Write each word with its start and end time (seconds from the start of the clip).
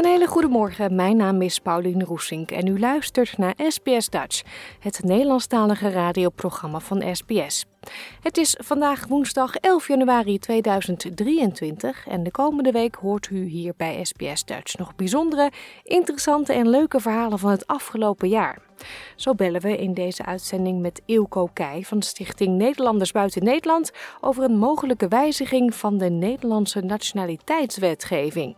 Een 0.00 0.06
hele 0.06 0.26
goede 0.26 0.48
morgen. 0.48 0.94
Mijn 0.94 1.16
naam 1.16 1.42
is 1.42 1.58
Pauline 1.58 2.04
Roesink 2.04 2.50
en 2.50 2.66
u 2.66 2.78
luistert 2.78 3.38
naar 3.38 3.54
SBS 3.68 4.08
Dutch, 4.08 4.42
het 4.78 5.02
Nederlandstalige 5.02 5.90
radioprogramma 5.90 6.80
van 6.80 7.16
SBS. 7.16 7.64
Het 8.20 8.36
is 8.36 8.56
vandaag 8.58 9.06
woensdag 9.06 9.56
11 9.56 9.88
januari 9.88 10.38
2023 10.38 12.06
en 12.08 12.22
de 12.22 12.30
komende 12.30 12.70
week 12.70 12.94
hoort 12.94 13.28
u 13.30 13.44
hier 13.44 13.72
bij 13.76 14.04
SBS 14.04 14.44
Dutch 14.44 14.78
nog 14.78 14.94
bijzondere, 14.94 15.50
interessante 15.82 16.52
en 16.52 16.68
leuke 16.68 17.00
verhalen 17.00 17.38
van 17.38 17.50
het 17.50 17.66
afgelopen 17.66 18.28
jaar. 18.28 18.58
Zo 19.16 19.34
bellen 19.34 19.60
we 19.60 19.76
in 19.76 19.94
deze 19.94 20.24
uitzending 20.24 20.80
met 20.80 21.02
Ilko 21.06 21.48
Keij 21.52 21.82
van 21.82 22.02
Stichting 22.02 22.56
Nederlanders 22.56 23.12
Buiten 23.12 23.44
Nederland 23.44 23.90
over 24.20 24.44
een 24.44 24.58
mogelijke 24.58 25.08
wijziging 25.08 25.74
van 25.74 25.98
de 25.98 26.10
Nederlandse 26.10 26.80
nationaliteitswetgeving. 26.80 28.56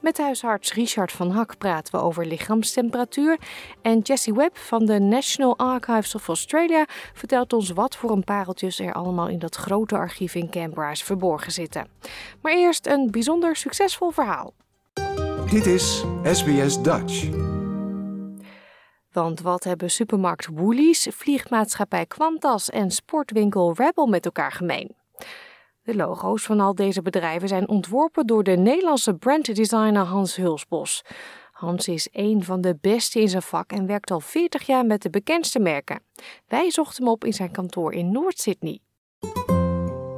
Met 0.00 0.18
huisarts 0.18 0.74
Richard 0.74 1.12
van 1.12 1.30
Hak 1.30 1.58
praten 1.58 1.94
we 1.94 2.00
over 2.00 2.26
lichaamstemperatuur. 2.26 3.38
En 3.82 3.98
Jessie 3.98 4.34
Webb 4.34 4.56
van 4.56 4.84
de 4.86 4.98
National 4.98 5.58
Archives 5.58 6.14
of 6.14 6.28
Australia 6.28 6.84
vertelt 7.14 7.52
ons 7.52 7.70
wat 7.70 7.96
voor 7.96 8.10
een 8.10 8.24
pareltjes 8.24 8.78
er 8.78 8.92
allemaal 8.92 9.28
in 9.28 9.38
dat 9.38 9.56
grote 9.56 9.96
archief 9.96 10.34
in 10.34 10.50
Canberra 10.50 10.90
is 10.90 11.02
verborgen 11.02 11.52
zitten. 11.52 11.88
Maar 12.42 12.52
eerst 12.52 12.86
een 12.86 13.10
bijzonder 13.10 13.56
succesvol 13.56 14.10
verhaal. 14.10 14.52
Dit 15.50 15.66
is 15.66 16.04
SBS 16.22 16.82
Dutch. 16.82 17.28
Want 19.12 19.40
wat 19.40 19.64
hebben 19.64 19.90
supermarkt 19.90 20.46
Woolies, 20.46 21.08
vliegmaatschappij 21.10 22.06
Qantas 22.06 22.70
en 22.70 22.90
sportwinkel 22.90 23.74
Rebel 23.76 24.06
met 24.06 24.24
elkaar 24.24 24.52
gemeen? 24.52 24.94
De 25.82 25.96
logo's 25.96 26.42
van 26.42 26.60
al 26.60 26.74
deze 26.74 27.02
bedrijven 27.02 27.48
zijn 27.48 27.68
ontworpen 27.68 28.26
door 28.26 28.42
de 28.42 28.56
Nederlandse 28.56 29.14
branddesigner 29.14 30.04
Hans 30.04 30.36
Hulsbos. 30.36 31.04
Hans 31.52 31.88
is 31.88 32.08
een 32.12 32.44
van 32.44 32.60
de 32.60 32.78
beste 32.80 33.20
in 33.20 33.28
zijn 33.28 33.42
vak 33.42 33.72
en 33.72 33.86
werkt 33.86 34.10
al 34.10 34.20
40 34.20 34.66
jaar 34.66 34.86
met 34.86 35.02
de 35.02 35.10
bekendste 35.10 35.58
merken. 35.58 36.02
Wij 36.48 36.70
zochten 36.70 37.04
hem 37.04 37.12
op 37.12 37.24
in 37.24 37.32
zijn 37.32 37.50
kantoor 37.50 37.92
in 37.92 38.12
Noord-Sydney. 38.12 38.78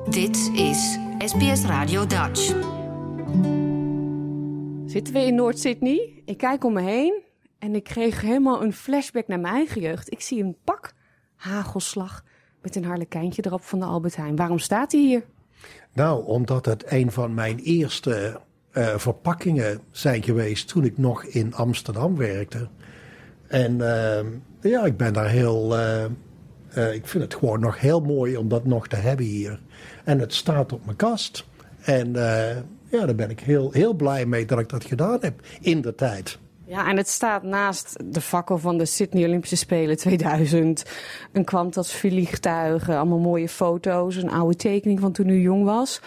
Dit 0.08 0.50
is 0.55 0.98
SBS 1.18 1.64
Radio 1.64 2.06
Dutch. 2.06 2.46
Zitten 4.86 5.14
we 5.14 5.20
in 5.27 5.34
Noord-Sydney? 5.34 6.22
Ik 6.24 6.36
kijk 6.36 6.64
om 6.64 6.72
me 6.72 6.83
heen 6.83 7.22
en 7.58 7.74
ik 7.74 7.84
kreeg 7.84 8.20
helemaal 8.20 8.62
een 8.62 8.72
flashback 8.72 9.28
naar 9.28 9.40
mijn 9.40 9.55
eigen 9.55 9.80
jeugd. 9.80 10.12
Ik 10.12 10.20
zie 10.20 10.42
een 10.42 10.56
pak 10.64 10.92
hagelslag 11.34 12.24
met 12.62 12.77
een 12.77 12.84
harlekijntje 12.84 13.46
erop 13.46 13.62
van 13.62 13.78
de 13.78 13.84
Albert 13.84 14.17
Heijn. 14.17 14.36
Waarom 14.36 14.58
staat 14.58 14.92
hij 14.92 15.01
hier? 15.01 15.24
Nou, 15.92 16.25
omdat 16.27 16.67
het 16.67 16.85
een 16.89 17.13
van 17.13 17.35
mijn 17.35 17.58
eerste 17.58 18.41
uh, 18.73 18.97
verpakkingen 18.97 19.80
zijn 19.91 20.23
geweest 20.23 20.69
toen 20.69 20.85
ik 20.85 20.98
nog 20.98 21.25
in 21.25 21.55
Amsterdam 21.55 22.17
werkte. 22.17 22.69
En 23.47 23.79
uh, 23.79 24.19
ja, 24.61 24.85
ik 24.85 24.97
ben 24.97 25.13
daar 25.13 25.29
heel. 25.29 25.79
Uh, 25.79 26.05
ik 26.95 27.07
vind 27.07 27.23
het 27.23 27.35
gewoon 27.35 27.61
nog 27.61 27.81
heel 27.81 28.01
mooi 28.01 28.36
om 28.36 28.48
dat 28.48 28.64
nog 28.64 28.89
te 28.89 28.97
hebben 28.97 29.27
hier. 29.27 29.61
En 30.05 30.19
het 30.19 30.35
staat 30.35 30.73
op 30.73 30.85
mijn 30.85 30.97
kast. 30.97 31.45
En 31.81 32.13
ja, 32.91 33.07
daar 33.07 33.14
ben 33.14 33.31
ik 33.31 33.41
heel, 33.41 33.73
heel 33.73 33.95
blij 33.95 34.27
mee 34.27 34.47
dat 34.47 34.58
ik 34.58 34.69
dat 34.69 34.85
gedaan 34.85 35.19
heb 35.20 35.41
in 35.61 35.81
de 35.81 35.95
tijd. 35.95 36.39
Ja, 36.72 36.88
en 36.88 36.96
het 36.96 37.08
staat 37.08 37.42
naast 37.42 37.96
de 38.14 38.20
fakkel 38.20 38.58
van 38.58 38.78
de 38.78 38.84
Sydney 38.84 39.24
Olympische 39.24 39.56
Spelen 39.56 39.96
2000. 39.96 40.84
Een 41.33 41.44
Qantas 41.44 41.92
vliegtuigen, 41.92 42.96
allemaal 42.96 43.18
mooie 43.18 43.48
foto's, 43.48 44.16
een 44.16 44.30
oude 44.30 44.56
tekening 44.56 45.00
van 45.00 45.12
toen 45.12 45.28
u 45.28 45.40
jong 45.40 45.64
was. 45.64 46.00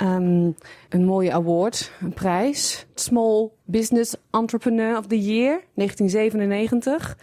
Um, 0.00 0.54
een 0.88 1.04
mooie 1.04 1.32
award, 1.32 1.92
een 2.00 2.12
prijs. 2.12 2.86
Small 2.94 3.50
Business 3.64 4.14
Entrepreneur 4.30 4.98
of 4.98 5.06
the 5.06 5.20
Year, 5.20 5.60
1997. 5.74 7.18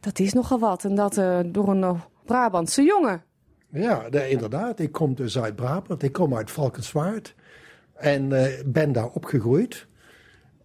Dat 0.00 0.18
is 0.18 0.32
nogal 0.32 0.58
wat. 0.58 0.84
En 0.84 0.94
dat 0.94 1.16
uh, 1.16 1.38
door 1.46 1.68
een 1.68 1.80
uh, 1.82 2.00
Brabantse 2.24 2.82
jongen. 2.82 3.22
Ja, 3.70 4.04
inderdaad. 4.10 4.78
Ik 4.78 4.92
kom 4.92 5.14
dus 5.14 5.38
uit 5.38 5.56
Brabant. 5.56 6.02
Ik 6.02 6.12
kom 6.12 6.34
uit 6.34 6.50
Valkenswaard. 6.50 7.34
En 7.94 8.28
ben 8.66 8.92
daar 8.92 9.08
opgegroeid. 9.08 9.86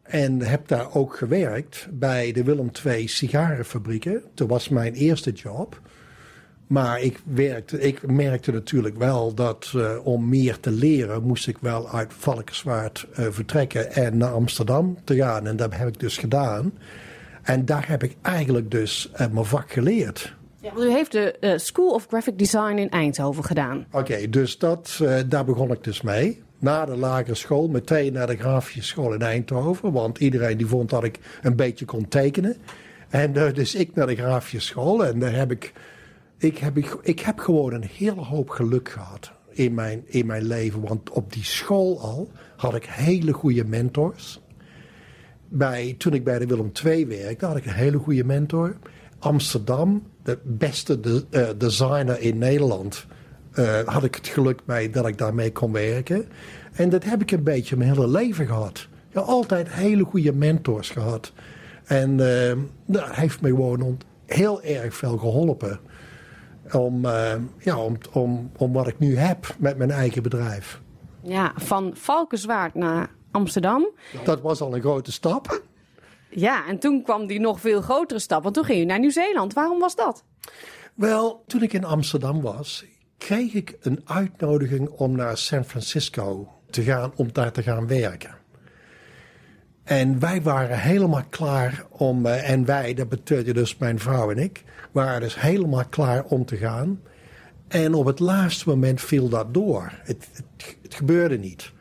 En 0.10 0.42
heb 0.42 0.68
daar 0.68 0.94
ook 0.94 1.18
gewerkt 1.18 1.88
bij 1.92 2.32
de 2.32 2.44
Willem 2.44 2.72
II 2.86 3.08
sigarenfabrieken. 3.08 4.24
Dat 4.34 4.48
was 4.48 4.70
mijn 4.70 4.94
eerste 4.94 5.32
job. 5.32 5.82
Maar 6.68 7.02
ik, 7.02 7.20
werkte, 7.24 7.80
ik 7.80 8.08
merkte 8.12 8.52
natuurlijk 8.52 8.98
wel 8.98 9.34
dat 9.34 9.74
uh, 9.76 10.06
om 10.06 10.30
meer 10.30 10.60
te 10.60 10.72
leren 10.72 11.24
moest 11.24 11.48
ik 11.48 11.58
wel 11.58 11.90
uit 11.90 12.14
Valkenswaard 12.18 13.08
uh, 13.12 13.26
vertrekken 13.30 13.92
en 13.92 14.18
naar 14.18 14.32
Amsterdam 14.32 14.98
te 15.04 15.16
gaan. 15.16 15.48
En 15.48 15.56
dat 15.56 15.76
heb 15.76 15.88
ik 15.88 16.00
dus 16.00 16.18
gedaan. 16.18 16.74
En 17.44 17.66
daar 17.66 17.88
heb 17.88 18.04
ik 18.04 18.16
eigenlijk 18.22 18.72
dus 18.72 19.12
uh, 19.14 19.28
mijn 19.28 19.46
vak 19.46 19.72
geleerd. 19.72 20.36
Ja, 20.62 20.72
u 20.78 20.92
heeft 20.92 21.12
de 21.12 21.54
School 21.56 21.94
of 21.94 22.06
Graphic 22.08 22.38
Design 22.38 22.78
in 22.78 22.90
Eindhoven 22.90 23.44
gedaan. 23.44 23.86
Oké, 23.88 23.98
okay, 23.98 24.30
dus 24.30 24.58
dat, 24.58 25.04
daar 25.28 25.46
begon 25.46 25.72
ik 25.72 25.84
dus 25.84 26.02
mee 26.02 26.42
na 26.60 26.86
de 26.86 26.96
lagere 26.96 27.36
school 27.36 27.68
meteen 27.68 28.14
naar 28.14 28.28
de 28.28 28.38
grafische 28.38 28.84
school 28.84 29.14
in 29.14 29.22
Eindhoven. 29.22 29.92
Want 29.92 30.18
iedereen 30.18 30.58
die 30.58 30.68
vond 30.68 30.90
dat 30.90 31.04
ik 31.04 31.20
een 31.42 31.56
beetje 31.56 31.86
kon 31.86 32.08
tekenen. 32.08 32.56
En 33.10 33.34
uh, 33.38 33.54
dus 33.54 33.76
ik 33.76 33.96
naar 33.96 34.08
de 34.08 34.16
grafische 34.16 34.60
school. 34.60 35.06
En 35.06 35.20
daar 35.20 35.36
heb 35.36 35.52
ik, 35.52 35.74
ik, 36.38 36.58
heb, 36.58 36.78
ik, 36.78 36.98
ik 37.02 37.20
heb 37.20 37.40
gewoon 37.40 37.74
een 37.74 37.90
hele 37.94 38.22
hoop 38.22 38.50
geluk 38.50 38.90
gehad 38.90 39.32
in 39.50 39.74
mijn, 39.74 40.04
in 40.06 40.26
mijn 40.26 40.44
leven. 40.44 40.82
Want 40.82 41.10
op 41.10 41.34
die 41.34 41.44
school 41.44 42.02
al 42.02 42.32
had 42.56 42.76
ik 42.76 42.86
hele 42.86 43.34
goede 43.34 43.66
mentors. 43.66 44.42
Bij, 45.48 45.96
toen 45.98 46.14
ik 46.14 46.24
bij 46.24 46.40
de 46.40 46.46
Willem 46.46 46.72
II 46.86 47.06
werkte, 47.06 47.46
had 47.46 47.58
ik 47.58 47.66
een 47.66 47.74
hele 47.74 47.98
goede 47.98 48.24
mentor. 48.24 48.76
Amsterdam, 49.20 50.04
de 50.24 50.40
beste 50.44 51.00
de, 51.00 51.26
uh, 51.30 51.50
designer 51.58 52.20
in 52.20 52.38
Nederland 52.38 53.06
uh, 53.60 53.80
had 53.86 54.04
ik 54.04 54.16
het 54.16 54.28
geluk 54.28 54.60
mee 54.66 54.90
dat 54.90 55.08
ik 55.08 55.18
daarmee 55.18 55.52
kon 55.52 55.72
werken. 55.72 56.28
En 56.74 56.90
dat 56.90 57.04
heb 57.04 57.22
ik 57.22 57.32
een 57.32 57.44
beetje 57.44 57.76
mijn 57.78 57.90
hele 57.90 58.08
leven 58.08 58.46
gehad. 58.46 58.88
Ja, 59.10 59.22
altijd 59.22 59.70
hele 59.70 60.04
goede 60.04 60.34
mentors 60.34 60.90
gehad. 60.90 61.34
En 61.86 62.10
uh, 62.20 62.52
dat 62.86 63.16
heeft 63.16 63.42
me 63.42 63.48
gewoon 63.48 63.98
heel 64.26 64.62
erg 64.62 64.96
veel 64.96 65.18
geholpen. 65.18 65.80
Om, 66.72 67.06
uh, 67.06 67.34
ja, 67.58 67.78
om, 67.78 67.98
om, 68.12 68.52
om 68.58 68.74
wat 68.74 68.88
ik 68.88 69.00
nu 69.00 69.18
heb 69.18 69.56
met 69.58 69.78
mijn 69.78 69.92
eigen 69.92 70.24
bedrijf. 70.24 70.82
Ja, 71.22 71.54
van 71.56 71.92
Valkenswaard 71.96 72.74
naar 72.74 73.10
Amsterdam. 73.32 73.90
Dat 74.24 74.42
was 74.42 74.62
al 74.62 74.76
een 74.76 74.82
grote 74.82 75.12
stap. 75.12 75.62
Ja, 76.30 76.68
en 76.68 76.80
toen 76.80 77.04
kwam 77.04 77.28
die 77.28 77.40
nog 77.40 77.60
veel 77.60 77.82
grotere 77.82 78.20
stap. 78.20 78.44
Want 78.44 78.56
toen 78.56 78.66
ging 78.66 78.80
je 78.80 78.86
naar 78.86 79.00
Nieuw-Zeeland. 79.00 79.54
Waarom 79.54 79.80
was 79.80 79.96
dat? 79.96 80.24
Wel, 80.94 81.44
toen 81.48 81.62
ik 81.62 81.74
in 81.74 81.84
Amsterdam 81.84 82.42
was, 82.42 82.86
kreeg 83.20 83.54
ik 83.54 83.78
een 83.82 84.02
uitnodiging 84.06 84.90
om 84.90 85.16
naar 85.16 85.38
San 85.38 85.64
Francisco 85.64 86.48
te 86.70 86.84
gaan, 86.84 87.12
om 87.16 87.30
daar 87.32 87.52
te 87.52 87.64
gaan 87.64 87.88
werken. 87.88 88.38
En 89.84 90.20
wij 90.20 90.42
waren 90.42 90.80
helemaal 90.80 91.24
klaar 91.30 91.86
om, 91.90 92.26
uh, 92.26 92.50
en 92.50 92.66
wij, 92.66 92.94
dat 92.94 93.10
betekende 93.10 93.54
dus 93.54 93.78
mijn 93.78 94.00
vrouw 94.00 94.32
en 94.32 94.38
ik, 94.38 94.64
waren 94.92 95.22
dus 95.22 95.42
helemaal 95.42 95.86
klaar 95.86 96.24
om 96.24 96.46
te 96.46 96.58
gaan. 96.58 97.02
En 97.68 97.94
op 97.94 98.06
het 98.06 98.20
laatste 98.20 98.70
moment 98.70 99.02
viel 99.02 99.30
dat 99.30 99.54
door. 99.54 99.92
Het, 100.04 100.28
het, 100.34 100.78
het 100.82 100.94
gebeurde 100.94 101.38
niet. 101.38 101.72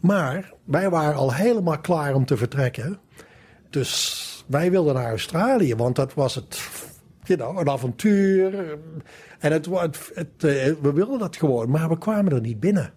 Maar 0.00 0.52
wij 0.64 0.90
waren 0.90 1.14
al 1.14 1.34
helemaal 1.34 1.80
klaar 1.80 2.14
om 2.14 2.24
te 2.24 2.36
vertrekken. 2.36 2.98
Dus 3.70 4.44
wij 4.46 4.70
wilden 4.70 4.94
naar 4.94 5.08
Australië, 5.08 5.74
want 5.74 5.96
dat 5.96 6.14
was 6.14 6.34
het, 6.34 6.56
you 7.26 7.58
een 7.58 7.68
avontuur. 7.68 8.78
En 9.38 9.52
het, 9.52 9.68
het, 10.14 10.28
uh, 10.44 10.72
we 10.82 10.92
wilden 10.94 11.18
dat 11.18 11.36
gewoon, 11.36 11.70
maar 11.70 11.88
we 11.88 11.98
kwamen 11.98 12.32
er 12.32 12.40
niet 12.40 12.60
binnen. 12.60 12.92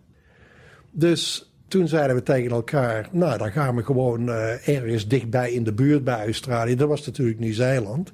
Dus 0.91 1.51
toen 1.68 1.88
zeiden 1.88 2.15
we 2.15 2.24
tegen 2.24 2.51
elkaar, 2.51 3.07
nou 3.12 3.38
dan 3.38 3.51
gaan 3.51 3.75
we 3.75 3.83
gewoon 3.83 4.29
uh, 4.29 4.68
ergens 4.68 5.07
dichtbij 5.07 5.51
in 5.51 5.63
de 5.63 5.74
buurt 5.74 6.03
bij 6.03 6.25
Australië. 6.25 6.75
Dat 6.75 6.88
was 6.88 7.06
natuurlijk 7.06 7.39
Nieuw-Zeeland. 7.39 8.12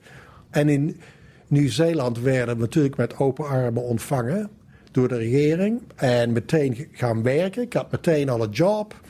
En 0.50 0.70
in 0.70 1.00
Nieuw-Zeeland 1.48 2.20
werden 2.20 2.56
we 2.56 2.62
natuurlijk 2.62 2.98
met 2.98 3.18
open 3.18 3.46
armen 3.46 3.84
ontvangen 3.84 4.50
door 4.92 5.08
de 5.08 5.18
regering. 5.18 5.82
En 5.96 6.32
meteen 6.32 6.88
gaan 6.92 7.24
werken. 7.24 7.62
Ik 7.62 7.74
had 7.74 7.92
meteen 7.92 8.30
al 8.30 8.44
een 8.44 8.50
job. 8.50 9.02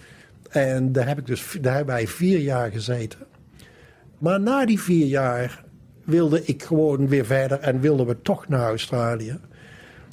En 0.49 0.91
daar, 0.91 1.07
heb 1.07 1.17
ik 1.17 1.25
dus, 1.25 1.57
daar 1.61 1.75
hebben 1.75 1.95
wij 1.95 2.07
vier 2.07 2.39
jaar 2.39 2.71
gezeten. 2.71 3.19
Maar 4.17 4.39
na 4.39 4.65
die 4.65 4.79
vier 4.79 5.05
jaar 5.05 5.63
wilde 6.03 6.45
ik 6.45 6.63
gewoon 6.63 7.07
weer 7.07 7.25
verder 7.25 7.59
en 7.59 7.79
wilden 7.79 8.05
we 8.05 8.21
toch 8.21 8.47
naar 8.47 8.67
Australië. 8.67 9.39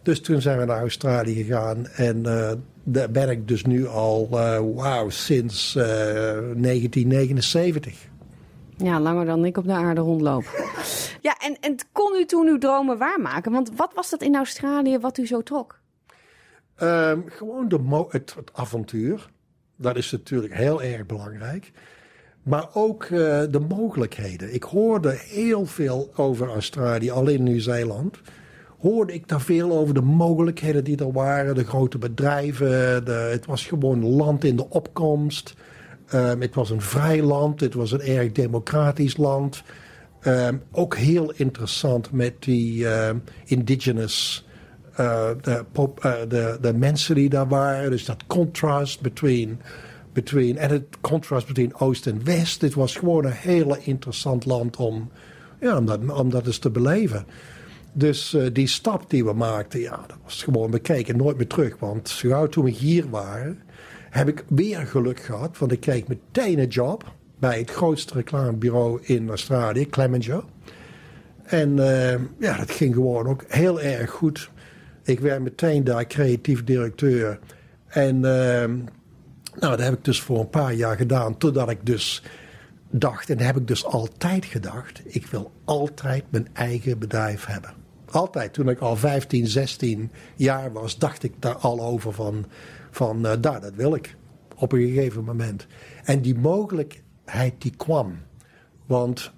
Dus 0.02 0.20
toen 0.20 0.40
zijn 0.40 0.58
we 0.58 0.64
naar 0.64 0.81
Australië 0.81 1.34
gegaan 1.34 1.87
en 1.87 2.22
uh, 2.26 2.52
daar 2.82 3.10
ben 3.10 3.31
ik 3.31 3.48
dus 3.48 3.64
nu 3.64 3.87
al, 3.87 4.28
uh, 4.32 4.60
wauw, 4.75 5.08
sinds 5.08 5.75
uh, 5.75 5.84
1979. 5.84 8.08
Ja, 8.76 9.00
langer 9.00 9.26
dan 9.26 9.44
ik 9.44 9.56
op 9.56 9.64
de 9.64 9.72
aarde 9.72 10.00
rondloop. 10.00 10.44
ja, 11.28 11.37
en, 11.38 11.56
en 11.60 11.76
kon 11.92 12.20
u 12.20 12.25
toen 12.25 12.46
uw 12.46 12.58
dromen 12.58 12.98
waarmaken? 12.98 13.52
Want 13.52 13.70
wat 13.76 13.92
was 13.94 14.10
dat 14.10 14.22
in 14.22 14.37
Australië 14.37 14.98
wat 14.98 15.19
u 15.19 15.26
zo 15.26 15.42
trok? 15.42 15.78
Um, 16.82 17.25
gewoon 17.28 17.69
de 17.69 18.06
het, 18.08 18.34
het, 18.34 18.50
avontuur. 18.52 19.31
Dat 19.76 19.96
is 19.96 20.10
natuurlijk 20.10 20.54
heel 20.54 20.82
erg 20.82 21.06
belangrijk. 21.06 21.72
Maar 22.42 22.66
ook 22.72 23.04
uh, 23.04 23.42
de 23.50 23.60
mogelijkheden. 23.69 24.54
Ik 24.54 24.62
hoorde 24.62 25.19
heel 25.19 25.66
veel 25.66 26.10
over 26.16 26.48
Australië, 26.48 27.10
alleen 27.10 27.42
Nieuw-Zeeland. 27.42 28.20
Hoorde 28.78 29.12
ik 29.12 29.28
daar 29.28 29.40
veel 29.40 29.72
over 29.72 29.94
de 29.94 30.00
mogelijkheden 30.02 30.84
die 30.84 30.96
er 30.96 31.12
waren, 31.12 31.54
de 31.54 31.64
grote 31.64 31.98
bedrijven. 31.98 33.04
De, 33.04 33.28
het 33.31 33.46
was 33.46 33.66
gewoon 33.66 34.06
land 34.06 34.44
in 34.44 34.56
de 34.56 34.69
opkomst. 34.69 35.54
Um, 36.14 36.40
het 36.40 36.54
was 36.54 36.70
een 36.70 36.81
vrij 36.81 37.22
land, 37.22 37.60
het 37.60 37.75
was 37.75 37.92
een 37.92 38.00
erg 38.00 38.32
democratisch 38.32 39.16
land. 39.16 39.62
Um, 40.26 40.62
ook 40.72 40.96
heel 40.96 41.32
interessant 41.37 42.12
met 42.12 42.34
die 42.38 42.78
uh, 42.78 43.10
indigenous 43.44 44.46
uh, 45.00 45.31
de, 45.40 45.64
uh, 45.76 46.12
de, 46.28 46.58
de 46.60 46.75
mensen 46.75 47.14
die 47.14 47.28
daar 47.28 47.48
waren. 47.48 47.90
Dus 47.90 48.04
dat 48.04 48.26
contrast 48.26 49.00
between, 49.00 49.60
between, 50.22 50.58
en 50.58 50.70
het 50.70 50.84
contrast 51.00 51.46
tussen 51.46 51.81
Oost 51.81 52.06
en 52.06 52.25
West. 52.25 52.61
Dit 52.61 52.75
was 52.75 52.96
gewoon 52.96 53.25
een 53.25 53.32
hele 53.32 53.78
interessant 53.82 54.46
land 54.46 54.76
om, 54.76 55.11
ja, 55.61 55.76
om, 55.76 55.87
dat, 55.87 55.99
om 56.08 56.31
dat 56.31 56.46
eens 56.46 56.58
te 56.58 56.70
beleven. 56.70 57.26
Dus 57.93 58.34
uh, 58.34 58.46
die 58.52 58.67
stap 58.67 59.11
die 59.11 59.25
we 59.25 59.32
maakten, 59.32 59.81
ja, 59.81 60.05
dat 60.06 60.17
was 60.25 60.43
gewoon, 60.43 60.70
we 60.70 60.78
keken 60.78 61.17
nooit 61.17 61.37
meer 61.37 61.46
terug. 61.46 61.78
Want 61.78 62.08
zo 62.08 62.49
toen 62.49 62.64
we 62.64 62.70
hier 62.70 63.11
waren, 63.11 63.58
heb 64.11 64.28
ik 64.28 64.44
weer 64.49 64.87
geluk 64.87 65.20
gehad. 65.20 65.58
Want 65.58 65.72
ik 65.72 65.81
kreeg 65.81 66.06
meteen 66.06 66.58
een 66.58 66.69
job 66.69 67.12
bij 67.38 67.58
het 67.58 67.70
grootste 67.70 68.14
reclamebureau 68.14 69.00
in 69.02 69.28
Australië, 69.28 69.87
Clemenger. 69.87 70.44
En 71.43 71.76
uh, 71.76 72.12
ja, 72.38 72.56
dat 72.56 72.70
ging 72.70 72.94
gewoon 72.94 73.26
ook 73.26 73.44
heel 73.49 73.81
erg 73.81 74.11
goed. 74.11 74.50
Ik 75.02 75.20
werd 75.20 75.43
meteen 75.43 75.84
daar 75.84 76.06
creatief 76.06 76.64
directeur. 76.64 77.38
En 77.87 78.16
uh, 78.16 78.64
nou, 79.61 79.77
dat 79.77 79.85
heb 79.85 79.95
ik 79.95 80.05
dus 80.05 80.21
voor 80.21 80.41
een 80.41 80.51
paar 80.51 80.73
jaar 80.73 80.97
gedaan. 80.97 81.39
Totdat 81.39 81.71
ik 81.71 81.87
dus 81.87 82.23
dacht, 82.91 83.31
en 83.31 83.41
heb 83.41 83.57
ik 83.57 83.67
dus 83.67 83.85
altijd 83.85 84.45
gedacht. 84.45 85.03
Ik 85.05 85.27
wil 85.27 85.53
altijd 85.65 86.25
mijn 86.31 86.49
eigen 86.53 86.99
bedrijf 86.99 87.47
hebben. 87.47 87.71
Altijd. 88.11 88.53
Toen 88.53 88.69
ik 88.69 88.79
al 88.79 88.97
15, 88.97 89.47
16 89.47 90.11
jaar 90.37 90.73
was, 90.73 90.99
dacht 90.99 91.23
ik 91.23 91.33
daar 91.39 91.57
al 91.57 91.81
over 91.81 92.12
van, 92.12 92.47
van 92.91 93.27
uh, 93.27 93.33
daar, 93.41 93.61
dat 93.61 93.75
wil 93.75 93.95
ik. 93.95 94.17
Op 94.57 94.73
een 94.73 94.87
gegeven 94.87 95.25
moment. 95.25 95.67
En 96.05 96.21
die 96.21 96.39
mogelijkheid 96.39 97.55
die 97.59 97.77
kwam. 97.77 98.19
Want 98.87 99.33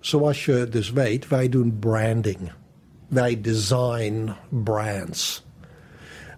zoals 0.00 0.44
je 0.44 0.68
dus 0.70 0.92
weet, 0.92 1.28
wij 1.28 1.48
doen 1.48 1.78
branding 1.78 2.50
wij 3.08 3.40
design 3.40 4.30
brands. 4.48 5.46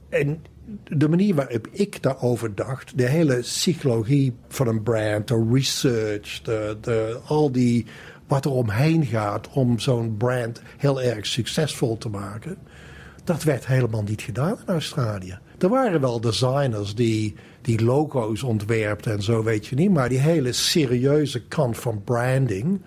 En 0.08 0.44
de 0.84 1.08
manier 1.08 1.34
waarop 1.34 1.68
ik 1.70 2.02
daarover 2.02 2.54
dacht, 2.54 2.98
de 2.98 3.06
hele 3.06 3.36
psychologie 3.36 4.34
van 4.48 4.68
een 4.68 4.82
brand, 4.82 5.28
de 5.28 5.48
research, 5.52 6.42
de, 6.42 6.76
de, 6.80 7.18
al 7.26 7.52
die 7.52 7.86
wat 8.26 8.44
er 8.44 8.50
omheen 8.50 9.06
gaat 9.06 9.48
om 9.48 9.78
zo'n 9.78 10.16
brand 10.16 10.62
heel 10.76 11.02
erg 11.02 11.26
succesvol 11.26 11.98
te 11.98 12.08
maken, 12.08 12.56
dat 13.24 13.42
werd 13.42 13.66
helemaal 13.66 14.02
niet 14.02 14.22
gedaan 14.22 14.58
in 14.66 14.72
Australië. 14.72 15.38
Er 15.58 15.68
waren 15.68 16.00
wel 16.00 16.20
designers 16.20 16.94
die, 16.94 17.34
die 17.60 17.84
logo's 17.84 18.42
ontwerpten 18.42 19.12
en 19.12 19.22
zo, 19.22 19.42
weet 19.42 19.66
je 19.66 19.74
niet, 19.74 19.90
maar 19.90 20.08
die 20.08 20.18
hele 20.18 20.52
serieuze 20.52 21.42
kant 21.46 21.78
van 21.78 22.04
branding 22.04 22.80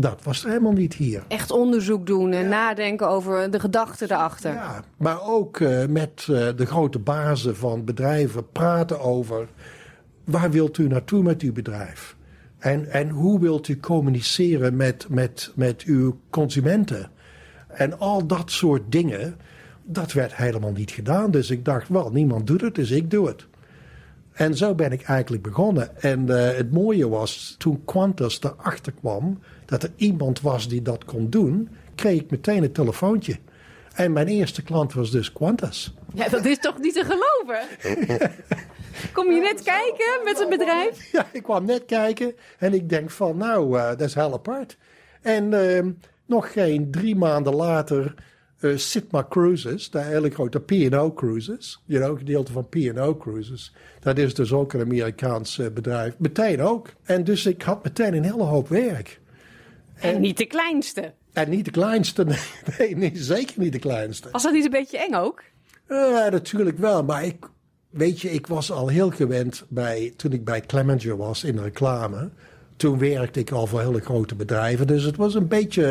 dat 0.00 0.22
was 0.22 0.42
er 0.42 0.48
helemaal 0.48 0.72
niet 0.72 0.94
hier. 0.94 1.22
Echt 1.28 1.50
onderzoek 1.50 2.06
doen 2.06 2.32
en 2.32 2.48
nadenken 2.48 3.08
over 3.08 3.50
de 3.50 3.60
gedachten 3.60 4.10
erachter. 4.10 4.52
Ja, 4.52 4.84
maar 4.96 5.22
ook 5.22 5.58
uh, 5.58 5.86
met 5.86 6.26
uh, 6.30 6.48
de 6.56 6.66
grote 6.66 6.98
bazen 6.98 7.56
van 7.56 7.84
bedrijven 7.84 8.52
praten 8.52 9.00
over 9.00 9.48
waar 10.24 10.50
wilt 10.50 10.78
u 10.78 10.86
naartoe 10.86 11.22
met 11.22 11.42
uw 11.42 11.52
bedrijf? 11.52 12.16
En, 12.58 12.90
en 12.90 13.08
hoe 13.08 13.40
wilt 13.40 13.68
u 13.68 13.80
communiceren 13.80 14.76
met, 14.76 15.06
met, 15.08 15.52
met 15.54 15.82
uw 15.82 16.18
consumenten? 16.30 17.10
En 17.68 17.98
al 17.98 18.26
dat 18.26 18.50
soort 18.50 18.82
dingen, 18.88 19.36
dat 19.84 20.12
werd 20.12 20.36
helemaal 20.36 20.72
niet 20.72 20.90
gedaan. 20.90 21.30
Dus 21.30 21.50
ik 21.50 21.64
dacht, 21.64 21.88
wel, 21.88 22.10
niemand 22.10 22.46
doet 22.46 22.60
het, 22.60 22.74
dus 22.74 22.90
ik 22.90 23.10
doe 23.10 23.26
het. 23.26 23.46
En 24.38 24.56
zo 24.56 24.74
ben 24.74 24.92
ik 24.92 25.02
eigenlijk 25.02 25.42
begonnen. 25.42 26.00
En 26.00 26.26
uh, 26.26 26.50
het 26.50 26.72
mooie 26.72 27.08
was, 27.08 27.54
toen 27.58 27.84
Qantas 27.84 28.40
erachter 28.42 28.92
kwam 28.92 29.38
dat 29.64 29.82
er 29.82 29.90
iemand 29.96 30.40
was 30.40 30.68
die 30.68 30.82
dat 30.82 31.04
kon 31.04 31.30
doen, 31.30 31.68
kreeg 31.94 32.20
ik 32.20 32.30
meteen 32.30 32.62
een 32.62 32.72
telefoontje. 32.72 33.38
En 33.94 34.12
mijn 34.12 34.26
eerste 34.26 34.62
klant 34.62 34.92
was 34.92 35.10
dus 35.10 35.32
Qantas. 35.32 35.94
Ja, 36.14 36.28
dat 36.28 36.44
is 36.44 36.58
toch 36.58 36.78
niet 36.78 36.94
te 36.94 37.04
geloven? 37.04 37.66
Kom 39.16 39.32
je 39.32 39.40
net 39.40 39.62
kijken 39.62 40.20
met 40.24 40.40
een 40.40 40.48
bedrijf? 40.48 41.12
Ja, 41.12 41.26
ik 41.32 41.42
kwam 41.42 41.64
net 41.64 41.84
kijken 41.84 42.34
en 42.58 42.74
ik 42.74 42.88
denk 42.88 43.10
van, 43.10 43.36
nou, 43.36 43.76
uh, 43.76 43.88
dat 43.88 44.00
is 44.00 44.14
heel 44.14 44.32
apart. 44.32 44.76
En 45.22 45.52
uh, 45.52 45.86
nog 46.26 46.52
geen 46.52 46.90
drie 46.90 47.16
maanden 47.16 47.54
later 47.54 48.14
uh, 48.60 48.76
Sitma 48.76 49.26
Cruises, 49.28 49.90
de 49.90 49.98
hele 49.98 50.30
grote 50.30 50.60
P&O 50.60 51.12
Cruises, 51.12 51.82
you 51.84 52.02
know, 52.02 52.18
gedeelte 52.18 52.52
van 52.52 52.68
P&O 52.68 53.16
Cruises. 53.16 53.72
Dat 54.00 54.18
is 54.18 54.34
dus 54.34 54.52
ook 54.52 54.72
een 54.72 54.80
Amerikaans 54.80 55.58
uh, 55.58 55.66
bedrijf. 55.74 56.14
Meteen 56.18 56.60
ook. 56.60 56.88
En 57.02 57.24
dus 57.24 57.46
ik 57.46 57.62
had 57.62 57.84
meteen 57.84 58.14
een 58.14 58.22
hele 58.22 58.42
hoop 58.42 58.68
werk. 58.68 59.20
En, 59.94 60.14
en 60.14 60.20
niet 60.20 60.36
de 60.36 60.46
kleinste. 60.46 61.14
En 61.32 61.50
niet 61.50 61.64
de 61.64 61.70
kleinste, 61.70 62.24
nee, 62.78 62.96
nee, 62.96 63.12
zeker 63.14 63.60
niet 63.60 63.72
de 63.72 63.78
kleinste. 63.78 64.28
Was 64.30 64.42
dat 64.42 64.52
niet 64.52 64.64
een 64.64 64.70
beetje 64.70 64.98
eng 64.98 65.14
ook? 65.14 65.42
Uh, 65.88 66.28
natuurlijk 66.28 66.78
wel, 66.78 67.04
maar 67.04 67.24
ik, 67.24 67.36
weet 67.90 68.20
je, 68.20 68.30
ik 68.30 68.46
was 68.46 68.70
al 68.70 68.88
heel 68.88 69.10
gewend 69.10 69.64
bij, 69.68 70.12
toen 70.16 70.32
ik 70.32 70.44
bij 70.44 70.60
Clemenger 70.60 71.16
was 71.16 71.44
in 71.44 71.58
reclame. 71.58 72.30
Toen 72.76 72.98
werkte 72.98 73.40
ik 73.40 73.50
al 73.50 73.66
voor 73.66 73.80
hele 73.80 74.00
grote 74.00 74.34
bedrijven, 74.34 74.86
dus 74.86 75.02
het 75.02 75.16
was 75.16 75.34
een 75.34 75.48
beetje 75.48 75.82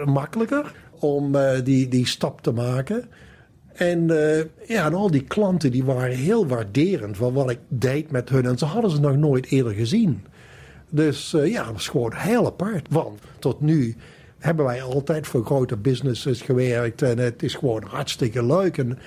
uh, 0.00 0.06
makkelijker 0.06 0.74
om 1.00 1.34
uh, 1.34 1.50
die, 1.64 1.88
die 1.88 2.06
stap 2.06 2.40
te 2.40 2.52
maken. 2.52 3.04
En, 3.72 4.08
uh, 4.10 4.38
ja, 4.66 4.86
en 4.86 4.94
al 4.94 5.10
die 5.10 5.24
klanten 5.24 5.70
die 5.70 5.84
waren 5.84 6.16
heel 6.16 6.46
waarderend 6.46 7.16
van 7.16 7.32
wat 7.32 7.50
ik 7.50 7.58
deed 7.68 8.10
met 8.10 8.28
hun. 8.28 8.46
En 8.46 8.58
ze 8.58 8.64
hadden 8.64 8.90
ze 8.90 9.00
nog 9.00 9.16
nooit 9.16 9.46
eerder 9.46 9.72
gezien. 9.72 10.24
Dus 10.90 11.32
uh, 11.32 11.50
ja, 11.50 11.64
dat 11.64 11.72
was 11.72 11.88
gewoon 11.88 12.12
heel 12.14 12.46
apart. 12.46 12.86
Want 12.90 13.20
tot 13.38 13.60
nu 13.60 13.96
hebben 14.38 14.64
wij 14.64 14.82
altijd 14.82 15.26
voor 15.26 15.44
grote 15.44 15.76
businesses 15.76 16.40
gewerkt. 16.40 17.02
En 17.02 17.18
het 17.18 17.42
is 17.42 17.54
gewoon 17.54 17.82
hartstikke 17.86 18.46
leuk. 18.46 18.78
En 18.78 18.98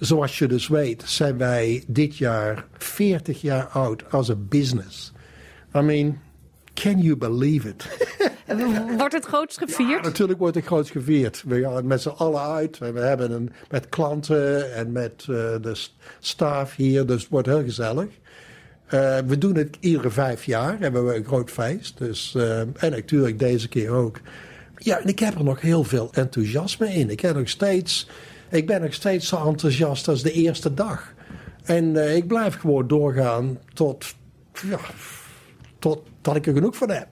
zoals 0.00 0.38
je 0.38 0.46
dus 0.46 0.68
weet, 0.68 1.02
zijn 1.06 1.38
wij 1.38 1.84
dit 1.86 2.16
jaar 2.16 2.66
40 2.78 3.40
jaar 3.40 3.66
oud 3.66 4.10
als 4.10 4.28
een 4.28 4.46
business. 4.48 5.12
I 5.76 5.80
mean, 5.80 6.18
can 6.78 6.98
you 6.98 7.16
believe 7.16 7.68
it? 7.68 7.86
Wordt 8.98 9.12
het 9.12 9.24
groots 9.24 9.56
gevierd? 9.56 9.90
Ja, 9.90 10.08
natuurlijk 10.08 10.38
wordt 10.38 10.54
het 10.54 10.64
groots 10.64 10.90
gevierd. 10.90 11.42
We 11.46 11.60
gaan 11.60 11.86
met 11.86 12.02
z'n 12.02 12.08
allen 12.08 12.40
uit. 12.40 12.78
We 12.78 13.00
hebben 13.00 13.30
een, 13.30 13.52
met 13.70 13.88
klanten 13.88 14.74
en 14.74 14.92
met 14.92 15.26
uh, 15.30 15.36
de 15.36 15.86
staf 16.18 16.76
hier. 16.76 17.06
Dus 17.06 17.20
het 17.20 17.30
wordt 17.30 17.46
heel 17.46 17.62
gezellig. 17.62 18.06
Uh, 18.06 19.18
we 19.26 19.38
doen 19.38 19.56
het 19.56 19.76
iedere 19.80 20.10
vijf 20.10 20.44
jaar. 20.44 20.78
Hebben 20.78 21.06
we 21.06 21.16
een 21.16 21.24
groot 21.24 21.50
feest. 21.50 21.98
Dus, 21.98 22.34
uh, 22.36 22.60
en 22.60 22.90
natuurlijk 22.90 23.38
deze 23.38 23.68
keer 23.68 23.90
ook. 23.90 24.20
Ja, 24.76 25.00
en 25.00 25.08
ik 25.08 25.18
heb 25.18 25.34
er 25.34 25.44
nog 25.44 25.60
heel 25.60 25.84
veel 25.84 26.08
enthousiasme 26.12 26.88
in. 26.88 27.10
Ik, 27.10 27.20
heb 27.20 27.36
nog 27.36 27.48
steeds, 27.48 28.08
ik 28.50 28.66
ben 28.66 28.80
nog 28.80 28.94
steeds 28.94 29.28
zo 29.28 29.46
enthousiast 29.46 30.08
als 30.08 30.22
de 30.22 30.32
eerste 30.32 30.74
dag. 30.74 31.14
En 31.62 32.16
ik 32.16 32.26
blijf 32.26 32.56
gewoon 32.56 32.86
doorgaan 32.86 33.58
tot, 33.74 34.14
ja, 34.68 34.78
tot 35.78 36.02
dat 36.34 36.36
ik 36.36 36.46
er 36.46 36.54
genoeg 36.54 36.76
van 36.76 36.90
heb. 36.90 37.08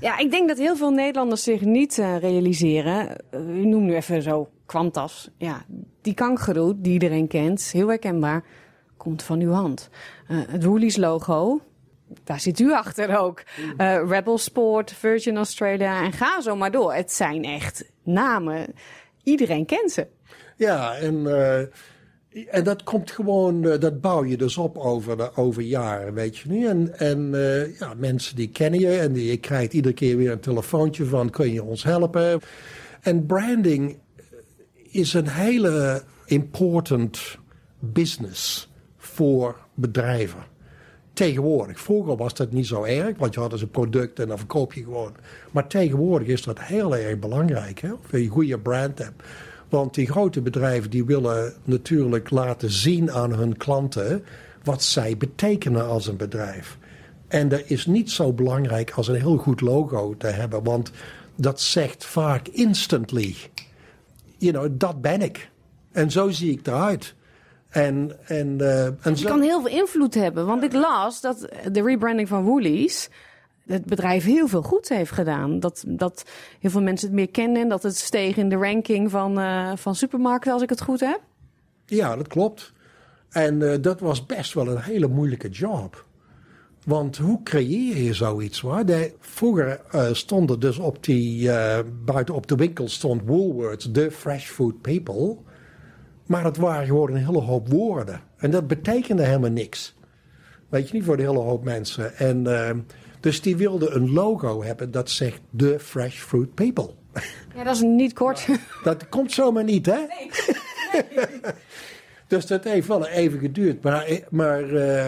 Ja, 0.00 0.18
ik 0.18 0.30
denk 0.30 0.48
dat 0.48 0.58
heel 0.58 0.76
veel 0.76 0.90
Nederlanders 0.90 1.42
zich 1.42 1.60
niet 1.60 1.98
uh, 1.98 2.18
realiseren. 2.18 3.16
Uh, 3.30 3.40
u 3.40 3.66
noemt 3.66 3.84
nu 3.84 3.94
even 3.94 4.22
zo 4.22 4.50
Quantas. 4.66 5.30
Ja, 5.36 5.64
die 6.02 6.14
kangeroe 6.14 6.80
die 6.80 6.92
iedereen 6.92 7.28
kent, 7.28 7.62
heel 7.62 7.88
herkenbaar, 7.88 8.44
komt 8.96 9.22
van 9.22 9.40
uw 9.40 9.52
hand. 9.52 9.90
Uh, 10.28 10.38
het 10.48 10.64
Woolies 10.64 10.96
logo, 10.96 11.60
daar 12.24 12.40
zit 12.40 12.60
u 12.60 12.72
achter 12.72 13.18
ook. 13.18 13.42
Uh, 13.78 14.08
Rebel 14.08 14.38
Sport, 14.38 14.92
Virgin 14.92 15.36
Australia 15.36 16.02
en 16.02 16.12
ga 16.12 16.40
zo 16.40 16.56
maar 16.56 16.70
door. 16.70 16.94
Het 16.94 17.12
zijn 17.12 17.44
echt 17.44 17.90
namen. 18.02 18.74
Iedereen 19.22 19.66
kent 19.66 19.92
ze. 19.92 20.06
Ja, 20.56 20.94
en, 20.94 21.26
en 22.50 22.64
dat 22.64 22.82
komt 22.82 23.10
gewoon, 23.10 23.62
uh, 23.64 23.78
dat 23.78 24.00
bouw 24.00 24.24
je 24.24 24.36
dus 24.36 24.56
op 24.56 24.78
over, 24.78 25.16
de, 25.16 25.36
over 25.36 25.62
jaren, 25.62 26.14
weet 26.14 26.36
je 26.36 26.48
niet. 26.48 26.66
En, 26.66 26.98
en 26.98 27.30
ja, 27.78 27.94
mensen 27.96 28.36
die 28.36 28.48
kennen 28.48 28.80
je 28.80 28.98
en 28.98 29.12
die, 29.12 29.30
je 29.30 29.36
krijgt 29.36 29.72
iedere 29.72 29.94
keer 29.94 30.16
weer 30.16 30.30
een 30.30 30.40
telefoontje 30.40 31.04
van, 31.04 31.30
kun 31.30 31.52
je 31.52 31.62
ons 31.62 31.82
helpen? 31.82 32.40
En 33.00 33.26
branding 33.26 33.98
is 34.90 35.14
een 35.14 35.28
hele 35.28 36.02
important 36.24 37.38
business 37.78 38.68
voor 38.96 39.56
bedrijven. 39.74 40.44
Tegenwoordig. 41.12 41.80
Vroeger 41.80 42.16
was 42.16 42.34
dat 42.34 42.52
niet 42.52 42.66
zo 42.66 42.82
erg, 42.82 43.18
want 43.18 43.34
je 43.34 43.40
had 43.40 43.50
dus 43.50 43.62
een 43.62 43.70
product 43.70 44.18
en 44.18 44.28
dan 44.28 44.38
verkoop 44.38 44.72
je 44.72 44.82
gewoon. 44.82 45.14
Maar 45.50 45.66
tegenwoordig 45.66 46.28
is 46.28 46.42
dat 46.42 46.60
heel 46.60 46.96
erg 46.96 47.18
belangrijk, 47.18 47.80
hè? 47.80 47.92
of 47.92 48.10
je 48.10 48.18
een 48.18 48.28
goede 48.28 48.58
brand 48.58 48.98
hebt. 48.98 49.22
Want 49.68 49.94
die 49.94 50.10
grote 50.10 50.40
bedrijven 50.40 50.90
die 50.90 51.04
willen 51.04 51.54
natuurlijk 51.64 52.30
laten 52.30 52.70
zien 52.70 53.12
aan 53.12 53.32
hun 53.32 53.56
klanten 53.56 54.24
wat 54.64 54.82
zij 54.82 55.16
betekenen 55.16 55.86
als 55.86 56.06
een 56.06 56.16
bedrijf. 56.16 56.78
En 57.28 57.48
dat 57.48 57.62
is 57.64 57.86
niet 57.86 58.10
zo 58.10 58.32
belangrijk 58.32 58.90
als 58.90 59.08
een 59.08 59.14
heel 59.14 59.36
goed 59.36 59.60
logo 59.60 60.14
te 60.18 60.26
hebben, 60.26 60.62
want 60.62 60.90
dat 61.36 61.60
zegt 61.60 62.04
vaak 62.04 62.48
instantly, 62.48 63.36
you 64.38 64.52
know, 64.52 64.68
dat 64.72 65.00
ben 65.00 65.22
ik. 65.22 65.50
En 65.92 66.10
zo 66.10 66.30
zie 66.30 66.50
ik 66.50 66.66
eruit. 66.66 67.14
En, 67.68 68.16
en, 68.24 68.58
uh, 68.60 68.84
en 68.84 68.96
je 69.14 69.24
kan 69.24 69.40
heel 69.40 69.60
veel 69.62 69.80
invloed 69.80 70.14
hebben. 70.14 70.46
Want 70.46 70.62
ik 70.62 70.72
las 70.72 71.20
dat 71.20 71.48
de 71.72 71.82
rebranding 71.82 72.28
van 72.28 72.44
Woolies 72.44 73.08
het 73.66 73.84
bedrijf 73.84 74.24
heel 74.24 74.48
veel 74.48 74.62
goed 74.62 74.88
heeft 74.88 75.12
gedaan. 75.12 75.60
Dat, 75.60 75.84
dat 75.86 76.24
heel 76.60 76.70
veel 76.70 76.82
mensen 76.82 77.06
het 77.08 77.16
meer 77.16 77.30
kennen 77.30 77.62
en 77.62 77.68
dat 77.68 77.82
het 77.82 77.96
steeg 77.96 78.36
in 78.36 78.48
de 78.48 78.56
ranking 78.56 79.10
van, 79.10 79.38
uh, 79.38 79.72
van 79.74 79.94
supermarkten, 79.94 80.52
als 80.52 80.62
ik 80.62 80.68
het 80.68 80.82
goed 80.82 81.00
heb. 81.00 81.20
Ja, 81.86 82.16
dat 82.16 82.28
klopt. 82.28 82.72
En 83.30 83.60
uh, 83.60 83.74
dat 83.80 84.00
was 84.00 84.26
best 84.26 84.54
wel 84.54 84.68
een 84.68 84.80
hele 84.80 85.08
moeilijke 85.08 85.48
job. 85.48 86.04
Want 86.84 87.16
hoe 87.16 87.42
creëer 87.42 87.96
je 87.96 88.14
zoiets? 88.14 88.60
Waar? 88.60 88.86
De, 88.86 89.12
vroeger 89.20 89.80
uh, 89.94 90.12
stonden 90.12 90.60
dus 90.60 90.78
op 90.78 91.04
die, 91.04 91.50
buiten 92.04 92.34
op 92.34 92.46
de 92.46 92.56
winkel 92.56 92.88
stond 92.88 93.22
Woolworths, 93.24 93.88
the 93.92 94.10
fresh 94.10 94.46
food 94.46 94.80
people. 94.80 95.36
Maar 96.26 96.44
het 96.44 96.56
waren 96.56 96.86
gewoon 96.86 97.10
een 97.10 97.26
hele 97.26 97.40
hoop 97.40 97.68
woorden. 97.68 98.20
En 98.36 98.50
dat 98.50 98.66
betekende 98.66 99.22
helemaal 99.22 99.50
niks. 99.50 99.94
Weet 100.68 100.88
je 100.88 100.94
niet, 100.94 101.04
voor 101.04 101.16
de 101.16 101.22
hele 101.22 101.38
hoop 101.38 101.64
mensen. 101.64 102.16
En 102.16 102.46
dus 103.26 103.40
die 103.40 103.56
wilden 103.56 103.94
een 103.94 104.12
logo 104.12 104.62
hebben 104.62 104.90
dat 104.90 105.10
zegt 105.10 105.40
The 105.56 105.76
Fresh 105.80 106.18
Fruit 106.18 106.54
People. 106.54 106.90
Ja, 107.54 107.64
dat 107.64 107.74
is 107.74 107.82
niet 107.82 108.12
kort. 108.12 108.46
Dat 108.84 109.08
komt 109.08 109.32
zomaar 109.32 109.64
niet, 109.64 109.86
hè? 109.86 109.92
Nee. 109.96 110.30
dus 112.28 112.46
dat 112.46 112.64
heeft 112.64 112.86
wel 112.86 113.06
even 113.06 113.38
geduurd. 113.38 113.82
Maar, 113.82 114.20
maar 114.30 114.64
uh, 114.72 115.06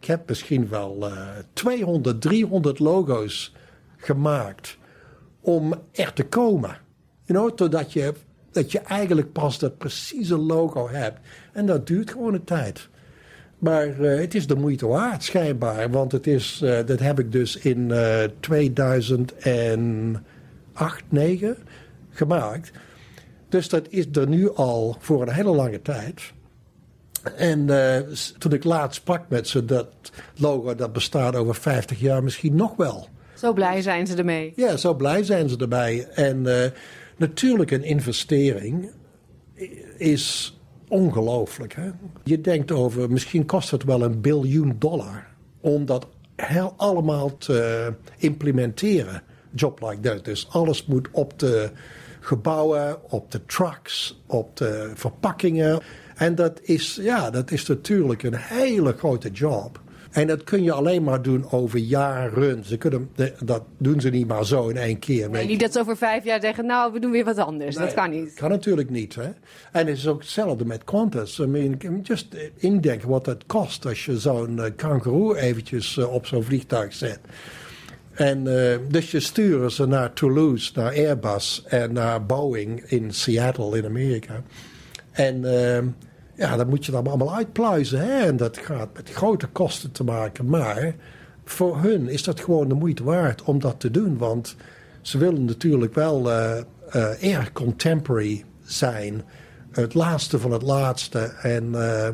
ik 0.00 0.06
heb 0.06 0.28
misschien 0.28 0.68
wel 0.68 1.08
uh, 1.08 1.28
200, 1.52 2.20
300 2.20 2.78
logo's 2.78 3.54
gemaakt 3.96 4.78
om 5.40 5.74
er 5.92 6.12
te 6.12 6.24
komen. 6.24 6.78
You 7.24 7.38
know, 7.38 7.56
totdat 7.56 7.92
je 7.92 8.12
dat 8.50 8.72
je 8.72 8.78
eigenlijk 8.78 9.32
pas 9.32 9.58
dat 9.58 9.78
precieze 9.78 10.36
logo 10.36 10.88
hebt. 10.88 11.20
En 11.52 11.66
dat 11.66 11.86
duurt 11.86 12.10
gewoon 12.10 12.34
een 12.34 12.44
tijd. 12.44 12.88
Maar 13.60 14.00
uh, 14.00 14.20
het 14.20 14.34
is 14.34 14.46
de 14.46 14.56
moeite 14.56 14.86
waard, 14.86 15.22
schijnbaar. 15.22 15.90
Want 15.90 16.12
het 16.12 16.26
is, 16.26 16.60
uh, 16.64 16.78
dat 16.86 17.00
heb 17.00 17.18
ik 17.18 17.32
dus 17.32 17.56
in 17.56 17.78
uh, 17.78 18.22
2008, 18.40 20.22
9 21.08 21.56
gemaakt. 22.10 22.70
Dus 23.48 23.68
dat 23.68 23.86
is 23.88 24.06
er 24.12 24.28
nu 24.28 24.54
al 24.54 24.96
voor 24.98 25.22
een 25.22 25.32
hele 25.32 25.54
lange 25.54 25.82
tijd. 25.82 26.32
En 27.36 27.70
eh, 27.94 28.00
toen 28.38 28.52
ik 28.52 28.64
laatst 28.64 29.00
sprak 29.00 29.28
met 29.28 29.48
ze, 29.48 29.64
dat 29.64 29.88
logo 30.36 30.74
dat 30.74 30.92
bestaat 30.92 31.36
over 31.36 31.54
50 31.54 32.00
jaar 32.00 32.22
misschien 32.22 32.56
nog 32.56 32.76
wel. 32.76 33.08
Zo 33.34 33.52
blij 33.52 33.82
zijn 33.82 34.06
ze 34.06 34.16
ermee. 34.16 34.52
Ja, 34.56 34.76
zo 34.76 34.94
blij 34.94 35.24
zijn 35.24 35.48
ze 35.48 35.56
erbij. 35.56 36.08
En 36.14 36.46
Natuurlijk, 37.20 37.70
een 37.70 37.84
investering 37.84 38.90
is 39.96 40.58
ongelooflijk. 40.90 41.74
Hè? 41.74 41.90
Je 42.24 42.40
denkt 42.40 42.72
over, 42.72 43.10
misschien 43.10 43.46
kost 43.46 43.70
het 43.70 43.84
wel 43.84 44.02
een 44.02 44.20
biljoen 44.20 44.76
dollar 44.78 45.26
om 45.60 45.86
dat 45.86 46.06
heel 46.36 46.74
allemaal 46.76 47.36
te 47.36 47.92
implementeren. 48.16 49.22
Job 49.54 49.80
like 49.80 50.00
that. 50.00 50.24
Dus 50.24 50.48
alles 50.50 50.86
moet 50.86 51.08
op 51.12 51.38
de 51.38 51.70
gebouwen, 52.20 53.10
op 53.10 53.30
de 53.30 53.44
trucks, 53.46 54.22
op 54.26 54.56
de 54.56 54.90
verpakkingen. 54.94 55.80
En 56.16 56.34
dat 56.34 56.60
is, 56.62 56.98
ja, 57.02 57.30
dat 57.30 57.50
is 57.50 57.66
natuurlijk 57.66 58.22
een 58.22 58.36
hele 58.36 58.92
grote 58.92 59.30
job. 59.30 59.80
En 60.10 60.26
dat 60.26 60.44
kun 60.44 60.62
je 60.62 60.72
alleen 60.72 61.02
maar 61.02 61.22
doen 61.22 61.50
over 61.50 61.78
jaren. 61.78 62.64
Ze 62.64 62.76
kunnen, 62.76 63.10
dat 63.44 63.62
doen 63.78 64.00
ze 64.00 64.08
niet 64.08 64.26
maar 64.26 64.46
zo 64.46 64.68
in 64.68 64.76
één 64.76 64.98
keer. 64.98 65.30
Nee, 65.30 65.46
niet 65.46 65.60
dat 65.60 65.72
ze 65.72 65.78
over 65.78 65.96
vijf 65.96 66.24
jaar 66.24 66.40
zeggen, 66.40 66.66
nou, 66.66 66.92
we 66.92 67.00
doen 67.00 67.10
weer 67.10 67.24
wat 67.24 67.38
anders. 67.38 67.76
dat 67.76 67.94
kan 67.94 68.10
niet. 68.10 68.34
kan 68.34 68.50
natuurlijk 68.50 68.90
niet. 68.90 69.14
Hè? 69.14 69.28
En 69.72 69.86
het 69.86 69.96
is 69.96 70.06
ook 70.06 70.20
hetzelfde 70.20 70.64
met 70.64 70.84
Qantas. 70.84 71.38
I 71.38 71.46
mean, 71.46 72.00
just 72.02 72.26
indenken 72.56 73.08
wat 73.08 73.26
het 73.26 73.46
kost 73.46 73.86
als 73.86 74.04
je 74.04 74.18
zo'n 74.18 74.56
uh, 74.56 74.64
kangaroo 74.76 75.34
eventjes 75.34 75.96
uh, 75.96 76.12
op 76.12 76.26
zo'n 76.26 76.42
vliegtuig 76.42 76.92
zet. 76.92 77.18
En 78.12 78.46
uh, 78.46 78.76
dus 78.88 79.10
je 79.10 79.20
sturen 79.20 79.70
ze 79.70 79.86
naar 79.86 80.12
Toulouse, 80.12 80.72
naar 80.74 80.92
Airbus 80.92 81.64
en 81.66 81.92
naar 81.92 82.26
Boeing 82.26 82.82
in 82.86 83.14
Seattle 83.14 83.78
in 83.78 83.84
Amerika. 83.84 84.42
En 85.10 85.44
ja, 86.40 86.56
dan 86.56 86.68
moet 86.68 86.86
je 86.86 86.92
dat 86.92 87.08
allemaal 87.08 87.34
uitpluizen. 87.34 88.00
Hè? 88.00 88.26
En 88.26 88.36
dat 88.36 88.58
gaat 88.58 88.88
met 88.94 89.10
grote 89.10 89.46
kosten 89.46 89.92
te 89.92 90.04
maken. 90.04 90.46
Maar 90.46 90.94
voor 91.44 91.78
hun 91.82 92.08
is 92.08 92.22
dat 92.22 92.40
gewoon 92.40 92.68
de 92.68 92.74
moeite 92.74 93.04
waard 93.04 93.42
om 93.42 93.58
dat 93.58 93.80
te 93.80 93.90
doen. 93.90 94.18
Want 94.18 94.56
ze 95.00 95.18
willen 95.18 95.44
natuurlijk 95.44 95.94
wel 95.94 96.30
uh, 96.30 97.34
erg 97.34 97.52
contemporary 97.52 98.44
zijn. 98.62 99.22
Het 99.70 99.94
laatste 99.94 100.38
van 100.38 100.52
het 100.52 100.62
laatste. 100.62 101.18
En, 101.42 101.64
uh, 101.72 102.08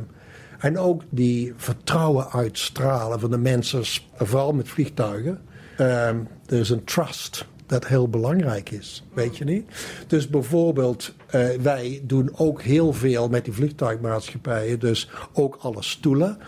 en 0.59 0.79
ook 0.79 1.03
die 1.09 1.53
vertrouwen 1.57 2.31
uitstralen 2.31 3.21
van 3.21 3.31
de 3.31 3.39
mensen, 3.39 3.85
vooral 4.15 4.53
met 4.53 4.69
vliegtuigen. 4.69 5.41
er 5.77 6.27
is 6.47 6.71
een 6.71 6.85
trust 6.85 7.47
dat 7.67 7.87
heel 7.87 8.09
belangrijk 8.09 8.71
is, 8.71 9.05
weet 9.15 9.37
je 9.37 9.45
niet? 9.45 9.69
Dus 10.07 10.29
bijvoorbeeld, 10.29 11.15
uh, 11.35 11.49
wij 11.49 12.01
doen 12.03 12.31
ook 12.37 12.63
heel 12.63 12.93
veel 12.93 13.29
met 13.29 13.45
die 13.45 13.55
vliegtuigmaatschappijen. 13.55 14.81
Dus 14.81 15.11
ook 15.33 15.57
alle 15.61 15.83
stoelen, 15.83 16.39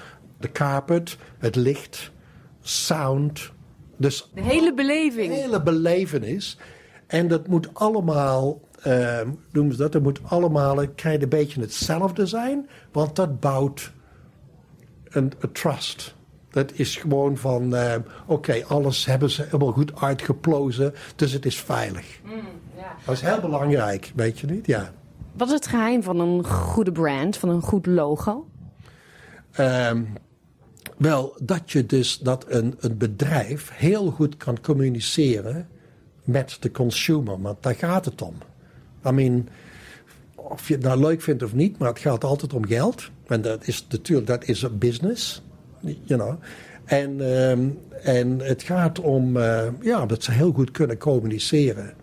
de 0.41 0.53
carpet, 0.53 1.17
het 1.39 1.57
licht, 1.57 2.11
sound. 2.61 3.51
Dus 3.97 4.31
de 4.35 4.43
hele 4.43 4.75
beleving. 4.75 5.33
De 5.33 5.41
hele 5.41 5.63
belevenis. 5.63 6.59
En 7.07 7.29
dat 7.29 7.47
moet 7.47 7.69
allemaal, 7.73 8.61
uh, 8.87 9.21
noemen 9.53 9.73
ze 9.75 9.83
dat, 9.83 9.93
dat 9.93 10.03
moet 10.03 10.21
allemaal 10.23 10.83
een 10.83 11.29
beetje 11.29 11.61
hetzelfde 11.61 12.27
zijn. 12.27 12.69
Want 12.93 13.17
dat 13.17 13.41
bouwt 13.41 13.93
een, 15.09 15.33
een 15.39 15.53
trust. 15.53 16.15
Dat 16.51 16.73
is 16.75 16.97
gewoon 16.97 17.37
van, 17.37 17.75
uh, 17.75 17.95
oké, 18.27 18.65
alles 18.67 19.05
hebben 19.05 19.31
ze 19.31 19.43
helemaal 19.43 19.73
goed 19.73 20.01
uitgeplozen, 20.01 20.95
dus 21.17 21.33
het 21.33 21.47
is 21.47 21.61
veilig. 21.61 22.21
Mm, 22.25 22.33
Dat 23.05 23.15
is 23.15 23.21
heel 23.21 23.41
belangrijk, 23.41 24.13
weet 24.15 24.39
je 24.39 24.47
niet? 24.47 24.67
Ja. 24.67 24.93
Wat 25.33 25.49
is 25.49 25.55
het 25.55 25.67
geheim 25.67 26.03
van 26.03 26.21
een 26.21 26.45
goede 26.45 26.93
brand, 26.93 27.37
van 27.37 27.49
een 27.49 27.63
goed 27.63 27.87
logo? 27.87 28.49
Um, 29.61 30.13
wel, 30.97 31.37
dat 31.43 31.73
je 31.73 31.87
dus 31.87 32.19
dat 32.19 32.45
een, 32.49 32.77
een 32.81 32.99
bedrijf 32.99 33.71
heel 33.75 34.11
goed 34.11 34.37
kan 34.37 34.61
communiceren 34.61 35.69
met 36.25 36.57
de 36.61 36.71
consumer, 36.71 37.41
want 37.41 37.63
daar 37.63 37.75
gaat 37.75 38.05
het 38.05 38.23
om. 38.23 38.35
I 39.07 39.11
mean, 39.11 39.49
of 40.35 40.69
je 40.69 40.75
het 40.75 40.83
nou 40.83 41.01
leuk 41.01 41.23
vindt 41.23 41.43
of 41.43 41.55
niet, 41.55 41.79
maar 41.79 41.89
het 41.89 41.99
gaat 41.99 42.25
altijd 42.25 42.53
om 42.53 42.67
geld. 42.67 43.11
En 43.27 43.43
dat 43.43 43.67
is 43.67 43.87
natuurlijk, 43.89 44.27
dat 44.27 44.45
is 44.45 44.63
een 44.63 44.79
business 44.79 45.43
you 45.81 46.21
know. 46.21 46.35
En, 46.85 47.19
uh, 47.19 47.51
en 48.17 48.39
het 48.41 48.63
gaat 48.63 49.01
om 49.01 49.37
uh, 49.37 49.63
ja, 49.81 50.07
dat 50.07 50.23
ze 50.23 50.33
heel 50.33 50.53
goed 50.53 50.71
kunnen 50.71 50.99
communiceren. 50.99 51.95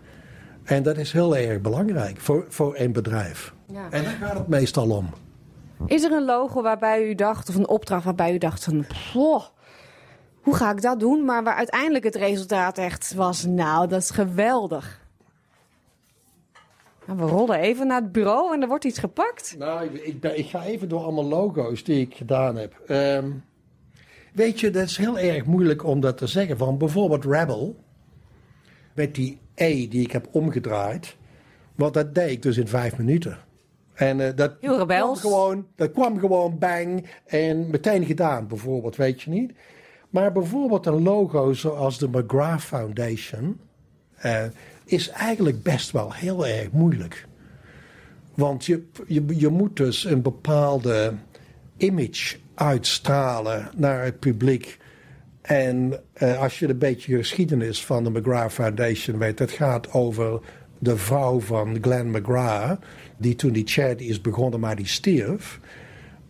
En 0.63 0.83
dat 0.83 0.97
is 0.97 1.11
heel 1.11 1.37
erg 1.37 1.61
belangrijk 1.61 2.19
voor, 2.19 2.45
voor 2.49 2.77
een 2.77 2.91
bedrijf. 2.91 3.53
Ja. 3.71 3.87
En 3.89 4.03
daar 4.03 4.17
gaat 4.21 4.37
het 4.37 4.47
meestal 4.47 4.89
om. 4.89 5.09
Is 5.85 6.03
er 6.03 6.11
een 6.11 6.25
logo 6.25 6.61
waarbij 6.61 7.07
u 7.07 7.15
dacht, 7.15 7.49
of 7.49 7.55
een 7.55 7.67
opdracht 7.67 8.03
waarbij 8.03 8.33
u 8.33 8.37
dacht 8.37 8.63
van... 8.63 8.85
hoe 10.41 10.55
ga 10.55 10.71
ik 10.71 10.81
dat 10.81 10.99
doen? 10.99 11.25
Maar 11.25 11.43
waar 11.43 11.55
uiteindelijk 11.55 12.03
het 12.03 12.15
resultaat 12.15 12.77
echt 12.77 13.13
was, 13.13 13.45
nou, 13.45 13.87
dat 13.87 14.01
is 14.01 14.09
geweldig. 14.09 15.03
Nou, 17.05 17.19
we 17.19 17.25
rollen 17.25 17.59
even 17.59 17.87
naar 17.87 18.01
het 18.01 18.11
bureau 18.11 18.53
en 18.53 18.61
er 18.61 18.67
wordt 18.67 18.85
iets 18.85 18.99
gepakt. 18.99 19.55
Nou, 19.57 19.85
ik, 19.85 20.03
ik, 20.03 20.23
ik 20.23 20.45
ga 20.45 20.63
even 20.63 20.89
door 20.89 21.03
allemaal 21.03 21.25
logo's 21.25 21.83
die 21.83 22.01
ik 22.01 22.15
gedaan 22.15 22.55
heb. 22.55 22.81
Ehm, 22.87 23.31
weet 24.35 24.59
je, 24.59 24.69
dat 24.69 24.83
is 24.83 24.97
heel 24.97 25.19
erg 25.19 25.45
moeilijk 25.45 25.83
om 25.83 25.99
dat 25.99 26.17
te 26.17 26.27
zeggen. 26.27 26.57
Van 26.57 26.77
bijvoorbeeld 26.77 27.25
Rebel, 27.25 27.75
met 28.93 29.15
die 29.15 29.39
E 29.55 29.87
die 29.87 30.01
ik 30.01 30.11
heb 30.11 30.27
omgedraaid. 30.31 31.15
Want 31.75 31.93
dat 31.93 32.15
deed 32.15 32.31
ik 32.31 32.41
dus 32.41 32.57
in 32.57 32.67
vijf 32.67 32.97
minuten. 32.97 33.37
En 33.93 34.19
eh, 34.19 34.35
dat. 34.35 34.57
Kwam 34.59 35.15
gewoon, 35.15 35.67
dat 35.75 35.91
kwam 35.91 36.19
gewoon 36.19 36.57
bang 36.57 37.09
en 37.25 37.69
meteen 37.69 38.05
gedaan, 38.05 38.47
bijvoorbeeld, 38.47 38.95
weet 38.95 39.21
je 39.21 39.29
niet. 39.29 39.53
Maar 40.09 40.31
bijvoorbeeld 40.31 40.85
een 40.85 41.03
logo 41.03 41.53
zoals 41.53 41.97
de 41.97 42.07
McGrath 42.07 42.61
Foundation 42.61 43.59
eh, 44.15 44.43
is 44.85 45.09
eigenlijk 45.09 45.63
best 45.63 45.91
wel 45.91 46.13
heel 46.13 46.47
erg 46.47 46.71
moeilijk. 46.71 47.27
Want 48.33 48.65
je, 48.65 48.83
je, 49.07 49.23
je 49.27 49.47
moet 49.47 49.77
dus 49.77 50.05
een 50.05 50.21
bepaalde 50.21 51.13
image 51.77 52.37
uitstralen 52.55 53.69
naar 53.75 54.03
het 54.03 54.19
publiek. 54.19 54.77
En 55.41 56.01
eh, 56.13 56.41
als 56.41 56.59
je 56.59 56.69
een 56.69 56.77
beetje 56.77 57.17
geschiedenis 57.17 57.85
van 57.85 58.03
de 58.03 58.09
McGrath 58.09 58.53
Foundation 58.53 59.17
weet, 59.17 59.37
dat 59.37 59.51
gaat 59.51 59.91
over 59.91 60.39
de 60.79 60.97
vrouw 60.97 61.39
van 61.39 61.77
Glenn 61.81 62.09
McGrath, 62.09 62.79
die 63.17 63.35
toen 63.35 63.51
die 63.51 63.67
charity 63.67 64.03
is 64.03 64.21
begonnen, 64.21 64.59
maar 64.59 64.75
die 64.75 64.87
stierf. 64.87 65.59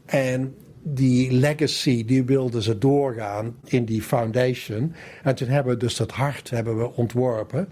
En 0.05 0.55
die 0.83 1.31
legacy, 1.31 2.05
die 2.05 2.23
wilden 2.23 2.61
ze 2.61 2.77
doorgaan 2.77 3.55
in 3.63 3.85
die 3.85 4.01
foundation. 4.01 4.93
En 5.23 5.35
toen 5.35 5.47
hebben 5.47 5.73
we 5.73 5.79
dus 5.79 5.95
dat 5.95 6.11
hart 6.11 6.49
hebben 6.49 6.77
we 6.77 6.93
ontworpen. 6.95 7.69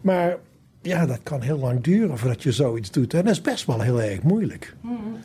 Maar 0.00 0.38
ja, 0.86 1.06
dat 1.06 1.20
kan 1.22 1.40
heel 1.42 1.58
lang 1.58 1.80
duren 1.82 2.18
voordat 2.18 2.42
je 2.42 2.52
zoiets 2.52 2.90
doet. 2.90 3.14
En 3.14 3.22
dat 3.24 3.32
is 3.32 3.40
best 3.40 3.66
wel 3.66 3.80
heel 3.80 4.02
erg 4.02 4.22
moeilijk. 4.22 4.74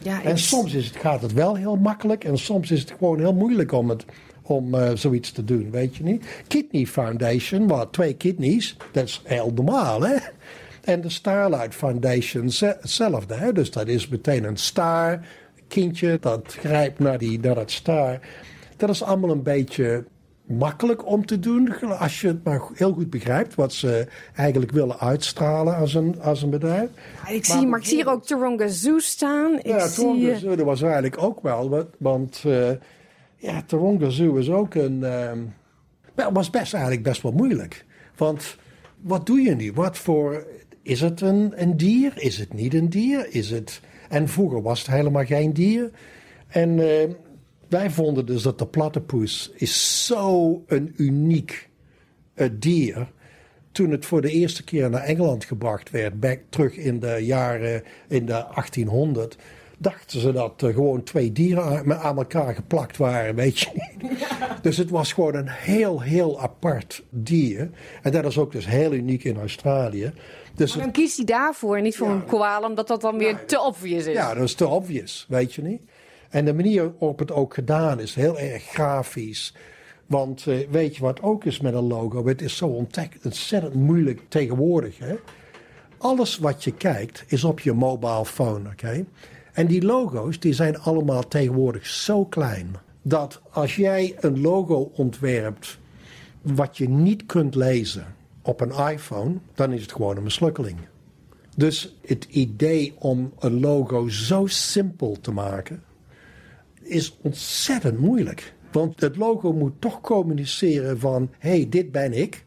Ja, 0.02 0.24
En 0.24 0.38
soms 0.38 0.74
is 0.74 0.86
het, 0.86 0.96
gaat 0.96 1.22
het 1.22 1.34
wel 1.34 1.56
heel 1.56 1.76
makkelijk 1.76 2.24
en 2.24 2.38
soms 2.38 2.72
is 2.72 2.80
het 2.80 2.94
gewoon 2.98 3.20
heel 3.20 3.34
moeilijk 3.34 3.72
om, 3.72 3.90
het, 3.90 4.06
om 4.42 4.76
eh, 4.76 4.92
zoiets 4.96 5.32
te 5.32 5.44
doen, 5.46 5.72
weet 5.72 5.96
je 5.96 6.04
niet. 6.04 6.26
Kidney 6.48 6.86
Foundation, 6.86 7.68
wat 7.68 7.94
twee 7.94 8.14
kidneys, 8.14 8.78
dat 8.92 9.04
is 9.08 9.22
heel 9.26 9.52
normaal 9.56 10.02
hè. 10.02 10.16
En 10.82 11.02
de 11.02 11.10
Starlight 11.10 11.76
Foundation, 11.76 12.50
ze- 12.50 12.78
hetzelfde 12.82 13.34
hè. 13.34 13.54
Dus 13.54 13.72
dat 13.72 13.88
is 13.88 14.08
meteen 14.08 14.44
een 14.44 14.58
star, 14.58 15.20
kindje 15.68 16.18
dat 16.22 16.56
grijpt 16.60 17.00
naar, 17.00 17.18
die, 17.18 17.40
naar 17.40 17.56
dat 17.56 17.72
star. 17.72 18.20
Dat 18.78 18.90
is 18.90 19.04
allemaal 19.04 19.30
een 19.32 19.44
beetje 19.44 20.04
makkelijk 20.46 21.06
om 21.08 21.26
te 21.26 21.40
doen, 21.40 21.98
als 22.00 22.22
je 22.22 22.28
het 22.28 22.44
maar 22.44 22.62
heel 22.74 22.94
goed 22.94 23.10
begrijpt 23.10 23.56
wat 23.56 23.74
ze 23.74 24.08
eigenlijk 24.36 24.72
willen 24.72 25.00
uitstralen 25.00 25.76
als 25.76 25.94
een, 25.94 26.22
als 26.22 26.42
een 26.42 26.50
bedrijf. 26.50 26.90
ik 27.30 27.46
zie, 27.46 27.68
maar 27.68 27.80
ik 27.80 27.86
zie 27.86 27.96
hier 27.96 28.10
ook 28.10 28.26
Taronga 28.26 28.68
Zoo 28.68 29.00
staan. 29.00 29.54
Ik 29.60 29.66
Ja, 29.66 29.88
zie, 29.88 29.96
Taronga 30.04 30.30
eh, 30.30 30.38
Zoo, 30.38 30.56
dat 30.56 30.66
was 30.66 30.82
eigenlijk 30.82 31.22
ook 31.24 31.42
wel. 31.42 31.70
wat- 31.70 31.90
Want 31.98 32.42
eh 32.46 32.70
ja, 33.36 33.62
Taronga 33.66 34.10
Zoo 34.10 34.36
is 34.36 34.50
ook 34.50 34.74
een... 34.76 35.04
ehm 35.04 35.40
wel, 36.16 36.32
was 36.32 36.50
best 36.50 36.74
eigenlijk 36.74 37.04
best 37.04 37.22
wel 37.22 37.32
moeilijk. 37.32 37.86
Want 38.18 38.56
wat 39.02 39.26
doe 39.26 39.40
je 39.42 39.56
nu? 39.56 39.72
Wat 39.74 39.98
voor... 39.98 40.46
Is 40.82 41.02
het 41.02 41.22
een, 41.22 41.54
een 41.56 41.78
dier? 41.78 42.14
Is 42.16 42.38
het 42.38 42.54
niet 42.54 42.74
een 42.74 42.90
dier? 42.90 43.28
Is 43.30 43.50
het... 43.50 43.82
En 44.10 44.28
vroeger 44.28 44.62
was 44.62 44.80
het 44.80 44.88
helemaal 44.90 45.26
geen 45.26 45.54
dier. 45.54 45.92
En 46.48 46.80
eh, 46.80 47.10
wij 47.72 47.90
vonden 47.90 48.26
dus 48.26 48.42
dat 48.42 48.60
de 48.60 48.68
platypus 48.68 49.52
is 49.56 50.06
zo 50.06 50.64
een 50.68 50.94
uniek 50.98 51.70
eh, 52.34 52.50
dier 52.54 53.12
toen 53.72 53.92
het 53.92 54.06
voor 54.06 54.22
de 54.22 54.32
eerste 54.32 54.64
keer 54.64 54.90
naar 54.90 55.02
Engeland 55.02 55.46
gebracht 55.46 55.90
werd, 55.90 56.20
back, 56.20 56.40
terug 56.50 56.76
in 56.76 57.00
de 57.00 57.18
jaren 57.22 57.84
in 58.08 58.26
de 58.26 58.32
1800, 58.32 59.38
dachten 59.78 60.20
ze 60.20 60.32
dat 60.32 60.62
er 60.62 60.74
gewoon 60.74 61.04
twee 61.04 61.32
dieren 61.32 62.00
aan, 62.00 62.18
elkaar 62.18 62.56
geplakt 62.56 62.98
waren, 62.98 63.36
weet 63.46 63.60
je 63.60 63.70
niet. 63.74 64.18
Dus 64.62 64.78
het 64.78 64.90
was 64.90 65.14
gewoon 65.14 65.36
een 65.36 65.50
heel, 65.50 66.02
heel 66.02 66.42
apart 66.42 67.04
dier. 67.10 67.70
En 68.02 68.12
dat 68.12 68.26
is 68.26 68.38
ook 68.38 68.52
dus 68.52 68.68
heel 68.68 68.94
uniek 68.94 69.24
in 69.24 69.38
Australië. 69.38 70.14
Dus 70.56 70.76
maar 70.76 70.84
dan 70.84 70.94
kiest 70.94 71.18
hij 71.18 71.26
daarvoor 71.26 71.78
en 71.78 71.84
niet 71.84 71.98
voor 71.98 72.10
een 72.10 72.26
koala, 72.26 72.68
omdat 72.68 72.88
dat 72.88 73.02
dan 73.02 73.18
weer 73.18 73.46
te 73.46 73.62
obvious 73.62 74.06
is. 74.06 74.14
ja, 74.14 74.34
dat 74.34 74.44
is 74.44 74.54
te 74.54 74.68
obvious, 74.68 75.26
weet 75.30 75.54
je 75.54 75.62
niet. 75.62 75.82
En 76.32 76.46
de 76.46 76.54
manier 76.54 76.84
waarop 76.84 77.20
het 77.20 77.32
ook 77.32 77.54
gedaan 77.54 78.00
is, 78.00 78.16
heel 78.16 78.40
erg 78.40 78.64
grafisch. 78.64 79.54
Want 80.06 80.48
eh, 80.48 80.68
weet 80.70 80.96
je 80.96 81.02
wat 81.02 81.22
ook 81.22 81.46
is 81.46 81.60
met 81.60 81.74
een 81.74 81.88
logo? 81.88 82.28
Het 82.28 82.42
is 82.42 82.58
zo 82.58 82.86
ontzettend 83.24 83.74
moeilijk 83.74 84.22
tegenwoordig. 84.28 84.98
Hè? 84.98 85.16
Alles 85.98 86.38
wat 86.38 86.64
je 86.64 86.74
kijkt 86.74 87.24
is 87.28 87.44
op 87.44 87.60
je 87.60 87.74
mobile 87.74 88.26
phone, 88.26 88.70
oké? 88.70 89.06
En 89.54 89.68
die 89.68 89.82
logo's 89.82 90.40
die 90.40 90.54
zijn 90.54 90.80
allemaal 90.80 91.28
tegenwoordig 91.28 91.86
zo 91.86 92.26
klein. 92.26 92.76
Dat 93.02 93.42
als 93.50 93.76
jij 93.76 94.16
een 94.20 94.42
logo 94.42 94.92
ontwerpt 94.96 95.80
wat 96.42 96.78
je 96.78 96.90
niet 96.90 97.26
kunt 97.26 97.56
lezen 97.56 98.06
op 98.42 98.62
een 98.62 98.92
iPhone, 98.92 99.36
dan 99.54 99.72
is 99.72 99.82
het 99.82 99.92
gewoon 99.92 100.18
een 100.18 100.24
mislukkeling. 100.24 100.78
Dus 101.56 101.96
het 102.06 102.28
idee 102.30 102.94
om 103.00 103.34
een 103.40 103.60
logo 103.60 104.08
zo 104.08 104.46
simpel 104.46 105.18
te 105.22 105.32
maken 105.32 105.84
is 106.92 107.18
ontzettend 107.22 108.00
moeilijk. 108.00 108.54
Want 108.72 109.02
het 109.02 109.16
logo 109.16 109.54
moet 109.54 109.82
toch 109.82 110.02
communiceren 110.02 111.00
van, 111.00 111.30
hé, 111.40 111.50
hey, 111.50 111.70
dit 111.70 111.92
ben 111.92 112.14
ik. 112.14 112.46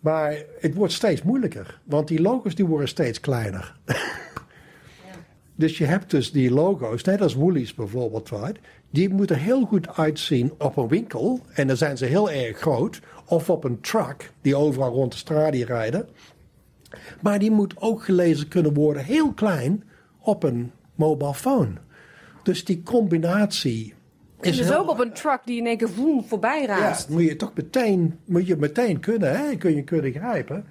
Maar 0.00 0.42
het 0.60 0.74
wordt 0.74 0.92
steeds 0.92 1.22
moeilijker, 1.22 1.80
want 1.84 2.08
die 2.08 2.20
logo's 2.20 2.54
die 2.54 2.66
worden 2.66 2.88
steeds 2.88 3.20
kleiner. 3.20 3.76
Dus 5.56 5.78
je 5.78 5.84
hebt 5.84 6.10
dus 6.10 6.32
die 6.32 6.50
logo's, 6.50 7.02
net 7.02 7.20
als 7.20 7.34
Woolies 7.34 7.74
bijvoorbeeld, 7.74 8.30
right? 8.30 8.58
die 8.90 9.08
moeten 9.08 9.38
heel 9.38 9.64
goed 9.64 9.96
uitzien 9.96 10.52
op 10.58 10.76
een 10.76 10.88
winkel. 10.88 11.40
En 11.52 11.66
dan 11.66 11.76
zijn 11.76 11.96
ze 11.96 12.04
heel 12.04 12.30
erg 12.30 12.58
groot. 12.58 13.00
Of 13.26 13.50
op 13.50 13.64
een 13.64 13.80
truck 13.80 14.32
die 14.40 14.56
overal 14.56 14.92
rond 14.92 15.12
de 15.12 15.18
straat 15.18 15.54
rijden. 15.54 16.08
Maar 17.20 17.38
die 17.38 17.50
moet 17.50 17.74
ook 17.80 18.04
gelezen 18.04 18.48
kunnen 18.48 18.74
worden, 18.74 19.04
heel 19.04 19.32
klein, 19.32 19.84
op 20.20 20.42
een 20.42 20.72
mobile 20.94 21.34
phone. 21.34 21.72
Dus 22.44 22.64
die 22.64 22.82
combinatie 22.82 23.94
is 24.40 24.56
dus 24.56 24.68
heel- 24.68 24.78
ook 24.78 24.90
op 24.90 24.98
een 24.98 25.12
truck 25.12 25.40
die 25.44 25.58
in 25.58 25.66
één 25.66 25.76
keer 25.76 25.90
voem 25.90 26.24
voorbij 26.24 26.60
ja, 26.60 26.66
raast. 26.66 27.08
moet 27.08 27.22
je 27.22 27.36
toch 27.36 27.52
meteen, 27.54 28.18
moet 28.24 28.46
je 28.46 28.56
meteen 28.56 29.00
kunnen, 29.00 29.36
hè? 29.38 29.56
kun 29.56 29.74
je 29.76 29.82
kunnen 29.82 30.12
grijpen. 30.12 30.64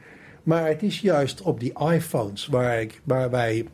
Maar 0.44 0.68
het 0.68 0.84
is 0.84 1.00
juist 1.00 1.42
op 1.42 1.60
die 1.60 1.74
iPhones 1.92 2.48
waar, 2.48 2.82
ik, 2.82 3.02
waar 3.04 3.30
wij, 3.30 3.66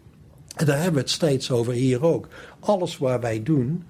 en 0.56 0.66
daar 0.66 0.76
hebben 0.76 0.94
we 0.94 1.00
het 1.00 1.10
steeds 1.10 1.52
over 1.52 1.74
hier 1.74 2.04
ook. 2.06 2.28
Alles 2.60 2.98
waar 2.98 3.20
wij 3.20 3.44
doen, 3.44 3.84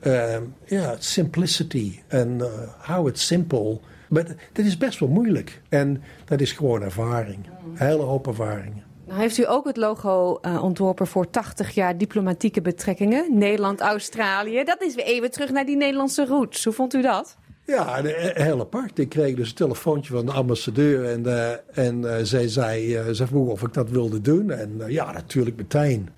ehm, 0.00 0.42
ja, 0.64 0.94
simplicity 0.98 1.98
en 2.08 2.40
eh, 2.40 2.46
hou 2.78 3.06
het 3.06 3.18
simpel. 3.18 3.80
Maar 4.08 4.24
dat 4.52 4.64
is 4.64 4.76
best 4.76 4.98
wel 4.98 5.08
moeilijk. 5.08 5.62
En 5.68 6.02
dat 6.24 6.40
is 6.40 6.52
gewoon 6.52 6.82
ervaring. 6.82 7.46
Een 7.46 7.86
hele 7.86 8.02
hoop 8.02 8.26
ervaring. 8.26 8.82
Nou 9.10 9.22
heeft 9.22 9.38
u 9.38 9.48
ook 9.48 9.66
het 9.66 9.76
logo 9.76 10.38
eh, 10.42 10.62
ontworpen 10.64 11.06
voor 11.06 11.30
80 11.30 11.70
jaar 11.70 11.98
diplomatieke 11.98 12.60
betrekkingen. 12.60 13.38
Nederland-Australië. 13.38 14.64
Dat 14.64 14.82
is 14.82 14.94
weer 14.94 15.04
even 15.04 15.30
terug 15.30 15.50
naar 15.50 15.66
die 15.66 15.76
Nederlandse 15.76 16.26
roots. 16.26 16.64
Hoe 16.64 16.72
vond 16.72 16.94
u 16.94 17.02
dat? 17.02 17.36
Ja, 17.66 18.02
de- 18.02 18.30
heel 18.34 18.60
apart. 18.60 18.98
Ik 18.98 19.08
kreeg 19.08 19.34
dus 19.36 19.48
een 19.48 19.54
telefoontje 19.54 20.12
van 20.12 20.26
de 20.26 20.32
ambassadeur 20.32 21.04
en, 21.04 21.26
eh, 21.26 21.84
en 21.86 22.16
eh, 22.16 22.24
zij 22.24 22.48
zei, 22.48 22.94
eh, 22.96 23.10
ze 23.10 23.26
vroeg 23.26 23.48
of 23.48 23.62
ik 23.62 23.72
dat 23.74 23.90
wilde 23.90 24.20
doen. 24.20 24.50
En 24.50 24.74
eh, 24.80 24.88
ja, 24.88 25.12
natuurlijk 25.12 25.56
meteen. 25.56 26.08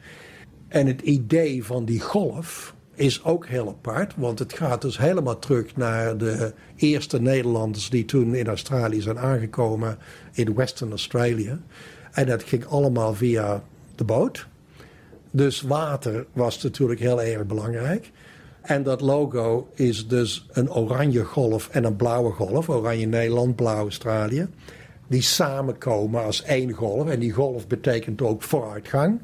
En 0.68 0.86
het 0.86 1.00
idee 1.00 1.64
van 1.64 1.84
die 1.84 2.00
golf 2.00 2.74
is 2.94 3.24
ook 3.24 3.46
heel 3.46 3.68
apart, 3.68 4.14
want 4.16 4.38
het 4.38 4.52
gaat 4.52 4.82
dus 4.82 4.98
helemaal 4.98 5.38
terug 5.38 5.76
naar 5.76 6.16
de 6.18 6.52
eerste 6.76 7.20
Nederlanders 7.20 7.90
die 7.90 8.04
toen 8.04 8.34
in 8.34 8.46
Australië 8.46 9.00
zijn 9.00 9.18
aangekomen 9.18 9.98
in 10.32 10.54
Western 10.54 10.90
Australia. 10.90 11.58
En 12.12 12.26
dat 12.26 12.42
ging 12.42 12.66
allemaal 12.66 13.14
via 13.14 13.62
de 13.94 14.04
boot. 14.04 14.46
Dus 15.30 15.60
water 15.60 16.26
was 16.32 16.62
natuurlijk 16.62 17.00
heel 17.00 17.22
erg 17.22 17.46
belangrijk. 17.46 18.10
En 18.62 18.82
dat 18.82 19.00
logo 19.00 19.68
is 19.74 20.08
dus 20.08 20.46
een 20.52 20.72
oranje 20.72 21.24
golf 21.24 21.68
en 21.68 21.84
een 21.84 21.96
blauwe 21.96 22.32
golf. 22.32 22.68
Oranje 22.68 23.06
Nederland, 23.06 23.56
blauw 23.56 23.78
Australië. 23.78 24.48
Die 25.06 25.22
samenkomen 25.22 26.24
als 26.24 26.42
één 26.42 26.72
golf. 26.72 27.08
En 27.08 27.18
die 27.18 27.32
golf 27.32 27.66
betekent 27.66 28.22
ook 28.22 28.42
vooruitgang 28.42 29.20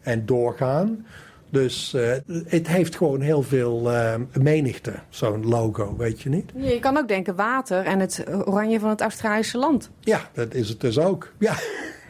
en 0.00 0.26
doorgaan. 0.26 1.06
Dus 1.50 1.94
eh, 1.94 2.12
het 2.46 2.66
heeft 2.66 2.96
gewoon 2.96 3.20
heel 3.20 3.42
veel 3.42 3.92
eh, 3.92 4.14
menigte, 4.32 4.92
zo'n 5.08 5.46
logo, 5.46 5.96
weet 5.96 6.20
je 6.20 6.28
niet? 6.28 6.52
Je 6.56 6.78
kan 6.78 6.96
ook 6.96 7.08
denken 7.08 7.34
water 7.34 7.84
en 7.84 8.00
het 8.00 8.24
oranje 8.44 8.80
van 8.80 8.88
het 8.88 9.00
Australische 9.00 9.58
land. 9.58 9.90
Ja, 10.00 10.20
dat 10.32 10.54
is 10.54 10.68
het 10.68 10.80
dus 10.80 10.98
ook. 10.98 11.32
Ja, 11.38 11.54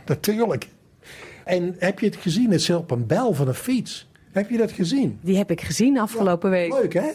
natuurlijk. 0.08 0.68
En 1.44 1.76
heb 1.78 1.98
je 1.98 2.06
het 2.06 2.16
gezien? 2.16 2.50
Het 2.50 2.62
zit 2.62 2.76
op 2.76 2.90
een 2.90 3.06
bel 3.06 3.34
van 3.34 3.48
een 3.48 3.54
fiets. 3.54 4.08
Heb 4.32 4.50
je 4.50 4.56
dat 4.56 4.72
gezien? 4.72 5.18
Die 5.22 5.36
heb 5.36 5.50
ik 5.50 5.60
gezien 5.60 5.98
afgelopen 5.98 6.50
week. 6.50 6.72
Leuk, 6.72 6.94
hè? 6.94 7.10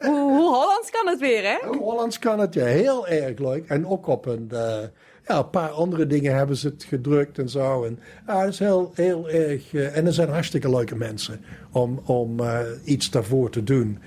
Hoe, 0.00 0.18
hoe 0.18 0.54
Hollands 0.54 0.90
kan 0.90 1.08
het 1.08 1.20
weer, 1.20 1.42
hè? 1.42 1.78
Hollands 1.78 2.18
kan 2.18 2.38
het 2.38 2.54
ja 2.54 2.64
heel 2.64 3.06
erg 3.06 3.38
leuk. 3.38 3.68
En 3.68 3.86
ook 3.86 4.06
op 4.06 4.26
een, 4.26 4.48
eh, 4.50 4.82
ja, 5.26 5.38
een 5.38 5.50
paar 5.50 5.70
andere 5.70 6.06
dingen 6.06 6.34
hebben 6.34 6.56
ze 6.56 6.68
het 6.68 6.84
gedrukt 6.84 7.38
en 7.38 7.48
zo. 7.48 7.84
En 7.84 7.98
ja, 8.26 8.40
dat 8.40 8.52
is 8.52 8.58
heel, 8.58 8.90
heel 8.94 9.28
erg. 9.28 9.72
Uh, 9.72 9.96
en 9.96 10.06
er 10.06 10.12
zijn 10.12 10.28
hartstikke 10.28 10.70
leuke 10.70 10.96
mensen 10.96 11.44
om, 11.72 12.00
om 12.04 12.40
uh, 12.40 12.60
iets 12.84 13.10
daarvoor 13.10 13.50
te 13.50 13.64
doen. 13.64 13.98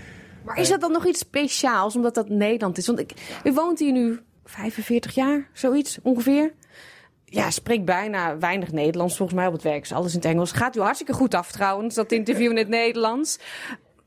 Maar 0.46 0.60
is 0.60 0.70
dat 0.70 0.82
dan 0.82 0.92
nog 0.92 1.08
iets 1.08 1.20
speciaals, 1.20 1.96
omdat 1.96 2.16
dat 2.16 2.30
Nederland 2.30 2.78
is? 2.78 2.88
Want 2.88 3.00
ik, 3.00 3.40
u 3.44 3.54
woont 3.54 3.80
hier 3.80 3.92
nu 3.92 4.20
45 4.46 5.16
jaar, 5.16 5.50
zoiets 5.54 6.00
ongeveer. 6.02 6.54
Ja, 7.30 7.50
spreekt 7.50 7.86
bijna 7.86 8.38
weinig 8.38 8.72
Nederlands 8.72 9.18
volgens 9.18 9.38
mij 9.38 9.48
op 9.48 9.54
het 9.54 9.64
werk. 9.64 9.84
Is 9.84 9.92
alles 9.92 10.12
in 10.14 10.20
het 10.20 10.28
Engels. 10.28 10.52
Gaat 10.52 10.76
u 10.76 10.80
hartstikke 10.80 11.14
goed 11.14 11.34
af 11.34 11.52
trouwens, 11.52 11.96
dat 11.96 12.12
interview 12.12 12.52
in 12.52 12.58
het 12.58 12.68
Nederlands. 12.68 13.40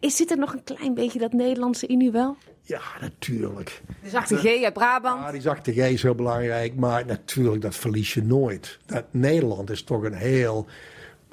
Is, 0.01 0.17
zit 0.17 0.31
er 0.31 0.39
nog 0.39 0.53
een 0.53 0.65
klein 0.65 0.95
beetje 0.95 1.19
dat 1.19 1.33
Nederlandse 1.33 1.87
in 1.87 2.01
u 2.01 2.11
wel? 2.11 2.37
Ja, 2.63 2.81
natuurlijk. 3.01 3.83
De 4.03 4.09
zachte 4.09 4.37
G 4.37 4.65
uit 4.65 4.73
Brabant. 4.73 5.21
Ja, 5.21 5.31
die 5.31 5.41
zachte 5.41 5.73
G 5.73 5.77
is 5.77 6.03
heel 6.03 6.15
belangrijk. 6.15 6.75
Maar 6.75 7.07
natuurlijk, 7.07 7.63
dat 7.63 7.77
verlies 7.77 8.15
je 8.15 8.23
nooit. 8.23 8.79
Dat 8.87 9.05
Nederland 9.11 9.71
is 9.71 9.83
toch 9.83 10.03
een 10.03 10.15
heel... 10.15 10.67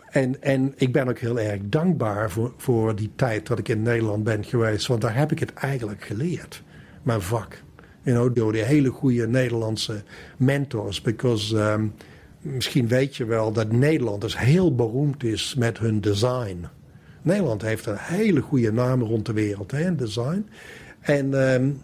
En, 0.10 0.41
en 0.41 0.73
ik 0.75 0.93
ben 0.93 1.08
ook 1.08 1.19
heel 1.19 1.39
erg 1.39 1.60
dankbaar 1.63 2.32
voor, 2.32 2.54
voor 2.58 2.95
die 2.95 3.12
tijd 3.15 3.47
dat 3.47 3.60
ik 3.60 3.67
in 3.67 3.82
Nederland 3.82 4.23
ben 4.23 4.43
geweest. 4.43 4.88
Want 4.88 5.02
daar 5.02 5.15
heb 5.15 5.32
ik 5.32 5.39
het 5.39 5.54
eigenlijk 5.54 6.04
geleerd. 6.04 6.63
Mijn 7.04 7.21
vak. 7.21 7.62
You 8.03 8.17
know, 8.17 8.35
door 8.35 8.51
die 8.51 8.63
hele 8.63 8.89
goede 8.89 9.27
Nederlandse 9.27 10.03
mentors. 10.38 11.01
Because 11.01 11.71
um, 11.71 11.93
misschien 12.41 12.88
weet 12.88 13.15
je 13.15 13.25
wel 13.25 13.51
dat 13.51 13.71
Nederland 13.71 14.21
dus 14.21 14.38
heel 14.38 14.75
beroemd 14.75 15.23
is 15.23 15.55
met 15.57 15.79
hun 15.79 16.01
design. 16.01 16.65
Nederland 17.21 17.62
heeft 17.62 17.85
een 17.85 17.97
hele 17.97 18.41
goede 18.41 18.71
naam 18.71 19.01
rond 19.01 19.25
de 19.25 19.33
wereld, 19.33 19.71
hè, 19.71 19.95
design. 19.95 20.49
En 20.99 21.33
um, 21.33 21.81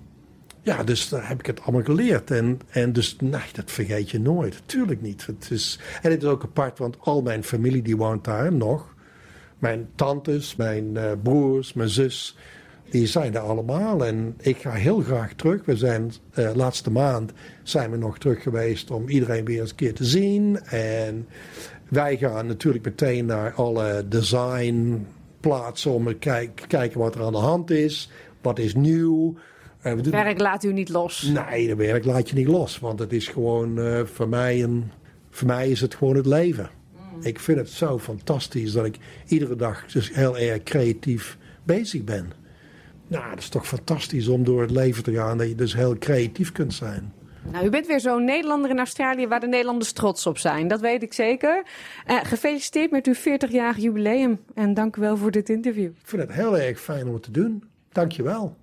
ja, 0.66 0.84
dus 0.84 1.10
daar 1.10 1.28
heb 1.28 1.40
ik 1.40 1.46
het 1.46 1.62
allemaal 1.62 1.84
geleerd. 1.84 2.32
En, 2.32 2.60
en 2.70 2.94
dus, 2.94 3.16
nee, 3.20 3.42
dat 3.54 3.72
vergeet 3.72 4.10
je 4.10 4.20
nooit. 4.20 4.62
Tuurlijk 4.66 5.02
niet. 5.02 5.26
Het 5.26 5.48
is, 5.52 5.80
en 6.02 6.12
het 6.12 6.24
is 6.24 6.30
ook 6.30 6.44
apart, 6.44 6.78
want 6.78 6.98
al 7.00 7.22
mijn 7.22 7.44
familie 7.44 7.82
die 7.82 7.98
woont 7.98 8.24
daar 8.24 8.54
nog. 8.54 8.94
Mijn 9.60 9.88
tantes, 9.96 10.56
mijn 10.56 10.86
uh, 10.94 11.12
broers, 11.24 11.74
mijn 11.74 11.90
zus, 11.90 12.38
die 12.90 13.08
zijn 13.08 13.36
er 13.36 13.42
allemaal. 13.42 14.06
En 14.06 14.36
ik 14.42 14.58
ga 14.58 14.72
heel 14.72 15.00
graag 15.00 15.34
terug. 15.34 15.66
We 15.66 15.78
zijn, 15.78 16.12
uh, 16.36 16.52
laatste 16.54 16.92
maand 16.92 17.32
zijn 17.64 17.92
we 17.92 17.98
nog 17.98 18.18
terug 18.18 18.44
geweest 18.44 18.92
om 18.92 19.10
iedereen 19.10 19.46
weer 19.46 19.60
eens 19.60 19.70
een 19.70 19.76
keer 19.76 19.94
te 19.94 20.06
zien. 20.06 20.60
En 20.66 21.28
wij 21.90 22.18
gaan 22.18 22.48
natuurlijk 22.48 22.86
meteen 22.86 23.26
naar 23.26 23.54
alle 23.54 24.06
design 24.10 25.06
plaatsen 25.40 25.92
om 25.92 26.06
te 26.06 26.50
kijken 26.68 27.00
wat 27.00 27.16
er 27.16 27.24
aan 27.24 27.32
de 27.32 27.38
hand 27.38 27.72
is. 27.72 28.10
Wat 28.42 28.60
is 28.60 28.76
nieuw. 28.76 29.36
Het 29.80 30.10
werk 30.10 30.40
laat 30.40 30.64
u 30.64 30.74
niet 30.74 30.90
los? 30.90 31.22
Nee, 31.22 31.70
het 31.70 31.78
werk 31.78 32.06
laat 32.06 32.30
je 32.30 32.36
niet 32.36 32.48
los. 32.48 32.80
Want 32.80 33.00
het 33.00 33.14
is 33.14 33.28
gewoon 33.28 33.80
uh, 33.80 34.02
voor, 34.04 34.30
mij 34.30 34.64
een, 34.64 34.92
voor 35.30 35.48
mij 35.48 35.70
is 35.70 35.82
het 35.82 35.96
gewoon 35.96 36.16
het 36.16 36.26
leven. 36.26 36.70
Mm. 36.94 37.22
Ik 37.22 37.40
vind 37.40 37.58
het 37.58 37.70
zo 37.70 38.00
fantastisch 38.00 38.72
dat 38.72 38.86
ik 38.86 38.98
iedere 39.28 39.56
dag 39.56 39.86
dus 39.86 40.14
heel 40.14 40.38
erg 40.38 40.64
creatief 40.64 41.38
bezig 41.64 42.04
ben. 42.04 42.45
Nou, 43.08 43.30
dat 43.30 43.40
is 43.40 43.50
toch 43.50 43.68
fantastisch 43.68 44.28
om 44.28 44.44
door 44.44 44.62
het 44.62 44.72
leven 44.72 45.04
te 45.04 45.14
gaan. 45.14 45.38
Dat 45.38 45.48
je 45.48 45.56
dus 45.56 45.76
heel 45.76 45.98
creatief 45.98 46.52
kunt 46.52 46.74
zijn. 46.74 47.14
Nou, 47.52 47.66
u 47.66 47.70
bent 47.70 47.88
weer 47.88 48.00
zo'n 48.00 48.24
Nederlander 48.24 48.70
in 48.70 48.78
Australië 48.78 49.28
waar 49.28 49.40
de 49.40 49.48
Nederlanders 49.48 49.92
trots 49.92 50.28
op 50.28 50.38
zijn. 50.38 50.68
Dat 50.68 50.82
weet 50.82 51.04
ik 51.04 51.14
zeker. 51.14 51.64
Uh, 52.08 52.20
gefeliciteerd 52.24 52.92
met 52.92 53.08
uw 53.08 53.14
40-jarig 53.14 53.78
jubileum. 53.78 54.40
En 54.54 54.74
dank 54.74 54.96
u 54.96 55.02
wel 55.02 55.18
voor 55.18 55.32
dit 55.32 55.50
interview. 55.50 55.86
Ik 55.86 55.96
vind 56.04 56.22
het 56.22 56.32
heel 56.32 56.58
erg 56.58 56.80
fijn 56.80 57.08
om 57.08 57.14
het 57.14 57.24
te 57.24 57.32
doen. 57.32 57.64
Dank 57.92 58.12
je 58.12 58.24
wel. 58.24 58.58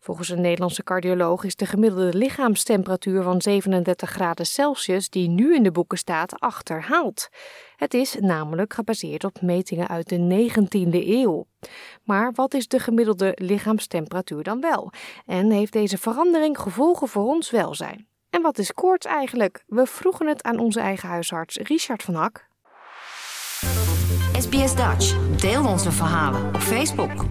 Volgens 0.00 0.28
een 0.28 0.40
Nederlandse 0.40 0.82
cardioloog 0.82 1.44
is 1.44 1.56
de 1.56 1.66
gemiddelde 1.66 2.18
lichaamstemperatuur 2.18 3.22
van 3.22 3.42
37 3.42 4.10
graden 4.10 4.46
Celsius, 4.46 5.10
die 5.10 5.28
nu 5.28 5.54
in 5.54 5.62
de 5.62 5.72
boeken 5.72 5.98
staat, 5.98 6.40
achterhaald. 6.40 7.28
Het 7.76 7.94
is 7.94 8.16
namelijk 8.20 8.72
gebaseerd 8.72 9.24
op 9.24 9.40
metingen 9.40 9.88
uit 9.88 10.08
de 10.08 10.50
19e 10.50 11.06
eeuw. 11.06 11.46
Maar 12.04 12.32
wat 12.32 12.54
is 12.54 12.68
de 12.68 12.78
gemiddelde 12.78 13.32
lichaamstemperatuur 13.34 14.42
dan 14.42 14.60
wel? 14.60 14.92
En 15.26 15.50
heeft 15.50 15.72
deze 15.72 15.98
verandering 15.98 16.58
gevolgen 16.58 17.08
voor 17.08 17.24
ons 17.24 17.50
welzijn? 17.50 18.08
En 18.30 18.42
wat 18.42 18.58
is 18.58 18.72
koorts 18.72 19.06
eigenlijk? 19.06 19.64
We 19.66 19.86
vroegen 19.86 20.26
het 20.26 20.42
aan 20.42 20.58
onze 20.58 20.80
eigen 20.80 21.08
huisarts 21.08 21.56
Richard 21.56 22.02
van 22.02 22.14
Hak. 22.14 22.48
SBS 24.38 24.74
Dutch. 24.74 25.36
Deel 25.40 25.66
onze 25.66 25.92
verhalen 25.92 26.54
op 26.54 26.60
Facebook. 26.60 27.24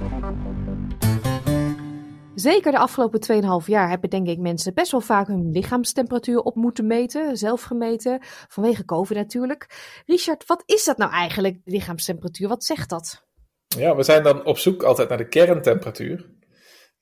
Zeker 2.40 2.72
de 2.72 2.78
afgelopen 2.78 3.62
2,5 3.62 3.66
jaar 3.66 3.90
hebben 3.90 4.10
denk 4.10 4.28
ik 4.28 4.38
mensen 4.38 4.74
best 4.74 4.92
wel 4.92 5.02
vaak 5.02 5.28
hun 5.28 5.52
lichaamstemperatuur 5.52 6.40
op 6.40 6.56
moeten 6.56 6.88
meten, 6.88 7.38
zelf 7.38 7.64
gemeten, 7.64 8.20
vanwege 8.48 8.86
COVID 8.86 9.18
natuurlijk. 9.18 9.68
Richard, 10.06 10.46
wat 10.46 10.64
is 10.66 10.86
dat 10.86 10.98
nou 10.98 11.12
eigenlijk, 11.12 11.58
lichaamstemperatuur? 11.66 12.48
Wat 12.48 12.64
zegt 12.64 12.90
dat? 12.90 13.26
Ja, 13.68 13.96
we 13.96 14.04
zijn 14.04 14.24
dan 14.24 14.46
op 14.46 14.58
zoek 14.58 14.84
altijd 14.84 15.10
naar 15.10 15.18
de 15.18 15.28
kerntemperatuur. 15.28 16.30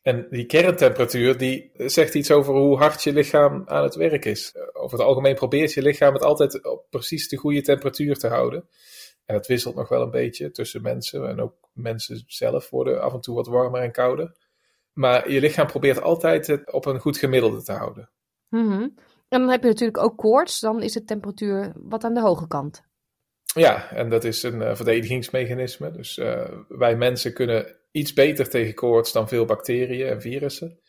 En 0.01 0.27
die 0.29 0.45
kerntemperatuur 0.45 1.37
die 1.37 1.71
zegt 1.77 2.13
iets 2.13 2.31
over 2.31 2.53
hoe 2.53 2.77
hard 2.77 3.03
je 3.03 3.13
lichaam 3.13 3.63
aan 3.65 3.83
het 3.83 3.95
werk 3.95 4.25
is. 4.25 4.55
Over 4.73 4.97
het 4.97 5.07
algemeen 5.07 5.35
probeert 5.35 5.73
je 5.73 5.81
lichaam 5.81 6.13
het 6.13 6.23
altijd 6.23 6.65
op 6.65 6.85
precies 6.89 7.29
de 7.29 7.37
goede 7.37 7.61
temperatuur 7.61 8.15
te 8.15 8.27
houden. 8.27 8.69
En 9.25 9.35
het 9.35 9.47
wisselt 9.47 9.75
nog 9.75 9.89
wel 9.89 10.01
een 10.01 10.11
beetje 10.11 10.51
tussen 10.51 10.81
mensen. 10.81 11.27
En 11.27 11.41
ook 11.41 11.53
mensen 11.73 12.23
zelf 12.27 12.69
worden 12.69 13.01
af 13.01 13.13
en 13.13 13.21
toe 13.21 13.35
wat 13.35 13.47
warmer 13.47 13.81
en 13.81 13.91
kouder. 13.91 14.44
Maar 14.95 15.31
je 15.31 15.39
lichaam 15.39 15.67
probeert 15.67 16.01
altijd 16.01 16.47
het 16.47 16.71
op 16.71 16.85
een 16.85 16.99
goed 16.99 17.17
gemiddelde 17.17 17.63
te 17.63 17.71
houden. 17.71 18.09
Mm 18.49 18.93
En 19.27 19.39
dan 19.39 19.49
heb 19.49 19.61
je 19.61 19.67
natuurlijk 19.67 20.03
ook 20.03 20.17
koorts. 20.17 20.59
Dan 20.59 20.81
is 20.81 20.93
de 20.93 21.03
temperatuur 21.03 21.73
wat 21.75 22.03
aan 22.03 22.13
de 22.13 22.21
hoge 22.21 22.47
kant. 22.47 22.83
Ja, 23.53 23.91
en 23.91 24.09
dat 24.09 24.23
is 24.23 24.43
een 24.43 24.61
uh, 24.61 24.75
verdedigingsmechanisme. 24.75 25.91
Dus 25.91 26.17
uh, 26.17 26.47
wij 26.67 26.95
mensen 26.95 27.33
kunnen 27.33 27.77
iets 27.91 28.13
beter 28.13 28.49
tegen 28.49 28.73
koorts 28.73 29.11
dan 29.11 29.27
veel 29.27 29.45
bacteriën 29.45 30.07
en 30.07 30.21
virussen. 30.21 30.79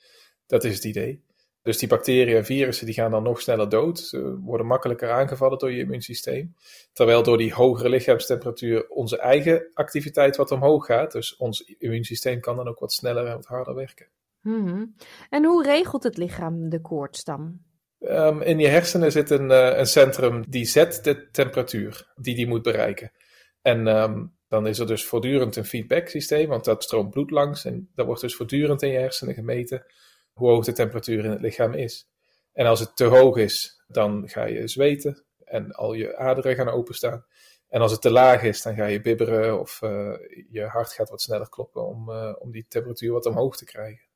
Dat 0.47 0.65
is 0.65 0.75
het 0.75 0.85
idee. 0.85 1.25
Dus 1.67 1.79
die 1.79 1.89
bacteriën 1.89 2.37
en 2.37 2.45
virussen 2.45 2.87
die 2.87 2.95
gaan 2.95 3.11
dan 3.11 3.23
nog 3.23 3.41
sneller 3.41 3.69
dood. 3.69 3.99
Ze 3.99 4.39
worden 4.41 4.67
makkelijker 4.67 5.11
aangevallen 5.11 5.59
door 5.59 5.73
je 5.73 5.79
immuunsysteem. 5.79 6.55
Terwijl 6.93 7.23
door 7.23 7.39
die 7.39 7.55
hogere 7.55 7.89
lichaamstemperatuur 7.89 8.89
onze 8.89 9.19
eigen 9.19 9.71
activiteit 9.75 10.37
wat 10.37 10.51
omhoog 10.51 10.87
gaat. 10.87 11.13
Dus 11.13 11.37
ons 11.37 11.61
immuunsysteem 11.79 12.41
kan 12.41 12.57
dan 12.57 12.69
ook 12.69 12.79
wat 12.79 12.93
sneller 12.93 13.27
en 13.27 13.35
wat 13.35 13.47
harder 13.47 13.75
werken. 13.75 14.07
Mm 14.41 14.95
En 15.31 15.45
hoe 15.45 15.63
regelt 15.63 16.03
het 16.03 16.17
lichaam 16.17 16.69
de 16.69 16.81
koorts 16.81 17.25
dan? 17.25 17.59
Um, 18.01 18.43
in 18.43 18.59
je 18.59 18.69
hersenen 18.69 19.13
zit 19.13 19.31
een, 19.31 19.51
uh, 19.51 19.79
een, 19.79 19.87
centrum 19.87 20.45
die 20.49 20.65
zet 20.65 21.05
de 21.05 21.31
temperatuur 21.31 22.13
die 22.17 22.35
die 22.35 22.47
moet 22.47 22.63
bereiken. 22.63 23.13
En 23.63 23.87
um, 23.87 24.37
dan 24.49 24.67
is 24.67 24.79
er 24.79 24.87
dus 24.87 25.05
voortdurend 25.05 25.57
een 25.57 25.65
feedback 25.65 26.09
systeem, 26.09 26.49
want 26.49 26.65
dat 26.65 26.83
stroomt 26.83 27.11
bloed 27.11 27.31
langs. 27.31 27.65
En 27.65 27.91
dat 27.95 28.07
wordt 28.07 28.21
dus 28.21 28.37
voortdurend 28.37 28.83
in 28.83 28.91
je 28.91 28.99
hersenen 28.99 29.35
gemeten 29.35 29.87
hoe 30.37 30.49
hoog 30.49 30.65
de 30.65 30.73
temperatuur 30.73 31.25
in 31.25 31.31
het 31.31 31.41
lichaam 31.41 31.75
is. 31.75 32.09
En 32.53 32.67
als 32.67 32.81
het 32.81 32.97
te 32.97 33.05
hoog 33.05 33.37
is, 33.37 33.83
dan 33.87 34.29
ga 34.29 34.45
je 34.45 34.69
zweten 34.69 35.25
en 35.45 35.73
al 35.73 35.93
je 35.93 36.17
aderen 36.17 36.55
gaan 36.55 36.69
openstaan. 36.69 37.25
En 37.69 37.81
als 37.81 37.93
het 37.93 38.01
te 38.01 38.11
laag 38.11 38.43
is, 38.43 38.63
dan 38.63 38.75
ga 38.75 38.85
je 38.85 39.01
bibberen 39.01 39.61
of 39.61 39.81
uh, 39.83 40.13
je 40.51 40.65
hart 40.65 40.93
gaat 40.93 41.11
wat 41.11 41.21
sneller 41.21 41.49
kloppen 41.49 41.87
om, 41.87 42.11
uh, 42.11 42.33
om 42.39 42.51
die 42.51 42.67
temperatuur 42.69 43.13
wat 43.13 43.27
omhoog 43.27 43.57
te 43.57 43.65
krijgen. 43.65 44.07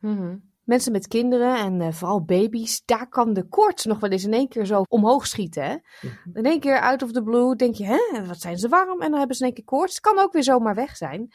Mm 0.00 0.16
-hmm. 0.16 0.52
Mensen 0.64 0.92
met 0.92 1.08
kinderen 1.08 1.58
en 1.58 1.80
uh, 1.80 1.92
vooral 1.92 2.24
baby's, 2.24 2.82
daar 2.84 3.08
kan 3.08 3.32
de 3.32 3.48
koorts 3.48 3.84
nog 3.84 4.00
wel 4.00 4.10
eens 4.10 4.24
in 4.24 4.32
één 4.32 4.48
keer 4.48 4.64
zo 4.64 4.82
omhoog 4.88 5.26
schieten. 5.26 5.64
Hè? 5.64 5.72
Mm 5.72 6.10
-hmm. 6.24 6.36
In 6.36 6.44
één 6.44 6.60
keer 6.60 6.80
out 6.80 7.02
of 7.02 7.12
the 7.12 7.22
blue 7.22 7.56
denk 7.56 7.74
je, 7.74 7.84
hè, 7.84 8.26
wat 8.26 8.40
zijn 8.40 8.56
ze 8.56 8.68
warm? 8.68 9.02
En 9.02 9.10
dan 9.10 9.18
hebben 9.18 9.36
ze 9.36 9.42
in 9.42 9.48
één 9.48 9.56
keer 9.56 9.78
koorts. 9.78 10.00
Kan 10.00 10.18
ook 10.18 10.32
weer 10.32 10.42
zomaar 10.42 10.74
weg 10.74 10.96
zijn. 10.96 11.32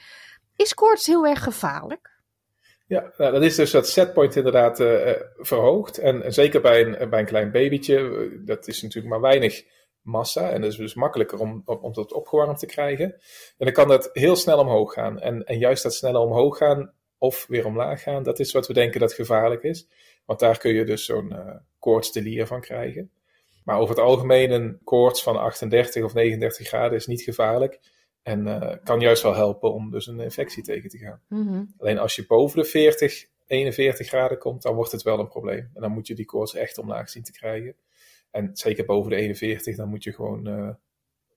Is 0.55 0.73
koorts 0.73 1.05
heel 1.05 1.25
erg 1.25 1.43
gevaarlijk? 1.43 2.08
Ja, 2.89 3.13
nou, 3.17 3.31
dat 3.31 3.43
is 3.43 3.55
dus 3.55 3.71
dat 3.71 3.87
setpoint 3.87 4.35
inderdaad 4.35 4.79
uh, 4.79 5.11
verhoogd. 5.37 5.97
En, 5.97 6.23
en, 6.23 6.33
zeker 6.33 6.61
bij 6.61 6.81
een, 6.81 7.09
bij 7.09 7.19
een 7.19 7.25
klein 7.25 7.51
babytje, 7.51 8.29
dat 8.45 8.67
is 8.67 8.81
natuurlijk 8.81 9.13
maar 9.13 9.21
weinig 9.21 9.63
massa. 10.01 10.49
En 10.49 10.61
dat 10.61 10.71
is 10.71 10.77
dus 10.77 10.93
makkelijker 10.93 11.39
om, 11.39 11.61
om, 11.65 11.93
dat 11.93 12.13
opgewarmd 12.13 12.59
te 12.59 12.65
krijgen. 12.65 13.05
En 13.57 13.65
dan 13.65 13.71
kan 13.71 13.87
dat 13.87 14.09
heel 14.13 14.35
snel 14.35 14.59
omhoog 14.59 14.93
gaan. 14.93 15.19
En, 15.19 15.43
en 15.43 15.57
juist 15.57 15.83
dat 15.83 15.93
snelle 15.93 16.19
omhoog 16.19 16.57
gaan 16.57 16.93
of 17.17 17.45
weer 17.47 17.65
omlaag 17.65 18.01
gaan, 18.01 18.23
dat 18.23 18.39
is 18.39 18.51
wat 18.51 18.67
we 18.67 18.73
denken 18.73 18.99
dat 18.99 19.13
gevaarlijk 19.13 19.63
is. 19.63 19.87
Want 20.25 20.39
daar 20.39 20.57
kun 20.57 20.73
je 20.73 20.85
dus 20.85 21.05
zo'n 21.05 21.31
uh, 21.31 21.55
koortsdelier 21.79 22.47
van 22.47 22.61
krijgen. 22.61 23.11
Maar 23.63 23.79
over 23.79 23.95
het 23.95 24.03
algemeen 24.03 24.51
een 24.51 24.79
koorts 24.83 25.23
van 25.23 25.37
38 25.37 26.03
of 26.03 26.13
39 26.13 26.67
graden 26.67 26.97
is 26.97 27.07
niet 27.07 27.21
gevaarlijk. 27.21 27.79
En 28.23 28.47
uh, 28.47 28.73
kan 28.83 28.99
juist 28.99 29.23
wel 29.23 29.35
helpen 29.35 29.73
om 29.73 29.91
dus 29.91 30.07
een 30.07 30.19
infectie 30.19 30.63
tegen 30.63 30.89
te 30.89 30.97
gaan. 30.97 31.21
Mm 31.27 31.47
-hmm. 31.47 31.73
Alleen 31.77 31.97
als 31.97 32.15
je 32.15 32.25
boven 32.25 32.59
de 32.59 32.65
40, 32.65 33.25
41 33.47 34.07
graden 34.07 34.37
komt, 34.37 34.61
dan 34.61 34.75
wordt 34.75 34.91
het 34.91 35.01
wel 35.01 35.19
een 35.19 35.27
probleem. 35.27 35.69
En 35.73 35.81
dan 35.81 35.91
moet 35.91 36.07
je 36.07 36.15
die 36.15 36.25
koorts 36.25 36.53
echt 36.53 36.77
omlaag 36.77 37.09
zien 37.09 37.23
te 37.23 37.31
krijgen. 37.31 37.75
En 38.31 38.49
zeker 38.53 38.85
boven 38.85 39.09
de 39.09 39.15
41, 39.15 39.75
dan 39.75 39.89
moet 39.89 40.03
je 40.03 40.13
gewoon 40.13 40.47
uh, 40.47 40.69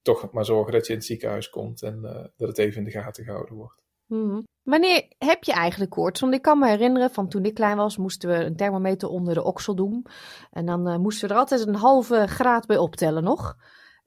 toch 0.02 0.32
maar 0.32 0.44
zorgen 0.44 0.72
dat 0.72 0.86
je 0.86 0.92
in 0.92 0.98
het 0.98 1.06
ziekenhuis 1.06 1.50
komt 1.50 1.82
en 1.82 2.00
uh, 2.02 2.10
dat 2.36 2.48
het 2.48 2.58
even 2.58 2.78
in 2.78 2.84
de 2.84 2.90
gaten 2.90 3.24
gehouden 3.24 3.54
wordt. 3.54 3.82
Mm 4.06 4.28
-hmm. 4.28 4.46
Wanneer 4.62 5.04
heb 5.18 5.44
je 5.44 5.52
eigenlijk 5.52 5.90
koorts? 5.90 6.20
Want 6.20 6.34
ik 6.34 6.42
kan 6.42 6.58
me 6.58 6.68
herinneren 6.68 7.10
van 7.10 7.28
toen 7.28 7.44
ik 7.44 7.54
klein 7.54 7.76
was, 7.76 7.96
moesten 7.96 8.28
we 8.28 8.34
een 8.34 8.56
thermometer 8.56 9.08
onder 9.08 9.34
de 9.34 9.44
oksel 9.44 9.74
doen. 9.74 10.06
En 10.50 10.66
dan 10.66 11.00
moesten 11.00 11.28
we 11.28 11.34
er 11.34 11.40
altijd 11.40 11.66
een 11.66 11.74
halve 11.74 12.26
graad 12.26 12.66
bij 12.66 12.76
optellen 12.76 13.22
nog. 13.22 13.56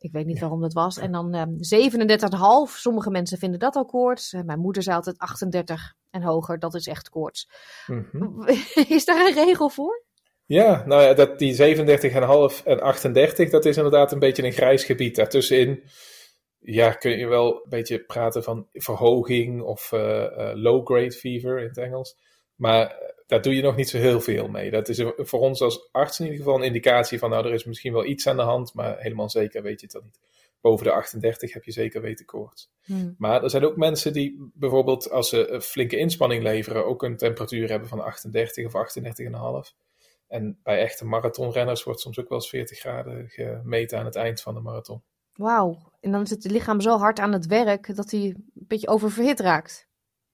Ik 0.05 0.11
weet 0.11 0.25
niet 0.25 0.39
waarom 0.39 0.61
dat 0.61 0.73
was. 0.73 0.97
En 0.97 1.11
dan 1.11 1.35
uh, 1.35 1.43
37,5. 2.67 2.73
Sommige 2.75 3.09
mensen 3.09 3.37
vinden 3.37 3.59
dat 3.59 3.75
al 3.75 3.85
koorts. 3.85 4.33
Uh, 4.33 4.41
mijn 4.41 4.59
moeder 4.59 4.83
zei 4.83 4.95
altijd 4.95 5.17
38 5.17 5.93
en 6.09 6.21
hoger, 6.21 6.59
dat 6.59 6.73
is 6.73 6.87
echt 6.87 7.09
koorts. 7.09 7.49
Mm 7.87 8.07
-hmm. 8.11 8.47
Is 8.97 9.05
daar 9.05 9.25
een 9.25 9.45
regel 9.45 9.69
voor? 9.69 10.03
Ja, 10.45 10.83
nou 10.85 11.01
ja, 11.01 11.13
dat, 11.13 11.39
die 11.39 11.75
37,5 12.57 12.63
en 12.63 12.81
38, 12.81 13.49
dat 13.49 13.65
is 13.65 13.77
inderdaad 13.77 14.11
een 14.11 14.19
beetje 14.19 14.43
een 14.43 14.51
grijs 14.51 14.83
gebied. 14.83 15.15
Daartussenin 15.15 15.83
ja, 16.59 16.91
kun 16.91 17.17
je 17.17 17.27
wel 17.27 17.53
een 17.53 17.69
beetje 17.69 18.03
praten 18.03 18.43
van 18.43 18.67
verhoging 18.73 19.61
of 19.61 19.91
uh, 19.91 19.99
uh, 20.01 20.51
low-grade 20.53 21.11
fever 21.11 21.59
in 21.59 21.67
het 21.67 21.77
Engels. 21.77 22.17
Maar 22.55 22.85
eh, 22.85 23.14
daar 23.25 23.41
doe 23.41 23.55
je 23.55 23.61
nog 23.61 23.75
niet 23.75 23.89
zo 23.89 23.97
heel 23.97 24.21
veel 24.21 24.47
mee. 24.47 24.71
Dat 24.71 24.89
is 24.89 25.03
voor 25.17 25.39
ons 25.39 25.61
als 25.61 25.89
arts 25.91 26.19
in 26.19 26.25
ieder 26.25 26.41
geval 26.41 26.57
een 26.57 26.65
indicatie 26.65 27.19
van, 27.19 27.29
nou, 27.29 27.45
er 27.45 27.53
is 27.53 27.65
misschien 27.65 27.93
wel 27.93 28.05
iets 28.05 28.27
aan 28.27 28.35
de 28.35 28.41
hand, 28.41 28.73
maar 28.73 28.99
helemaal 28.99 29.29
zeker 29.29 29.61
weet 29.61 29.79
je 29.79 29.85
het 29.85 29.95
dan 29.95 30.03
niet. 30.03 30.19
Boven 30.61 30.85
de 30.85 30.91
38 30.91 31.53
heb 31.53 31.63
je 31.63 31.71
zeker 31.71 32.01
weten 32.01 32.25
koorts. 32.25 32.71
Hmm. 32.83 33.15
Maar 33.17 33.43
er 33.43 33.49
zijn 33.49 33.65
ook 33.65 33.77
mensen 33.77 34.13
die 34.13 34.51
bijvoorbeeld 34.53 35.11
als 35.11 35.29
ze 35.29 35.49
een 35.49 35.61
flinke 35.61 35.97
inspanning 35.97 36.43
leveren, 36.43 36.85
ook 36.85 37.03
een 37.03 37.17
temperatuur 37.17 37.69
hebben 37.69 37.89
van 37.89 38.03
38 38.03 38.65
of 38.65 38.73
38,5. 39.65 39.75
En 40.27 40.59
bij 40.63 40.79
echte 40.79 41.05
marathonrenners 41.05 41.83
wordt 41.83 41.99
soms 41.99 42.19
ook 42.19 42.29
wel 42.29 42.37
eens 42.37 42.49
40 42.49 42.79
graden 42.79 43.29
gemeten 43.29 43.99
aan 43.99 44.05
het 44.05 44.15
eind 44.15 44.41
van 44.41 44.53
de 44.53 44.59
marathon. 44.59 45.03
Wauw, 45.33 45.91
en 45.99 46.11
dan 46.11 46.27
zit 46.27 46.43
het 46.43 46.51
lichaam 46.51 46.81
zo 46.81 46.97
hard 46.97 47.19
aan 47.19 47.33
het 47.33 47.45
werk 47.45 47.95
dat 47.95 48.11
hij 48.11 48.21
een 48.21 48.51
beetje 48.53 48.87
oververhit 48.87 49.39
raakt. 49.39 49.84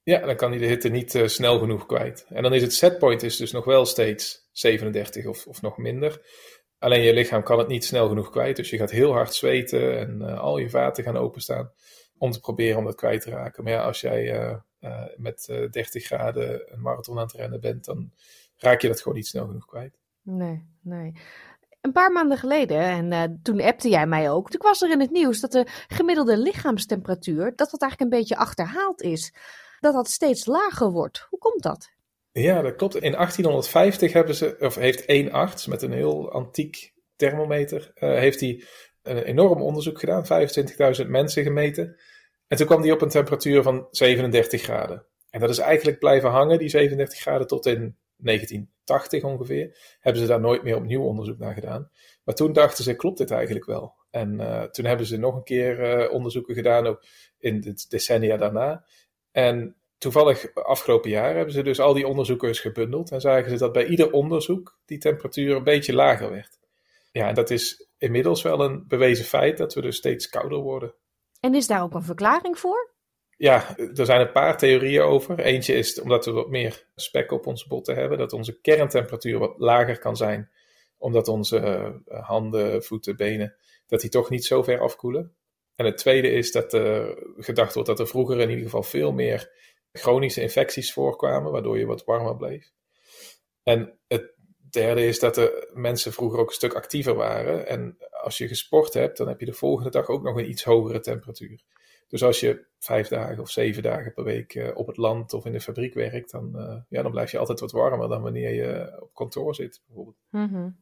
Ja, 0.04 0.26
dan 0.26 0.36
kan 0.36 0.50
hij 0.50 0.60
de 0.60 0.66
hitte 0.66 0.90
niet 0.90 1.14
uh, 1.16 1.28
snel 1.28 1.60
genoeg 1.60 1.86
kwijt. 1.86 2.26
En 2.30 2.44
dan 2.44 2.54
is 2.54 2.62
het 2.62 2.74
setpoint 2.74 3.24
is 3.24 3.38
dus 3.38 3.52
nog 3.52 3.66
wel 3.66 3.86
steeds 3.86 4.48
37 4.52 5.26
of, 5.26 5.48
of 5.48 5.62
nog 5.62 5.78
minder. 5.78 6.22
Alleen 6.78 7.02
je 7.02 7.14
lichaam 7.14 7.44
kan 7.44 7.60
het 7.60 7.68
niet 7.68 7.86
snel 7.86 8.08
genoeg 8.08 8.30
kwijt. 8.30 8.56
Dus 8.56 8.70
je 8.70 8.78
gaat 8.78 8.92
heel 8.92 9.12
hard 9.12 9.34
zweten 9.34 10.00
en 10.00 10.22
uh, 10.22 10.40
al 10.40 10.58
je 10.58 10.70
vaten 10.70 11.04
gaan 11.04 11.18
openstaan 11.18 11.72
om 12.18 12.32
te 12.32 12.40
proberen 12.40 12.78
om 12.78 12.86
dat 12.86 12.96
kwijt 12.96 13.22
te 13.22 13.30
raken. 13.30 13.64
Maar 13.64 13.74
ja, 13.74 13.84
als 13.84 14.02
jij 14.02 14.52
uh, 14.80 15.06
met 15.16 15.46
30 15.72 16.06
graden 16.06 16.74
een 16.74 16.82
marathon 16.82 17.18
aan 17.18 17.24
het 17.24 17.36
rennen 17.36 17.62
bent, 17.62 17.86
dan 17.86 18.12
raak 18.58 18.82
je 18.82 18.88
dat 18.88 19.02
gewoon 19.02 19.18
niet 19.18 19.28
snel 19.28 19.46
genoeg 19.46 19.66
kwijt. 19.66 20.00
Nee, 20.22 20.66
nee. 20.82 21.14
Een 21.82 21.92
paar 21.92 22.12
maanden 22.12 22.38
geleden, 22.38 23.12
en 23.12 23.40
toen 23.44 23.62
appte 23.62 23.90
jij 23.90 24.08
mij 24.08 24.32
ook, 24.32 24.50
toen 24.50 24.62
was 24.62 24.82
er 24.82 24.92
in 24.92 25.00
het 25.00 25.12
nieuws 25.12 25.40
dat 25.40 25.52
de 25.52 25.68
gemiddelde 25.88 26.38
lichaamstemperatuur, 26.38 27.56
dat 27.56 27.72
dat 27.72 27.82
eigenlijk 27.82 28.12
een 28.12 28.20
beetje 28.20 28.36
achterhaald 28.36 29.02
is. 29.02 29.34
Dat 29.82 29.94
dat 29.94 30.10
steeds 30.10 30.46
lager 30.46 30.91
wordt. 30.91 31.28
Hoe 31.30 31.39
komt 31.39 31.63
dat? 31.63 31.91
Ja, 32.32 32.62
dat 32.62 32.76
klopt. 32.76 32.96
In 32.96 33.12
1850 33.12 34.13
hebben 34.13 34.36
ze, 34.36 34.56
of 34.60 34.76
heeft 34.76 35.06
één 35.06 35.32
arts 35.32 35.65
met 35.65 35.82
een 35.82 35.91
heel 35.91 36.32
antiek 36.32 36.94
thermometer, 37.15 37.91
uh, 37.96 38.17
heeft 38.17 38.39
hij 38.39 38.63
een 39.02 39.17
enorm 39.17 39.62
onderzoek 39.62 40.00
gedaan, 40.00 40.26
25.000 41.02 41.08
mensen 41.08 41.44
gemeten. 41.44 42.00
En 42.48 42.58
toen 42.58 42.65
kwam 42.65 42.82
hij 42.82 42.91
op 42.91 43.02
een 43.02 43.10
temperatuur 43.10 43.63
van 43.63 43.88
37 43.91 44.62
graden. 44.62 45.06
En 45.30 45.39
dat 45.39 45.50
is 45.50 45.58
eigenlijk 45.58 46.00
blijven 46.00 46.30
hangen, 46.30 46.60
die 46.60 46.70
37 46.70 47.20
graden, 47.20 47.48
tot 47.48 47.65
in 47.65 47.98
1980 48.15 49.24
ongeveer, 49.24 49.78
hebben 50.00 50.22
ze 50.22 50.28
daar 50.28 50.39
nooit 50.39 50.63
meer 50.63 50.76
opnieuw 50.76 51.04
onderzoek 51.04 51.38
naar 51.38 51.54
gedaan. 51.54 51.89
Maar 52.24 52.36
toen 52.36 52.54
dachten 52.54 52.84
ze, 52.84 52.96
klopt 52.96 53.17
dit 53.17 53.32
eigenlijk 53.32 53.65
wel? 53.65 53.96
En 54.10 54.34
uh, 54.39 54.63
toen 54.63 54.86
hebben 54.86 55.06
ze 55.06 55.17
nog 55.17 55.36
een 55.36 55.44
keer 55.44 56.02
uh, 56.02 56.13
onderzoeken 56.13 56.56
gedaan, 56.56 56.88
ook 56.88 57.04
in 57.39 57.62
de 57.62 57.86
decennia 57.89 58.38
daarna. 58.38 58.86
En 59.32 59.76
toevallig 59.98 60.56
afgelopen 60.56 61.10
jaar 61.10 61.36
hebben 61.36 61.54
ze 61.54 61.63
dus 61.63 61.80
al 61.80 61.94
die 61.94 62.08
onderzoeken 62.08 62.48
eens 62.48 62.60
gebundeld. 62.60 63.12
En 63.12 63.22
zagen 63.22 63.50
ze 63.50 63.58
dat 63.58 63.72
bij 63.72 63.86
ieder 63.86 64.12
onderzoek 64.12 64.78
die 64.86 64.98
temperatuur 64.98 65.56
een 65.56 65.63
beetje 65.63 65.94
lager 65.94 66.30
werd. 66.30 66.60
Ja, 67.12 67.28
en 67.28 67.36
dat 67.36 67.50
is 67.50 67.88
inmiddels 67.98 68.41
wel 68.41 68.60
een 68.60 68.88
bewezen 68.88 69.26
feit 69.26 69.58
dat 69.58 69.74
we 69.74 69.82
dus 69.82 69.96
steeds 69.96 70.30
kouder 70.30 70.58
worden. 70.58 70.94
En 71.39 71.56
is 71.56 71.67
daar 71.67 71.84
ook 71.84 71.94
een 71.94 72.04
verklaring 72.04 72.60
voor? 72.60 72.89
Ja, 73.38 73.78
er 73.78 74.06
zijn 74.06 74.22
een 74.22 74.32
paar 74.32 74.58
theorieën 74.58 75.02
over. 75.02 75.39
Eentje 75.39 75.74
is 75.74 76.02
omdat 76.02 76.26
we 76.26 76.32
wat 76.32 76.50
meer 76.50 76.86
spek 76.96 77.32
op 77.32 77.48
onze 77.48 77.67
botten 77.67 77.96
hebben, 77.96 78.17
dat 78.17 78.34
onze 78.34 78.62
kerntemperatuur 78.62 79.39
wat 79.39 79.54
lager 79.58 80.00
kan 80.00 80.17
zijn, 80.17 80.50
omdat 80.98 81.28
onze 81.28 81.60
uh, 82.08 82.22
handen, 82.24 82.84
voeten, 82.84 83.15
benen, 83.15 83.56
dat 83.88 84.02
die 84.02 84.10
toch 84.10 84.30
niet 84.30 84.46
zo 84.46 84.63
ver 84.63 84.80
afkoelen. 84.80 85.36
En 85.82 85.88
het 85.88 85.98
tweede 85.98 86.32
is 86.32 86.52
dat 86.52 86.74
er 86.74 87.17
gedacht 87.38 87.74
wordt 87.74 87.89
dat 87.89 88.00
er 88.00 88.08
vroeger 88.08 88.39
in 88.39 88.50
ieder 88.50 88.63
geval 88.63 88.84
veel 88.84 89.12
meer 89.12 89.52
chronische 89.91 90.41
infecties 90.41 90.94
voorkwamen, 90.94 91.52
waardoor 91.52 91.80
je 91.80 91.86
wat 91.86 92.06
warmer 92.06 92.36
bleef. 92.36 92.72
En 93.63 94.00
het 94.08 94.34
derde 94.70 95.06
is 95.06 95.20
dat 95.20 95.36
de 95.36 95.72
mensen 95.74 96.13
vroeger 96.13 96.39
ook 96.39 96.48
een 96.48 96.54
stuk 96.54 96.74
actiever 96.74 97.15
waren. 97.15 97.67
En 97.67 97.98
als 98.24 98.38
je 98.38 98.48
gesport 98.48 98.94
hebt, 98.94 99.17
dan 99.17 99.28
heb 99.28 99.39
je 99.39 99.46
de 99.46 99.54
volgende 99.54 99.89
dag 99.89 100.08
ook 100.08 100.24
nog 100.24 100.38
een 100.38 100.50
iets 100.50 100.63
hogere 100.63 101.00
temperatuur. 101.00 101.62
Dus 102.08 102.24
als 102.24 102.39
je 102.39 102.65
vijf 102.80 103.08
dagen 103.08 103.39
of 103.39 103.50
zeven 103.50 103.84
dagen 103.84 104.13
per 104.13 104.24
week 104.24 104.56
uh, 104.56 104.70
op 104.74 104.88
het 104.88 104.98
land 104.98 105.34
of 105.34 105.46
in 105.46 105.52
de 105.52 105.62
fabriek 105.62 105.94
werkt, 105.94 106.32
dan, 106.32 106.52
uh, 106.56 106.78
ja, 106.89 107.02
dan 107.02 107.12
blijf 107.12 107.32
je 107.32 107.38
altijd 107.38 107.60
wat 107.60 107.72
warmer 107.72 108.10
dan 108.10 108.22
wanneer 108.22 108.54
je 108.54 108.98
op 109.02 109.13
kantoor 109.13 109.56
zit, 109.56 109.82
bijvoorbeeld. 109.86 110.17
Mm. 110.30 110.78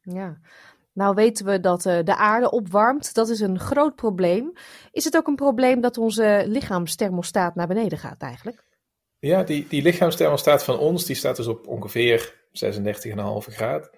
Ja. 0.00 0.40
Nou 0.92 1.14
weten 1.14 1.46
we 1.46 1.60
dat 1.60 1.84
uh, 1.84 1.98
de 2.04 2.16
aarde 2.16 2.50
opwarmt. 2.50 3.14
Dat 3.14 3.28
is 3.28 3.40
een 3.40 3.58
groot 3.58 3.94
probleem. 3.94 4.52
Is 4.90 5.04
het 5.04 5.16
ook 5.16 5.26
een 5.26 5.34
probleem 5.34 5.80
dat 5.80 5.98
onze 5.98 6.44
lichaamsthermostaat 6.46 7.54
naar 7.54 7.66
beneden 7.66 7.98
gaat 7.98 8.22
eigenlijk? 8.22 8.64
Ja, 9.18 9.42
die, 9.42 9.66
die 9.68 9.82
lichaamsthermostaat 9.82 10.64
van 10.64 10.78
ons 10.78 11.04
die 11.04 11.16
staat 11.16 11.36
dus 11.36 11.46
op 11.46 11.66
ongeveer 11.66 12.34
36,5 12.48 13.54
graden. 13.54 13.90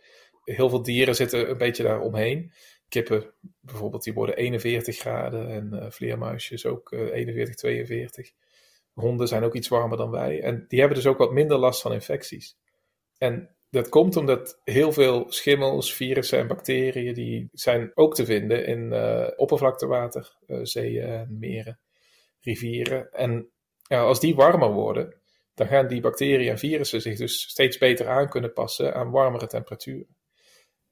Heel 0.44 0.68
veel 0.68 0.83
dieren 0.83 1.14
zitten 1.14 1.50
een 1.50 1.59
beetje 1.59 1.83
daar 1.83 2.00
omheen. 2.00 2.52
Kippen 2.88 3.35
bijvoorbeeld, 3.61 4.02
die 4.02 4.12
worden 4.12 4.37
41 4.37 4.96
graden 4.96 5.48
en 5.48 5.70
uh, 5.72 5.90
vleermuisjes 5.90 6.66
ook 6.66 6.92
uh, 6.92 7.00
41, 7.00 7.54
42. 7.54 8.30
Honden 8.92 9.28
zijn 9.28 9.42
ook 9.42 9.54
iets 9.54 9.68
warmer 9.68 9.96
dan 9.98 10.11
wij 10.11 10.42
en 10.42 10.64
die 10.68 10.78
hebben 10.78 10.96
dus 10.96 11.07
ook 11.07 11.18
wat 11.18 11.33
minder 11.33 11.59
last 11.59 11.80
van 11.80 11.92
infecties. 11.92 12.57
En 13.18 13.53
dat 13.74 13.88
komt 13.88 14.16
omdat 14.16 14.60
heel 14.64 14.92
veel 14.92 15.24
schimmels, 15.28 15.94
virussen 15.94 16.38
en 16.38 16.46
bacteriën 16.46 17.14
die 17.14 17.48
zijn 17.52 17.90
ook 17.94 18.14
te 18.14 18.24
vinden 18.24 18.66
in 18.66 18.92
uh, 18.92 19.28
oppervlaktewater, 19.37 20.37
uh, 20.46 20.58
zeeën, 20.62 21.26
meren, 21.38 21.80
rivieren. 22.40 23.12
En 23.12 23.50
ja, 23.82 24.02
als 24.02 24.20
die 24.20 24.34
warmer 24.34 24.72
worden, 24.72 25.14
dan 25.54 25.66
gaan 25.66 25.87
die 25.87 26.00
bacteriën 26.00 26.50
en 26.50 26.58
virussen 26.58 27.00
zich 27.00 27.18
dus 27.18 27.48
steeds 27.48 27.78
beter 27.78 28.08
aan 28.08 28.28
kunnen 28.28 28.52
passen 28.52 28.94
aan 28.94 29.10
warmere 29.10 29.46
temperaturen. 29.46 30.16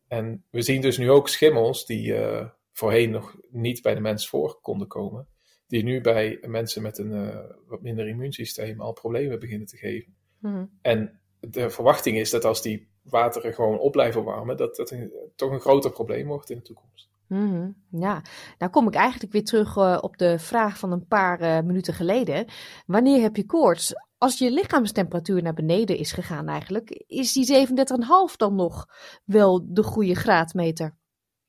En 0.09 0.45
we 0.51 0.63
zien 0.63 0.81
dus 0.81 0.99
nu 0.99 1.11
ook 1.11 1.29
schimmels 1.29 1.87
die 1.87 2.13
uh, 2.13 2.49
voorheen 2.73 3.11
nog 3.11 3.37
niet 3.51 3.83
bij 3.83 3.95
de 3.95 4.01
mens 4.01 4.29
voor 4.29 4.61
konden 4.61 4.89
komen, 4.89 5.29
die 5.67 5.83
nu 5.83 6.01
bij 6.01 6.39
mensen 6.47 6.83
met 6.83 6.99
een 6.99 7.43
wat 7.67 7.83
minder 7.83 8.09
immuunsysteem 8.09 8.81
al 8.81 8.93
problemen 8.93 9.39
beginnen 9.39 9.67
te 9.67 9.77
geven. 9.77 10.17
Mm. 10.39 10.79
En 10.81 11.22
de 11.51 11.71
verwachting 11.71 12.19
is 12.19 12.31
dat 12.31 12.45
als 12.45 12.63
die 12.63 12.89
wateren 13.03 13.55
gewoon 13.55 13.79
op 13.79 13.93
blijven 13.93 14.25
warmen, 14.25 14.57
dat 14.57 14.77
dat 14.77 14.91
een, 14.91 15.13
toch 15.37 15.51
een 15.51 15.61
groter 15.61 15.91
probleem 15.91 16.27
wordt 16.27 16.51
in 16.51 16.57
de 16.57 16.63
toekomst. 16.63 17.11
Mm 17.27 17.51
-hmm. 17.51 18.01
Ja, 18.01 18.23
nou 18.59 18.71
kom 18.71 18.89
ik 18.89 18.95
eigenlijk 18.95 19.33
weer 19.33 19.45
terug 19.45 19.77
uh, 19.77 19.99
op 20.01 20.17
de 20.19 20.39
vraag 20.39 20.79
van 20.79 20.93
een 20.93 21.07
paar 21.07 21.41
uh, 21.41 21.61
minuten 21.61 21.95
geleden. 21.95 22.47
Wanneer 22.87 23.23
heb 23.23 23.37
je 23.37 23.47
koorts? 23.47 23.95
Als 24.19 24.39
je 24.39 24.51
lichaamstemperatuur 24.51 25.43
naar 25.43 25.55
beneden 25.55 25.97
is 25.97 26.13
gegaan 26.13 26.49
eigenlijk, 26.49 27.05
is 27.07 27.33
die 27.33 27.67
37,5 27.69 28.37
dan 28.37 28.55
nog 28.55 28.87
wel 29.25 29.61
de 29.65 29.83
goede 29.83 30.15
graadmeter? 30.15 30.97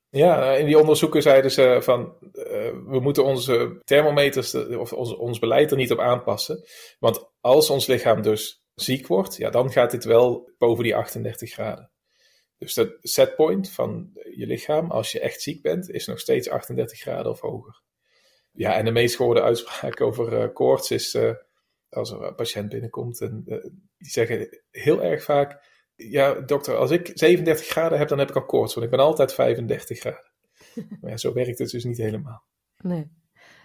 Ja, 0.08 0.52
in 0.52 0.66
die 0.66 0.78
onderzoeken 0.78 1.22
zeiden 1.22 1.50
ze 1.50 1.78
van 1.80 2.00
uh, 2.00 2.42
we 2.86 3.00
moeten 3.00 3.24
onze 3.24 3.80
thermometers 3.84 4.54
of 4.54 4.92
ons, 4.92 5.16
ons 5.16 5.38
beleid 5.38 5.70
er 5.70 5.76
niet 5.76 5.92
op 5.92 5.98
aanpassen. 5.98 6.64
Want 6.98 7.30
als 7.40 7.70
ons 7.70 7.86
lichaam 7.86 8.22
dus 8.22 8.63
ziek 8.74 9.06
wordt, 9.06 9.36
ja, 9.36 9.50
dan 9.50 9.72
gaat 9.72 9.90
dit 9.90 10.04
wel 10.04 10.52
boven 10.58 10.84
die 10.84 10.96
38 10.96 11.52
graden. 11.52 11.90
Dus 12.58 12.74
de 12.74 12.98
setpoint 13.02 13.70
van 13.70 14.10
je 14.36 14.46
lichaam, 14.46 14.90
als 14.90 15.12
je 15.12 15.20
echt 15.20 15.40
ziek 15.40 15.62
bent, 15.62 15.90
is 15.90 16.06
nog 16.06 16.20
steeds 16.20 16.48
38 16.48 16.98
graden 16.98 17.32
of 17.32 17.40
hoger. 17.40 17.82
Ja, 18.50 18.74
en 18.76 18.84
de 18.84 18.90
meest 18.90 19.16
gehoorde 19.16 19.42
uitspraak 19.42 20.00
over 20.00 20.42
uh, 20.42 20.52
koorts 20.52 20.90
is 20.90 21.14
uh, 21.14 21.34
als 21.88 22.10
er 22.10 22.22
een 22.22 22.34
patiënt 22.34 22.68
binnenkomt 22.68 23.20
en 23.20 23.42
uh, 23.46 23.62
die 23.96 24.10
zeggen 24.10 24.60
heel 24.70 25.02
erg 25.02 25.22
vaak: 25.22 25.64
Ja, 25.94 26.34
dokter, 26.34 26.76
als 26.76 26.90
ik 26.90 27.10
37 27.14 27.66
graden 27.66 27.98
heb, 27.98 28.08
dan 28.08 28.18
heb 28.18 28.28
ik 28.28 28.36
al 28.36 28.44
koorts, 28.44 28.74
want 28.74 28.86
ik 28.86 28.92
ben 28.92 29.04
altijd 29.04 29.34
35 29.34 29.98
graden. 29.98 30.32
maar 31.00 31.10
ja, 31.10 31.16
zo 31.16 31.32
werkt 31.32 31.58
het 31.58 31.70
dus 31.70 31.84
niet 31.84 31.98
helemaal. 31.98 32.44
Nee. 32.76 33.10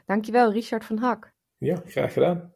Dankjewel, 0.05 0.51
Richard 0.51 0.85
van 0.85 0.97
Hak. 0.97 1.33
Ja, 1.57 1.81
graag 1.85 2.13
gedaan. 2.13 2.53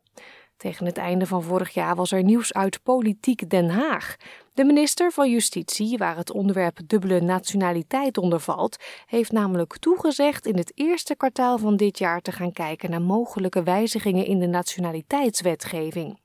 Tegen 0.63 0.86
het 0.86 0.97
einde 0.97 1.26
van 1.26 1.43
vorig 1.43 1.73
jaar 1.73 1.95
was 1.95 2.12
er 2.12 2.23
nieuws 2.23 2.54
uit 2.54 2.84
Politiek 2.84 3.49
Den 3.49 3.69
Haag. 3.69 4.15
De 4.54 4.63
minister 4.63 5.12
van 5.12 5.30
Justitie, 5.30 5.97
waar 5.97 6.17
het 6.17 6.32
onderwerp 6.32 6.80
dubbele 6.88 7.21
nationaliteit 7.21 8.17
onder 8.17 8.39
valt, 8.39 8.78
heeft 9.06 9.32
namelijk 9.32 9.78
toegezegd 9.78 10.45
in 10.45 10.58
het 10.58 10.71
eerste 10.76 11.15
kwartaal 11.15 11.58
van 11.58 11.78
dit 11.78 11.97
jaar 11.97 12.21
te 12.21 12.32
gaan 12.32 12.52
kijken 12.52 12.89
naar 12.89 13.02
mogelijke 13.02 13.63
wijzigingen 13.63 14.26
in 14.26 14.39
de 14.39 14.47
nationaliteitswetgeving. 14.47 16.19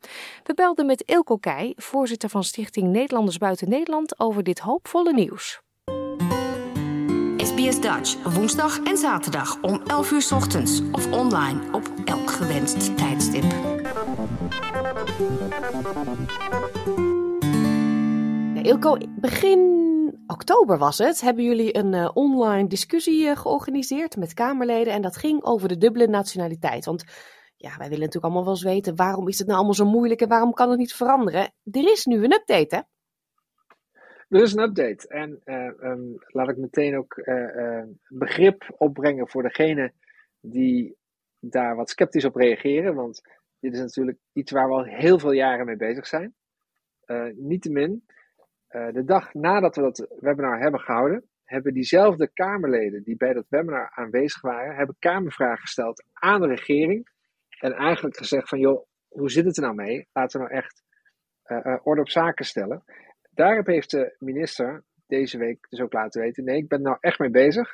We 0.44 0.54
belden 0.54 0.86
met 0.86 1.02
Ilko 1.06 1.36
Keij, 1.36 1.72
voorzitter 1.76 2.28
van 2.28 2.44
Stichting 2.44 2.92
Nederlanders 2.92 3.38
Buiten 3.38 3.68
Nederland, 3.68 4.20
over 4.20 4.42
dit 4.42 4.58
hoopvolle 4.58 5.12
nieuws. 5.12 5.60
SBS 7.36 7.80
Dutch, 7.80 8.16
woensdag 8.34 8.82
en 8.82 8.96
zaterdag 8.96 9.60
om 9.62 9.82
11 9.86 10.10
uur 10.10 10.28
ochtends 10.34 10.80
of 10.92 11.12
online 11.12 11.60
op 11.72 11.92
elk 12.04 12.30
gewenst 12.30 12.96
tijdstip. 12.96 13.44
Ilko, 18.62 18.96
begin 19.20 19.86
oktober 20.26 20.78
was 20.78 20.98
het, 20.98 21.20
hebben 21.20 21.44
jullie 21.44 21.76
een 21.76 21.92
uh, 21.92 22.10
online 22.14 22.68
discussie 22.68 23.24
uh, 23.24 23.36
georganiseerd 23.36 24.16
met 24.16 24.34
Kamerleden 24.34 24.92
en 24.92 25.02
dat 25.02 25.16
ging 25.16 25.42
over 25.42 25.68
de 25.68 25.76
dubbele 25.76 26.06
nationaliteit. 26.06 26.84
Want 26.84 27.04
ja, 27.56 27.68
wij 27.68 27.88
willen 27.88 28.04
natuurlijk 28.04 28.24
allemaal 28.24 28.44
wel 28.44 28.52
eens 28.52 28.62
weten 28.62 28.96
waarom 28.96 29.28
is 29.28 29.38
het 29.38 29.46
nou 29.46 29.58
allemaal 29.58 29.76
zo 29.76 29.84
moeilijk 29.84 30.20
en 30.20 30.28
waarom 30.28 30.52
kan 30.52 30.70
het 30.70 30.78
niet 30.78 30.94
veranderen. 30.94 31.52
Er 31.72 31.90
is 31.92 32.04
nu 32.04 32.24
een 32.24 32.32
update, 32.32 32.76
hè? 32.76 32.80
Er 34.36 34.42
is 34.42 34.52
een 34.52 34.62
update. 34.62 35.08
En 35.08 35.40
uh, 35.44 35.90
um, 35.90 36.14
laat 36.26 36.48
ik 36.48 36.56
meteen 36.56 36.96
ook 36.96 37.16
uh, 37.16 37.82
begrip 38.08 38.74
opbrengen 38.78 39.28
voor 39.28 39.42
degene 39.42 39.92
die 40.40 40.96
daar 41.40 41.76
wat 41.76 41.90
sceptisch 41.90 42.24
op 42.24 42.34
reageren. 42.34 42.94
Want 42.94 43.22
dit 43.60 43.72
is 43.72 43.78
natuurlijk 43.78 44.18
iets 44.32 44.52
waar 44.52 44.68
we 44.68 44.74
al 44.74 44.84
heel 44.84 45.18
veel 45.18 45.32
jaren 45.32 45.66
mee 45.66 45.76
bezig 45.76 46.06
zijn. 46.06 46.34
Niettemin, 47.34 48.04
de 48.68 49.02
dag 49.04 49.34
nadat 49.34 49.76
we 49.76 49.82
dat 49.82 50.16
webinar 50.20 50.60
hebben 50.60 50.80
gehouden, 50.80 51.24
hebben 51.44 51.74
diezelfde 51.74 52.30
Kamerleden 52.32 53.02
die 53.02 53.16
bij 53.16 53.32
dat 53.32 53.46
webinar 53.48 53.90
aanwezig 53.94 54.40
waren, 54.40 54.76
hebben 54.76 54.96
Kamervragen 54.98 55.60
gesteld 55.60 56.04
aan 56.12 56.40
de 56.40 56.46
regering. 56.46 57.08
En 57.58 57.72
eigenlijk 57.72 58.16
gezegd 58.16 58.48
van, 58.48 58.58
joh, 58.58 58.86
hoe 59.08 59.30
zit 59.30 59.44
het 59.44 59.56
er 59.56 59.62
nou 59.62 59.74
mee? 59.74 60.08
Laten 60.12 60.40
we 60.40 60.46
nou 60.46 60.56
echt 60.56 60.82
orde 61.82 62.00
op 62.00 62.08
zaken 62.08 62.44
stellen. 62.44 62.84
Daarop 63.30 63.66
heeft 63.66 63.90
de 63.90 64.14
minister 64.18 64.84
deze 65.06 65.38
week 65.38 65.66
dus 65.68 65.80
ook 65.80 65.92
laten 65.92 66.20
weten: 66.20 66.44
nee, 66.44 66.56
ik 66.56 66.68
ben 66.68 66.82
nou 66.82 66.96
echt 67.00 67.18
mee 67.18 67.30
bezig. 67.30 67.70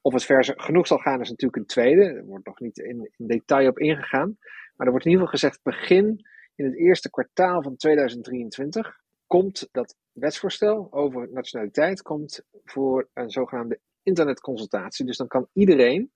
Of 0.00 0.12
het 0.12 0.24
ver 0.24 0.44
genoeg 0.56 0.86
zal 0.86 0.98
gaan, 0.98 1.20
is 1.20 1.30
natuurlijk 1.30 1.56
een 1.56 1.66
tweede. 1.66 2.02
Er 2.02 2.24
wordt 2.24 2.46
nog 2.46 2.60
niet 2.60 2.78
in 2.78 3.10
detail 3.16 3.68
op 3.68 3.78
ingegaan. 3.78 4.36
Maar 4.76 4.86
er 4.86 4.92
wordt 4.92 5.06
in 5.06 5.12
ieder 5.12 5.26
geval 5.26 5.40
gezegd: 5.40 5.62
begin 5.62 6.26
in 6.54 6.64
het 6.64 6.76
eerste 6.76 7.10
kwartaal 7.10 7.62
van 7.62 7.76
2023 7.76 9.00
komt 9.26 9.68
dat 9.72 9.96
wetsvoorstel 10.12 10.88
over 10.90 11.28
nationaliteit 11.32 12.02
komt 12.02 12.42
voor 12.64 13.08
een 13.12 13.30
zogenaamde 13.30 13.80
internetconsultatie. 14.02 15.06
Dus 15.06 15.16
dan 15.16 15.26
kan 15.26 15.48
iedereen, 15.52 16.12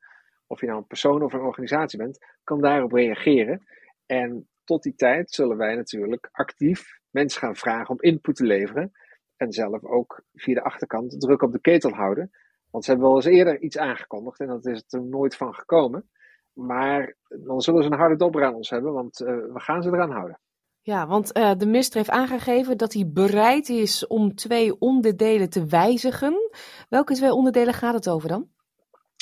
of 0.47 0.61
je 0.61 0.67
nou 0.67 0.79
een 0.79 0.87
persoon 0.87 1.23
of 1.23 1.33
een 1.33 1.41
organisatie 1.41 1.99
bent, 1.99 2.19
kan 2.45 2.61
daarop 2.61 2.93
reageren. 2.93 3.67
En 4.07 4.49
tot 4.65 4.83
die 4.83 4.95
tijd 4.95 5.31
zullen 5.31 5.57
wij 5.57 5.75
natuurlijk 5.75 6.29
actief 6.33 6.99
mensen 7.11 7.41
gaan 7.41 7.57
vragen 7.57 7.91
om 7.91 8.01
input 8.01 8.37
te 8.37 8.45
leveren. 8.45 8.93
En 9.37 9.53
zelf 9.53 9.85
ook 9.85 10.23
via 10.35 10.55
de 10.55 10.63
achterkant 10.63 11.21
druk 11.21 11.43
op 11.43 11.53
de 11.53 11.61
ketel 11.61 11.91
houden. 11.91 12.31
Want 12.71 12.85
ze 12.85 12.91
hebben 12.91 13.09
wel 13.09 13.17
eens 13.17 13.27
eerder 13.27 13.61
iets 13.61 13.79
aangekondigd 13.79 14.41
en 14.41 14.47
dat 14.47 14.67
is 14.67 14.85
er 14.89 15.03
nooit 15.03 15.37
van 15.37 15.55
gekomen. 15.55 16.11
Maar 16.53 17.17
dan 17.45 17.61
zullen 17.61 17.83
ze 17.83 17.91
een 17.91 17.99
harde 17.99 18.17
dobber 18.17 18.45
aan 18.45 18.55
ons 18.55 18.71
hebben, 18.71 18.93
want 18.93 19.21
uh, 19.21 19.27
we 19.29 19.61
gaan 19.61 19.83
ze 19.83 19.89
eraan 19.89 20.11
houden. 20.11 20.41
Ja, 20.83 21.07
want 21.07 21.37
uh, 21.37 21.55
de 21.55 21.67
minister 21.67 21.97
heeft 21.97 22.11
aangegeven 22.11 22.79
dat 22.79 22.93
hij 22.93 23.11
bereid 23.13 23.69
is 23.69 24.07
om 24.07 24.35
twee 24.35 24.79
onderdelen 24.79 25.51
te 25.51 25.67
wijzigen. 25.67 26.51
Welke 26.89 27.15
twee 27.15 27.33
onderdelen 27.33 27.75
gaat 27.75 27.95
het 27.95 28.09
over 28.09 28.29
dan? 28.29 28.49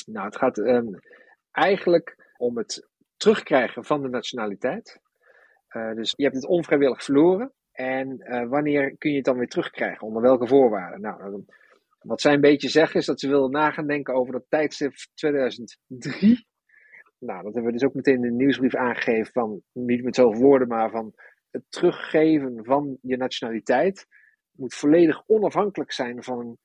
Nou, 0.05 0.25
het 0.25 0.37
gaat 0.37 0.57
um, 0.57 0.99
eigenlijk 1.51 2.31
om 2.37 2.57
het 2.57 2.87
terugkrijgen 3.17 3.85
van 3.85 4.01
de 4.01 4.09
nationaliteit. 4.09 4.99
Uh, 5.69 5.93
dus 5.93 6.13
je 6.15 6.23
hebt 6.23 6.35
het 6.35 6.45
onvrijwillig 6.45 7.03
verloren. 7.03 7.53
En 7.71 8.17
wanneer 8.49 8.97
kun 8.97 9.09
je 9.09 9.15
het 9.15 9.25
dan 9.25 9.37
weer 9.37 9.47
terugkrijgen? 9.47 10.07
Onder 10.07 10.21
welke 10.21 10.47
voorwaarden? 10.47 11.01
Nou, 11.01 11.43
wat 11.99 12.21
zij 12.21 12.33
een 12.33 12.41
beetje 12.41 12.69
zeggen 12.69 12.99
is 12.99 13.05
dat 13.05 13.19
ze 13.19 13.29
willen 13.29 13.51
nagaan 13.51 13.87
denken 13.87 14.13
over 14.13 14.33
dat 14.33 14.45
tijdstip 14.49 14.93
2003. 15.13 16.47
Nou, 17.19 17.43
dat 17.43 17.53
hebben 17.53 17.71
we 17.71 17.77
dus 17.77 17.87
ook 17.87 17.93
meteen 17.93 18.15
in 18.15 18.21
de 18.21 18.31
nieuwsbrief 18.43 18.75
aangegeven 18.75 19.31
van, 19.31 19.61
niet 19.71 20.03
met 20.03 20.15
zoveel 20.15 20.41
woorden, 20.41 20.67
maar 20.67 20.89
van 20.89 21.13
het 21.49 21.63
teruggeven 21.69 22.65
van 22.65 22.97
je 23.01 23.17
nationaliteit 23.17 24.07
moet 24.51 24.73
volledig 24.73 25.23
onafhankelijk 25.27 25.91
zijn 25.91 26.23
van 26.23 26.39
een 26.39 26.57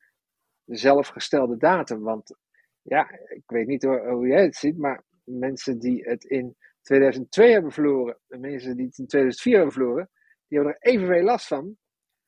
zelfgestelde 0.77 1.57
datum. 1.57 2.01
Want 2.01 2.37
ja, 2.83 3.11
ik 3.29 3.43
weet 3.47 3.67
niet 3.67 3.83
hoe, 3.83 4.09
hoe 4.11 4.27
jij 4.27 4.43
het 4.43 4.57
ziet, 4.57 4.79
maar 4.79 5.05
mensen 5.25 5.79
die 5.79 6.05
het 6.05 6.25
in 6.25 6.57
2002 6.83 7.53
hebben 7.53 7.73
verloren, 7.73 8.19
en 8.29 8.41
mensen 8.41 8.77
die 8.77 8.87
het 8.87 8.99
in 8.99 9.07
2004 9.07 9.55
hebben 9.55 9.73
verloren, 9.73 10.11
die 10.49 10.59
hebben 10.59 10.77
er 10.81 10.93
evenveel 10.93 11.23
last 11.23 11.47
van. 11.47 11.77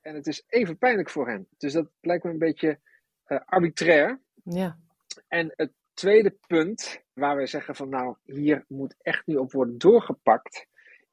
En 0.00 0.14
het 0.14 0.26
is 0.26 0.44
even 0.46 0.78
pijnlijk 0.78 1.10
voor 1.10 1.28
hen. 1.28 1.48
Dus 1.56 1.72
dat 1.72 1.90
lijkt 2.00 2.24
me 2.24 2.30
een 2.30 2.38
beetje 2.38 2.80
uh, 3.26 3.40
arbitrair. 3.44 4.20
Ja. 4.44 4.78
En 5.28 5.52
het 5.56 5.72
tweede 5.94 6.38
punt 6.46 7.04
waar 7.18 7.36
wij 7.36 7.46
zeggen 7.46 7.74
van 7.74 7.88
nou, 7.88 8.16
hier 8.24 8.64
moet 8.68 8.94
echt 9.02 9.26
nu 9.26 9.36
op 9.36 9.52
worden 9.52 9.78
doorgepakt. 9.78 10.66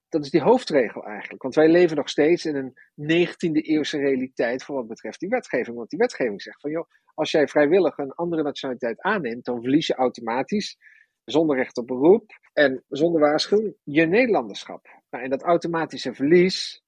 Dat 0.10 0.24
is 0.24 0.30
die 0.32 0.42
hoofdregel 0.42 1.04
eigenlijk. 1.06 1.42
Want 1.42 1.56
wij 1.56 1.70
leven 1.70 1.98
nog 1.98 2.10
steeds 2.10 2.46
in 2.46 2.56
een 2.56 2.74
19e 3.12 3.52
eeuwse 3.52 3.98
realiteit 3.98 4.63
voor 4.63 4.76
wat 4.76 4.88
betreft 4.88 5.20
die 5.20 5.30
wetgeving. 5.30 5.78
Want 5.78 5.89
die 5.89 6.00
wetgeving 6.00 6.42
zegt 6.42 6.62
van 6.62 6.72
joh, 6.72 6.89
als 7.13 7.32
jij 7.32 7.48
vrijwillig 7.48 7.98
een 7.98 8.12
andere 8.12 8.44
nationaliteit 8.44 9.02
aanneemt, 9.02 9.46
dan 9.46 9.62
verlies 9.62 9.88
je 9.88 9.94
automatisch, 9.96 10.78
zonder 11.24 11.56
recht 11.56 11.78
op 11.78 11.88
beroep 11.88 12.32
en 12.54 12.84
zonder 12.89 13.22
waarschuwing, 13.22 13.76
je 13.84 14.06
Nederlanderschap. 14.06 15.02
Nou, 15.10 15.24
en 15.24 15.30
dat 15.30 15.44
automatische 15.44 16.13
verlies, 16.13 16.84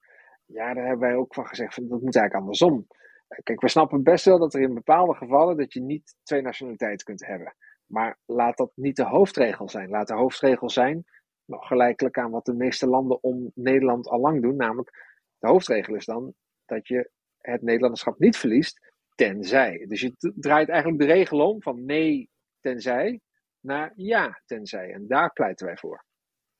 ja, 0.46 0.74
daar 0.74 0.86
hebben 0.86 1.08
wij 1.08 1.16
ook 1.16 1.34
van 1.34 1.48
gezegd, 1.48 1.76
dat 1.76 2.02
moet 2.02 2.16
eigenlijk 2.16 2.34
andersom. 2.34 2.88
Kijk, 3.44 3.62
we 3.62 3.70
snappen 3.70 4.04
best 4.04 4.26
wel 4.26 4.40
dat 4.40 4.54
er 4.54 4.62
in 4.62 4.74
bepaalde 4.74 5.14
gevallen 5.14 5.58
dat 5.58 5.74
je 5.74 5.82
niet 5.82 6.16
twee 6.24 6.42
nationaliteiten 6.42 7.06
kunt 7.06 7.26
hebben. 7.26 7.56
Maar 7.86 8.18
laat 8.26 8.58
dat 8.58 8.72
niet 8.76 8.96
de 8.96 9.06
hoofdregel 9.06 9.70
zijn. 9.70 9.90
Laat 9.90 10.08
de 10.08 10.14
hoofdregel 10.14 10.70
zijn, 10.70 11.04
nog 11.46 11.68
gelijkelijk 11.68 12.18
aan 12.18 12.32
wat 12.32 12.46
de 12.46 12.54
meeste 12.54 12.88
landen 12.88 13.24
om 13.24 13.52
Nederland 13.54 14.08
al 14.08 14.20
lang 14.20 14.42
doen. 14.42 14.56
Namelijk, 14.56 15.16
de 15.40 15.48
hoofdregel 15.48 15.96
is 15.96 16.06
dan 16.06 16.34
dat 16.66 16.88
je 16.88 17.10
het 17.38 17.62
Nederlanderschap 17.62 18.20
niet 18.20 18.38
verliest, 18.38 18.94
tenzij. 19.16 19.86
Dus 19.88 20.02
je 20.02 20.14
draait 20.36 20.70
eigenlijk 20.70 21.00
de 21.00 21.14
regel 21.14 21.50
om 21.50 21.62
van 21.62 21.86
nee, 21.86 22.30
tenzij, 22.60 23.22
naar 23.60 23.94
ja, 23.96 24.42
tenzij. 24.46 24.92
En 24.94 25.08
daar 25.08 25.34
pleiten 25.34 25.66
wij 25.66 25.78
voor. 25.78 26.06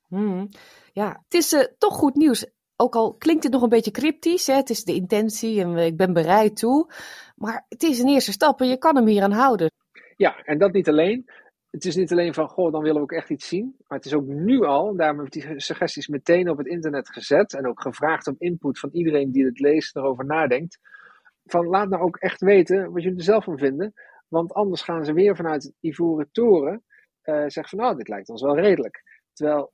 Hmm. 0.06 0.48
Ja, 0.92 1.22
het 1.24 1.34
is 1.34 1.52
uh, 1.52 1.64
toch 1.78 1.94
goed 1.94 2.14
nieuws 2.14 2.54
ook 2.76 2.94
al 2.94 3.14
klinkt 3.14 3.42
het 3.42 3.52
nog 3.52 3.62
een 3.62 3.68
beetje 3.68 3.90
cryptisch, 3.90 4.46
hè, 4.46 4.54
het 4.54 4.70
is 4.70 4.84
de 4.84 4.94
intentie 4.94 5.60
en 5.60 5.76
ik 5.76 5.96
ben 5.96 6.12
bereid 6.12 6.56
toe. 6.56 6.92
Maar 7.34 7.64
het 7.68 7.82
is 7.82 7.98
een 7.98 8.08
eerste 8.08 8.32
stap 8.32 8.60
en 8.60 8.68
je 8.68 8.78
kan 8.78 8.96
hem 8.96 9.06
hier 9.06 9.22
aan 9.22 9.32
houden. 9.32 9.70
Ja, 10.16 10.42
en 10.44 10.58
dat 10.58 10.72
niet 10.72 10.88
alleen. 10.88 11.30
Het 11.70 11.84
is 11.84 11.96
niet 11.96 12.12
alleen 12.12 12.34
van, 12.34 12.48
goh, 12.48 12.72
dan 12.72 12.82
willen 12.82 12.96
we 12.96 13.02
ook 13.02 13.12
echt 13.12 13.30
iets 13.30 13.48
zien. 13.48 13.74
Maar 13.86 13.98
het 13.98 14.06
is 14.06 14.14
ook 14.14 14.26
nu 14.26 14.64
al, 14.64 14.96
daarom 14.96 15.18
heb 15.18 15.26
ik 15.26 15.32
die 15.32 15.60
suggesties 15.60 16.08
meteen 16.08 16.50
op 16.50 16.58
het 16.58 16.66
internet 16.66 17.08
gezet. 17.08 17.54
En 17.54 17.66
ook 17.66 17.80
gevraagd 17.80 18.26
om 18.26 18.34
input 18.38 18.78
van 18.78 18.90
iedereen 18.92 19.32
die 19.32 19.44
het 19.44 19.60
leest, 19.60 19.96
erover 19.96 20.24
nadenkt. 20.24 20.78
Van, 21.44 21.66
laat 21.66 21.88
nou 21.88 22.02
ook 22.02 22.16
echt 22.16 22.40
weten 22.40 22.92
wat 22.92 23.02
jullie 23.02 23.18
er 23.18 23.24
zelf 23.24 23.44
van 23.44 23.58
vinden. 23.58 23.92
Want 24.28 24.52
anders 24.52 24.82
gaan 24.82 25.04
ze 25.04 25.12
weer 25.12 25.36
vanuit 25.36 25.62
het 25.62 25.74
Ivoren 25.80 26.28
Toren 26.32 26.84
uh, 27.24 27.34
zeggen 27.34 27.68
van, 27.68 27.78
nou, 27.78 27.96
dit 27.96 28.08
lijkt 28.08 28.28
ons 28.28 28.42
wel 28.42 28.58
redelijk. 28.58 29.02
Terwijl 29.32 29.70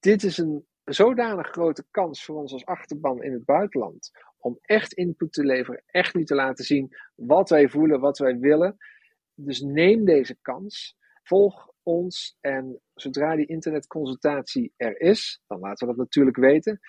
dit 0.00 0.22
is 0.22 0.38
een 0.38 0.66
zodanig 0.84 1.48
grote 1.48 1.84
kans 1.90 2.24
voor 2.24 2.36
ons 2.36 2.52
als 2.52 2.64
achterban 2.64 3.22
in 3.22 3.32
het 3.32 3.44
buitenland. 3.44 4.10
Om 4.38 4.58
echt 4.60 4.92
input 4.92 5.32
te 5.32 5.44
leveren, 5.44 5.82
echt 5.86 6.14
nu 6.14 6.24
te 6.24 6.34
laten 6.34 6.64
zien 6.64 6.96
wat 7.14 7.48
wij 7.48 7.68
voelen, 7.68 8.00
wat 8.00 8.18
wij 8.18 8.38
willen. 8.38 8.76
Dus 9.44 9.60
neem 9.60 10.04
deze 10.04 10.38
kans. 10.42 10.96
Volg 11.22 11.72
ons 11.82 12.36
en 12.40 12.80
zodra 12.94 13.36
die 13.36 13.46
internetconsultatie 13.46 14.72
er 14.76 15.00
is, 15.00 15.42
dan 15.46 15.58
laten 15.58 15.86
we 15.86 15.94
dat 15.94 16.04
natuurlijk 16.04 16.36
weten. 16.36 16.80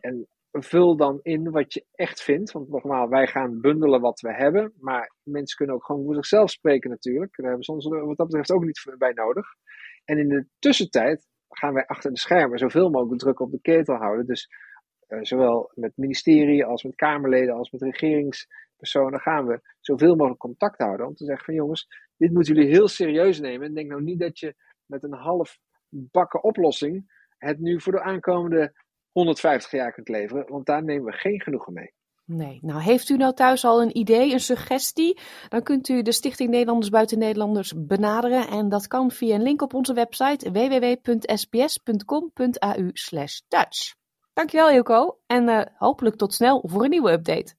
En 0.00 0.28
vul 0.52 0.96
dan 0.96 1.20
in 1.22 1.50
wat 1.50 1.72
je 1.74 1.84
echt 1.94 2.22
vindt. 2.22 2.52
Want 2.52 2.68
nogmaals, 2.68 3.10
wij 3.10 3.26
gaan 3.26 3.60
bundelen 3.60 4.00
wat 4.00 4.20
we 4.20 4.34
hebben. 4.34 4.72
Maar 4.78 5.14
mensen 5.22 5.56
kunnen 5.56 5.74
ook 5.74 5.84
gewoon 5.84 6.04
voor 6.04 6.14
zichzelf 6.14 6.50
spreken 6.50 6.90
natuurlijk. 6.90 7.36
Daar 7.36 7.46
hebben 7.50 7.68
ons 7.68 7.86
wat 7.86 8.16
dat 8.16 8.26
betreft 8.26 8.52
ook 8.52 8.64
niet 8.64 8.94
bij 8.98 9.12
nodig. 9.12 9.46
En 10.04 10.18
in 10.18 10.28
de 10.28 10.46
tussentijd 10.58 11.26
gaan 11.48 11.74
wij 11.74 11.86
achter 11.86 12.10
de 12.10 12.18
schermen 12.18 12.58
zoveel 12.58 12.90
mogelijk 12.90 13.20
druk 13.20 13.40
op 13.40 13.50
de 13.50 13.60
ketel 13.60 13.94
houden. 13.94 14.26
Dus 14.26 14.48
uh, 15.08 15.18
zowel 15.22 15.70
met 15.74 15.92
ministerie 15.96 16.64
als 16.64 16.82
met 16.82 16.94
Kamerleden 16.94 17.54
als 17.54 17.70
met 17.70 17.82
regeringspersonen 18.76 19.20
gaan 19.20 19.46
we 19.46 19.60
zoveel 19.80 20.14
mogelijk 20.14 20.40
contact 20.40 20.78
houden. 20.78 21.06
Om 21.06 21.14
te 21.14 21.24
zeggen 21.24 21.44
van 21.44 21.54
jongens, 21.54 21.86
dit 22.16 22.32
moeten 22.32 22.54
jullie 22.54 22.70
heel 22.70 22.88
serieus 22.88 23.40
nemen. 23.40 23.66
En 23.66 23.74
denk 23.74 23.88
nou 23.88 24.02
niet 24.02 24.20
dat 24.20 24.38
je 24.38 24.54
met 24.86 25.02
een 25.02 25.14
half 25.14 25.58
bakken 25.88 26.42
oplossing 26.42 27.14
het 27.38 27.58
nu 27.58 27.80
voor 27.80 27.92
de 27.92 28.02
aankomende 28.02 28.72
150 29.10 29.70
jaar 29.70 29.92
kunt 29.92 30.08
leveren, 30.08 30.48
want 30.48 30.66
daar 30.66 30.84
nemen 30.84 31.04
we 31.04 31.12
geen 31.12 31.40
genoegen 31.40 31.72
mee. 31.72 31.94
Nee, 32.24 32.58
nou 32.62 32.82
heeft 32.82 33.08
u 33.08 33.16
nou 33.16 33.34
thuis 33.34 33.64
al 33.64 33.82
een 33.82 33.96
idee, 33.96 34.32
een 34.32 34.40
suggestie? 34.40 35.20
Dan 35.48 35.62
kunt 35.62 35.88
u 35.88 36.02
de 36.02 36.12
Stichting 36.12 36.50
Nederlanders 36.50 36.90
Buiten 36.90 37.18
Nederlanders 37.18 37.72
benaderen 37.76 38.48
en 38.48 38.68
dat 38.68 38.86
kan 38.86 39.10
via 39.10 39.34
een 39.34 39.42
link 39.42 39.62
op 39.62 39.74
onze 39.74 39.92
website 39.92 40.50
www.sbs.com.au 40.50 41.72
Dutch. 43.48 43.94
Dankjewel 44.32 44.70
Ilko 44.70 45.18
en 45.26 45.48
uh, 45.48 45.62
hopelijk 45.74 46.16
tot 46.16 46.34
snel 46.34 46.64
voor 46.66 46.84
een 46.84 46.90
nieuwe 46.90 47.12
update. 47.12 47.54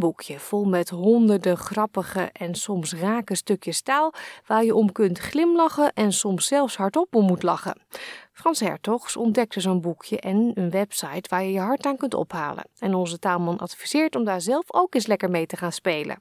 Boekje 0.00 0.38
vol 0.38 0.64
met 0.64 0.88
honderden 0.88 1.56
grappige 1.56 2.30
en 2.32 2.54
soms 2.54 2.94
rake 2.94 3.34
stukjes 3.34 3.82
taal 3.82 4.12
waar 4.46 4.64
je 4.64 4.74
om 4.74 4.92
kunt 4.92 5.18
glimlachen 5.18 5.92
en 5.92 6.12
soms 6.12 6.46
zelfs 6.46 6.76
hardop 6.76 7.14
om 7.14 7.24
moet 7.24 7.42
lachen. 7.42 7.80
Frans 8.32 8.60
Hertogs 8.60 9.16
ontdekte 9.16 9.60
zo'n 9.60 9.80
boekje 9.80 10.20
en 10.20 10.52
een 10.54 10.70
website 10.70 11.28
waar 11.28 11.42
je 11.42 11.52
je 11.52 11.60
hart 11.60 11.86
aan 11.86 11.96
kunt 11.96 12.14
ophalen. 12.14 12.64
En 12.78 12.94
onze 12.94 13.18
taalman 13.18 13.58
adviseert 13.58 14.16
om 14.16 14.24
daar 14.24 14.40
zelf 14.40 14.64
ook 14.66 14.94
eens 14.94 15.06
lekker 15.06 15.30
mee 15.30 15.46
te 15.46 15.56
gaan 15.56 15.72
spelen. 15.72 16.18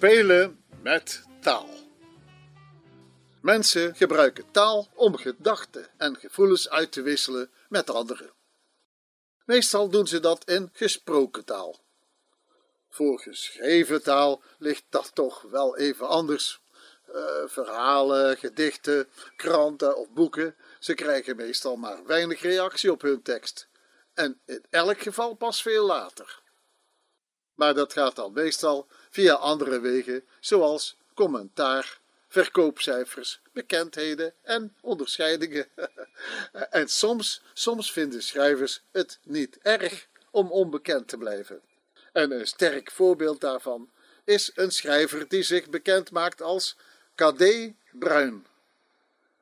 Spelen 0.00 0.64
met 0.82 1.22
taal. 1.40 1.68
Mensen 3.40 3.94
gebruiken 3.94 4.50
taal 4.50 4.88
om 4.94 5.16
gedachten 5.16 5.88
en 5.96 6.16
gevoelens 6.16 6.70
uit 6.70 6.92
te 6.92 7.02
wisselen 7.02 7.50
met 7.68 7.90
anderen. 7.90 8.32
Meestal 9.44 9.88
doen 9.88 10.06
ze 10.06 10.20
dat 10.20 10.44
in 10.44 10.70
gesproken 10.72 11.44
taal. 11.44 11.80
Voor 12.88 13.20
geschreven 13.20 14.02
taal 14.02 14.42
ligt 14.58 14.84
dat 14.88 15.14
toch 15.14 15.42
wel 15.42 15.76
even 15.76 16.08
anders. 16.08 16.60
Uh, 17.08 17.14
verhalen, 17.46 18.36
gedichten, 18.36 19.08
kranten 19.36 19.96
of 19.96 20.10
boeken, 20.10 20.56
ze 20.78 20.94
krijgen 20.94 21.36
meestal 21.36 21.76
maar 21.76 22.06
weinig 22.06 22.40
reactie 22.42 22.92
op 22.92 23.02
hun 23.02 23.22
tekst. 23.22 23.68
En 24.14 24.40
in 24.46 24.64
elk 24.70 25.00
geval 25.00 25.34
pas 25.34 25.62
veel 25.62 25.86
later. 25.86 26.42
Maar 27.60 27.74
dat 27.74 27.92
gaat 27.92 28.16
dan 28.16 28.32
meestal 28.32 28.86
via 29.10 29.34
andere 29.34 29.80
wegen, 29.80 30.24
zoals 30.40 30.96
commentaar, 31.14 32.00
verkoopcijfers, 32.28 33.40
bekendheden 33.52 34.32
en 34.42 34.74
onderscheidingen. 34.80 35.66
en 36.70 36.88
soms, 36.88 37.42
soms 37.52 37.92
vinden 37.92 38.22
schrijvers 38.22 38.82
het 38.90 39.18
niet 39.22 39.58
erg 39.62 40.06
om 40.30 40.50
onbekend 40.50 41.08
te 41.08 41.16
blijven. 41.16 41.60
En 42.12 42.30
een 42.30 42.46
sterk 42.46 42.90
voorbeeld 42.90 43.40
daarvan 43.40 43.90
is 44.24 44.50
een 44.54 44.70
schrijver 44.70 45.28
die 45.28 45.42
zich 45.42 45.68
bekend 45.68 46.10
maakt 46.10 46.42
als 46.42 46.76
KD 47.14 47.44
Bruin. 47.92 48.46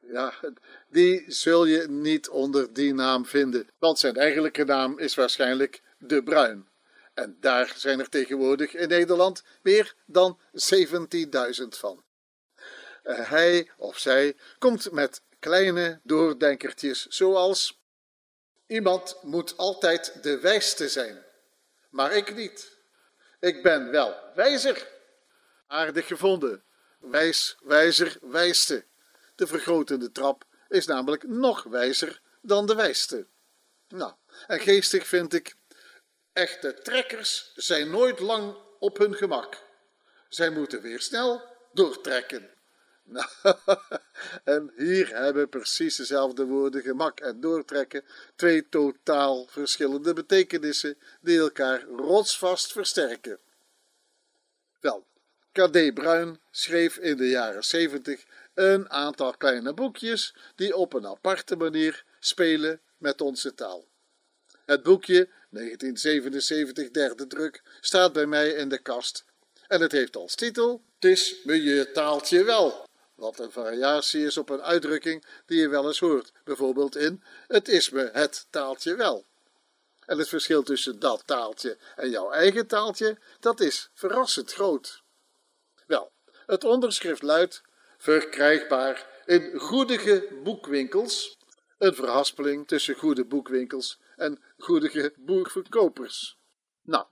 Ja, 0.01 0.35
die 0.89 1.25
zul 1.27 1.65
je 1.65 1.89
niet 1.89 2.29
onder 2.29 2.73
die 2.73 2.95
naam 2.95 3.27
vinden, 3.27 3.69
want 3.79 3.99
zijn 3.99 4.17
eigenlijke 4.17 4.65
naam 4.65 4.99
is 4.99 5.15
waarschijnlijk 5.15 5.83
De 5.99 6.23
Bruin. 6.23 6.68
En 7.19 7.37
daar 7.41 7.73
zijn 7.77 8.01
er 8.01 8.09
tegenwoordig 8.09 8.75
in 8.75 8.89
Nederland 8.89 9.43
meer 9.63 9.95
dan 10.07 10.39
17.000 10.53 11.69
van. 11.69 12.05
Eh, 13.03 13.31
hij 13.31 13.71
of 13.77 13.99
zij 13.99 14.37
komt 14.59 14.91
met 14.91 15.23
kleine 15.39 16.01
doordenkertjes 16.03 17.07
zoals 17.07 17.79
Iemand 18.67 19.17
moet 19.23 19.57
altijd 19.57 20.23
de 20.23 20.41
wijste 20.41 20.89
zijn, 20.89 21.25
maar 21.91 22.13
ik 22.13 22.35
niet. 22.35 22.79
Ik 23.41 23.63
ben 23.63 23.91
wel 23.91 24.17
wijzer. 24.35 24.89
Aardig 25.67 26.07
gevonden. 26.07 26.63
Wijs, 26.99 27.57
wijzer, 27.63 28.17
wijste. 28.21 28.85
De 29.35 29.47
vergrotende 29.47 30.13
trap 30.13 30.45
is 30.69 30.87
namelijk 30.87 31.23
nog 31.27 31.63
wijzer 31.63 32.21
dan 32.43 32.67
de 32.67 32.75
wijste. 32.75 33.27
Nou, 33.89 34.13
en 34.47 34.61
geestig 34.61 35.07
vind 35.07 35.35
ik 35.35 35.57
Echte 36.39 36.75
trekkers 36.75 37.53
zijn 37.55 37.91
nooit 37.91 38.19
lang 38.19 38.57
op 38.79 38.99
hun 38.99 39.15
gemak. 39.15 39.63
Zij 40.29 40.51
moeten 40.51 40.81
weer 40.83 41.01
snel 41.01 41.43
doortrekken. 41.73 42.51
Nou, 43.11 43.29
en 44.45 44.73
hier 44.77 45.09
hebben 45.17 45.49
precies 45.49 45.97
dezelfde 45.97 46.45
woorden 46.45 46.83
gemak 46.83 47.21
en 47.21 47.41
doortrekken 47.41 48.05
twee 48.37 48.69
totaal 48.69 49.47
verschillende 49.47 50.13
betekenissen 50.13 50.99
die 51.21 51.39
elkaar 51.39 51.83
rotsvast 51.83 52.73
versterken. 52.73 53.39
Wel, 54.81 55.07
K.D. 55.53 55.95
Bruin 55.95 56.41
schreef 56.51 56.97
in 56.97 57.17
de 57.17 57.29
jaren 57.29 57.65
70 57.65 58.25
een 58.55 58.91
aantal 58.91 59.37
kleine 59.37 59.75
boekjes 59.75 60.35
die 60.55 60.77
op 60.77 60.93
een 60.93 61.07
aparte 61.07 61.57
manier 61.57 62.05
spelen 62.19 62.81
met 62.99 63.21
onze 63.21 63.55
taal. 63.55 63.87
Het 64.65 64.83
boekje 64.83 65.29
1977 65.49 66.91
derde 66.91 67.27
druk 67.27 67.63
staat 67.81 68.13
bij 68.13 68.27
mij 68.27 68.49
in 68.51 68.69
de 68.69 68.79
kast 68.79 69.25
en 69.67 69.81
het 69.81 69.93
heeft 69.93 70.17
als 70.17 70.35
titel 70.35 70.83
Het 70.95 71.11
is 71.11 71.37
me 71.45 71.63
je 71.63 71.91
taaltje 71.93 72.45
wel. 72.45 72.87
Wat 73.15 73.39
een 73.39 73.53
variatie 73.53 74.25
is 74.25 74.37
op 74.37 74.49
een 74.49 74.63
uitdrukking 74.63 75.25
die 75.47 75.61
je 75.61 75.69
wel 75.69 75.87
eens 75.87 75.99
hoort, 75.99 76.33
bijvoorbeeld 76.45 76.97
in 76.97 77.23
Het 77.47 77.69
is 77.69 77.91
me 77.91 78.11
het 78.13 78.47
taaltje 78.51 78.97
wel. 78.97 79.27
En 80.07 80.19
het 80.19 80.29
verschil 80.29 80.63
tussen 80.63 80.99
dat 80.99 81.23
taaltje 81.27 81.79
en 81.97 82.11
jouw 82.11 82.31
eigen 82.31 82.67
taaltje, 82.67 83.19
dat 83.41 83.61
is 83.61 83.91
verrassend 83.95 84.53
groot. 84.53 85.03
Wel, 85.87 86.13
het 86.47 86.65
onderschrift 86.65 87.23
luidt 87.23 87.63
verkrijgbaar 87.99 89.07
in 89.27 89.59
goedige 89.59 90.29
boekwinkels, 90.45 91.39
een 91.79 91.95
verhaspeling 91.95 92.67
tussen 92.67 92.95
goede 92.95 93.25
boekwinkels 93.25 93.99
en 94.19 94.43
goedige 94.59 95.13
boekverkopers. 95.17 96.39
Nou, 96.83 97.07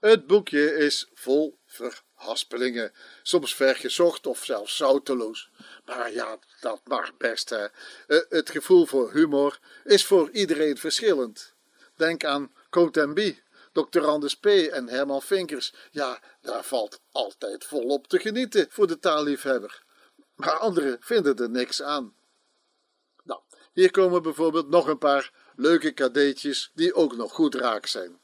het 0.00 0.26
boekje 0.26 0.74
is 0.74 1.10
vol 1.14 1.58
verhaspelingen, 1.66 2.92
soms 3.22 3.54
vergezocht 3.54 4.26
of 4.26 4.44
zelfs 4.44 4.76
zouteloos. 4.76 5.50
Maar 5.84 6.12
ja, 6.12 6.38
dat 6.60 6.80
mag 6.84 7.16
best, 7.16 7.48
hè. 7.48 7.64
Eh, 8.06 8.20
het 8.28 8.50
gevoel 8.50 8.86
voor 8.86 9.12
humor 9.12 9.58
is 9.84 10.04
voor 10.04 10.30
iedereen 10.30 10.76
verschillend. 10.76 11.54
Denk 11.94 12.24
aan 12.24 12.52
Cotembi, 12.70 13.42
Dr. 13.72 14.04
Anders 14.04 14.36
P. 14.36 14.46
en 14.46 14.88
Herman 14.88 15.22
Vinkers. 15.22 15.74
Ja, 15.90 16.22
daar 16.40 16.64
valt 16.64 17.00
altijd 17.12 17.64
volop 17.64 18.06
te 18.06 18.18
genieten 18.18 18.66
voor 18.70 18.86
de 18.86 18.98
taalliefhebber. 18.98 19.82
Maar 20.34 20.58
anderen 20.58 20.96
vinden 21.00 21.36
er 21.36 21.50
niks 21.50 21.82
aan. 21.82 22.14
Nou, 23.24 23.40
hier 23.72 23.90
komen 23.90 24.22
bijvoorbeeld 24.22 24.68
nog 24.68 24.86
een 24.86 24.98
paar 24.98 25.32
leuke 25.58 25.94
cadeetjes 25.94 26.70
die 26.74 26.94
ook 26.94 27.16
nog 27.16 27.32
goed 27.32 27.54
raak 27.54 27.86
zijn. 27.86 28.18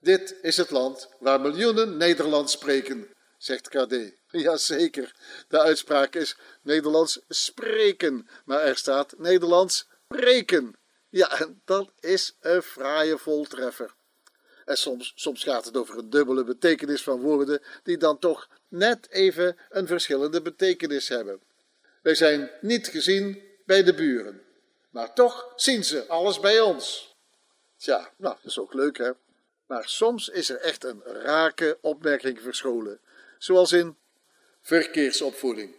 Dit 0.00 0.36
is 0.42 0.56
het 0.56 0.70
land 0.70 1.08
waar 1.18 1.40
miljoenen 1.40 1.96
Nederlands 1.96 2.52
spreken, 2.52 3.08
zegt 3.38 3.68
KD. 3.68 3.96
Jazeker, 4.46 5.14
de 5.48 5.60
uitspraak 5.60 6.14
is 6.14 6.36
Nederlands 6.62 7.20
spreken, 7.28 8.28
maar 8.44 8.60
er 8.60 8.76
staat 8.76 9.14
Nederlands 9.18 9.88
spreken. 10.04 10.76
Ja, 11.08 11.40
en 11.40 11.62
dat 11.64 11.92
is 12.00 12.36
een 12.40 12.62
fraaie 12.62 13.18
voltreffer. 13.18 13.94
En 14.64 14.76
soms, 14.76 15.12
soms 15.14 15.42
gaat 15.42 15.64
het 15.64 15.76
over 15.76 15.98
een 15.98 16.10
dubbele 16.10 16.44
betekenis 16.44 17.02
van 17.02 17.20
woorden 17.20 17.62
die 17.82 17.96
dan 17.96 18.18
toch 18.18 18.48
net 18.68 19.10
even 19.10 19.56
een 19.68 19.86
verschillende 19.86 20.42
betekenis 20.42 21.08
hebben. 21.08 21.40
Wij 22.02 22.14
zijn 22.14 22.50
niet 22.60 22.88
gezien 22.88 23.42
bij 23.64 23.82
de 23.82 23.94
buren. 23.94 24.47
Maar 24.98 25.14
toch 25.14 25.52
zien 25.56 25.84
ze 25.84 26.06
alles 26.06 26.40
bij 26.40 26.60
ons. 26.60 27.16
Tja, 27.76 28.12
nou, 28.16 28.34
dat 28.34 28.44
is 28.44 28.58
ook 28.58 28.74
leuk, 28.74 28.98
hè? 28.98 29.10
Maar 29.66 29.88
soms 29.88 30.28
is 30.28 30.48
er 30.48 30.60
echt 30.60 30.84
een 30.84 31.02
rake 31.04 31.78
opmerking 31.80 32.40
verscholen, 32.40 33.00
zoals 33.38 33.72
in 33.72 33.96
verkeersopvoeding. 34.60 35.74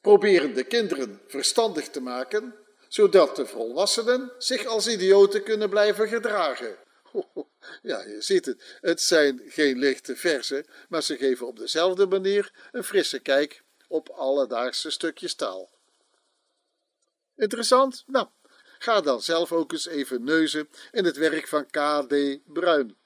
Proberen 0.00 0.54
de 0.54 0.64
kinderen 0.64 1.20
verstandig 1.26 1.88
te 1.88 2.00
maken, 2.00 2.54
zodat 2.88 3.36
de 3.36 3.46
volwassenen 3.46 4.32
zich 4.38 4.64
als 4.64 4.88
idioten 4.88 5.42
kunnen 5.42 5.70
blijven 5.70 6.08
gedragen. 6.08 6.76
Ja, 7.82 8.02
je 8.02 8.22
ziet 8.22 8.46
het. 8.46 8.78
Het 8.80 9.00
zijn 9.00 9.42
geen 9.46 9.78
lichte 9.78 10.16
versen, 10.16 10.66
maar 10.88 11.02
ze 11.02 11.16
geven 11.16 11.46
op 11.46 11.58
dezelfde 11.58 12.06
manier 12.06 12.52
een 12.72 12.84
frisse 12.84 13.18
kijk 13.18 13.62
op 13.88 14.08
alledaagse 14.08 14.90
stukjes 14.90 15.34
taal. 15.34 15.73
Interessant? 17.36 18.04
Nou, 18.06 18.26
ga 18.78 19.00
dan 19.00 19.22
zelf 19.22 19.52
ook 19.52 19.72
eens 19.72 19.86
even 19.86 20.24
neuzen 20.24 20.68
in 20.92 21.04
het 21.04 21.16
werk 21.16 21.48
van 21.48 21.66
K.D. 21.66 22.38
Bruin. 22.52 22.96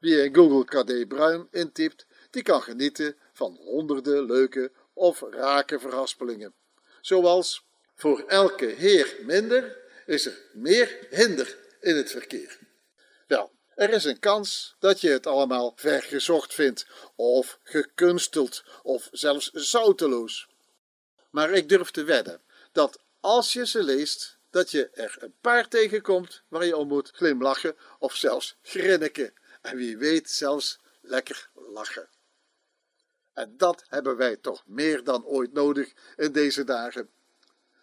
Wie 0.00 0.22
in 0.22 0.34
Google 0.34 0.64
KD 0.64 1.08
Bruin 1.08 1.48
intypt, 1.50 2.06
die 2.30 2.42
kan 2.42 2.62
genieten 2.62 3.16
van 3.32 3.58
honderden 3.60 4.24
leuke 4.24 4.72
of 4.92 5.20
rake 5.30 5.78
verhaspelingen. 5.78 6.54
Zoals 7.00 7.64
voor 7.94 8.24
elke 8.26 8.66
heer 8.66 9.16
minder 9.22 9.76
is 10.06 10.26
er 10.26 10.38
meer 10.52 11.06
hinder 11.10 11.56
in 11.80 11.96
het 11.96 12.10
verkeer. 12.10 12.58
Wel, 13.26 13.52
er 13.74 13.90
is 13.90 14.04
een 14.04 14.18
kans 14.18 14.76
dat 14.78 15.00
je 15.00 15.08
het 15.08 15.26
allemaal 15.26 15.72
vergezocht 15.76 16.54
vindt, 16.54 16.86
of 17.14 17.58
gekunsteld, 17.62 18.64
of 18.82 19.08
zelfs 19.12 19.50
zouteloos. 19.50 20.48
Maar 21.30 21.50
ik 21.50 21.68
durf 21.68 21.90
te 21.90 22.04
wedden 22.04 22.40
dat 22.72 22.98
als 23.20 23.52
je 23.52 23.66
ze 23.66 23.82
leest, 23.82 24.38
dat 24.50 24.70
je 24.70 24.90
er 24.90 25.16
een 25.18 25.34
paar 25.40 25.68
tegenkomt 25.68 26.42
waar 26.48 26.64
je 26.64 26.76
om 26.76 26.88
moet 26.88 27.10
glimlachen 27.14 27.76
of 27.98 28.14
zelfs 28.14 28.56
grinniken. 28.62 29.32
En 29.60 29.76
wie 29.76 29.98
weet 29.98 30.30
zelfs 30.30 30.78
lekker 31.00 31.50
lachen. 31.54 32.08
En 33.32 33.54
dat 33.56 33.84
hebben 33.88 34.16
wij 34.16 34.36
toch 34.36 34.62
meer 34.66 35.04
dan 35.04 35.24
ooit 35.24 35.52
nodig 35.52 35.92
in 36.16 36.32
deze 36.32 36.64
dagen. 36.64 37.10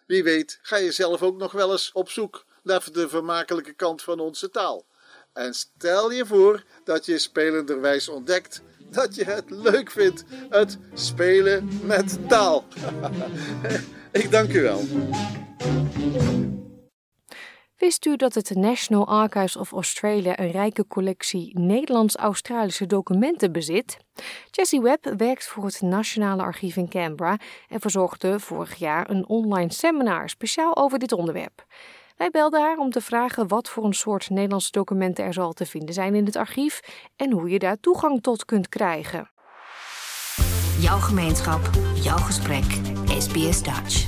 Wie 0.06 0.24
weet 0.24 0.58
ga 0.62 0.76
je 0.76 0.92
zelf 0.92 1.22
ook 1.22 1.36
nog 1.36 1.52
wel 1.52 1.72
eens 1.72 1.92
op 1.92 2.10
zoek 2.10 2.44
naar 2.62 2.92
de 2.92 3.08
vermakelijke 3.08 3.72
kant 3.72 4.02
van 4.02 4.20
onze 4.20 4.50
taal. 4.50 4.86
En 5.32 5.54
stel 5.54 6.10
je 6.10 6.26
voor 6.26 6.64
dat 6.84 7.06
je 7.06 7.18
spelenderwijs 7.18 8.08
ontdekt 8.08 8.62
dat 8.90 9.14
je 9.14 9.24
het 9.24 9.50
leuk 9.50 9.90
vindt, 9.90 10.24
het 10.48 10.78
spelen 10.94 11.68
met 11.82 12.28
taal. 12.28 12.64
Ik 14.12 14.30
dank 14.30 14.52
u 14.52 14.62
wel. 14.62 14.80
Wist 17.76 18.06
u 18.06 18.16
dat 18.16 18.34
het 18.34 18.54
National 18.54 19.06
Archives 19.06 19.56
of 19.56 19.72
Australia 19.72 20.38
een 20.38 20.50
rijke 20.50 20.86
collectie 20.86 21.58
Nederlands-Australische 21.58 22.86
documenten 22.86 23.52
bezit? 23.52 23.96
Jessie 24.50 24.80
Webb 24.80 25.14
werkt 25.16 25.46
voor 25.46 25.64
het 25.64 25.80
Nationale 25.80 26.42
Archief 26.42 26.76
in 26.76 26.88
Canberra 26.88 27.38
en 27.68 27.80
verzorgde 27.80 28.40
vorig 28.40 28.74
jaar 28.74 29.10
een 29.10 29.28
online 29.28 29.72
seminar 29.72 30.28
speciaal 30.28 30.76
over 30.76 30.98
dit 30.98 31.12
onderwerp. 31.12 31.66
Wij 32.16 32.30
belden 32.30 32.60
haar 32.60 32.76
om 32.76 32.90
te 32.90 33.00
vragen 33.00 33.48
wat 33.48 33.68
voor 33.68 33.84
een 33.84 33.94
soort 33.94 34.30
Nederlandse 34.30 34.70
documenten 34.70 35.24
er 35.24 35.32
zal 35.32 35.52
te 35.52 35.66
vinden 35.66 35.94
zijn 35.94 36.14
in 36.14 36.24
het 36.24 36.36
archief 36.36 36.80
en 37.16 37.32
hoe 37.32 37.48
je 37.48 37.58
daar 37.58 37.80
toegang 37.80 38.22
tot 38.22 38.44
kunt 38.44 38.68
krijgen. 38.68 39.30
Jouw 40.80 40.98
gemeenschap, 40.98 41.70
jouw 41.94 42.16
gesprek, 42.16 42.87
SBS 43.18 43.64
Dutch. 43.64 44.06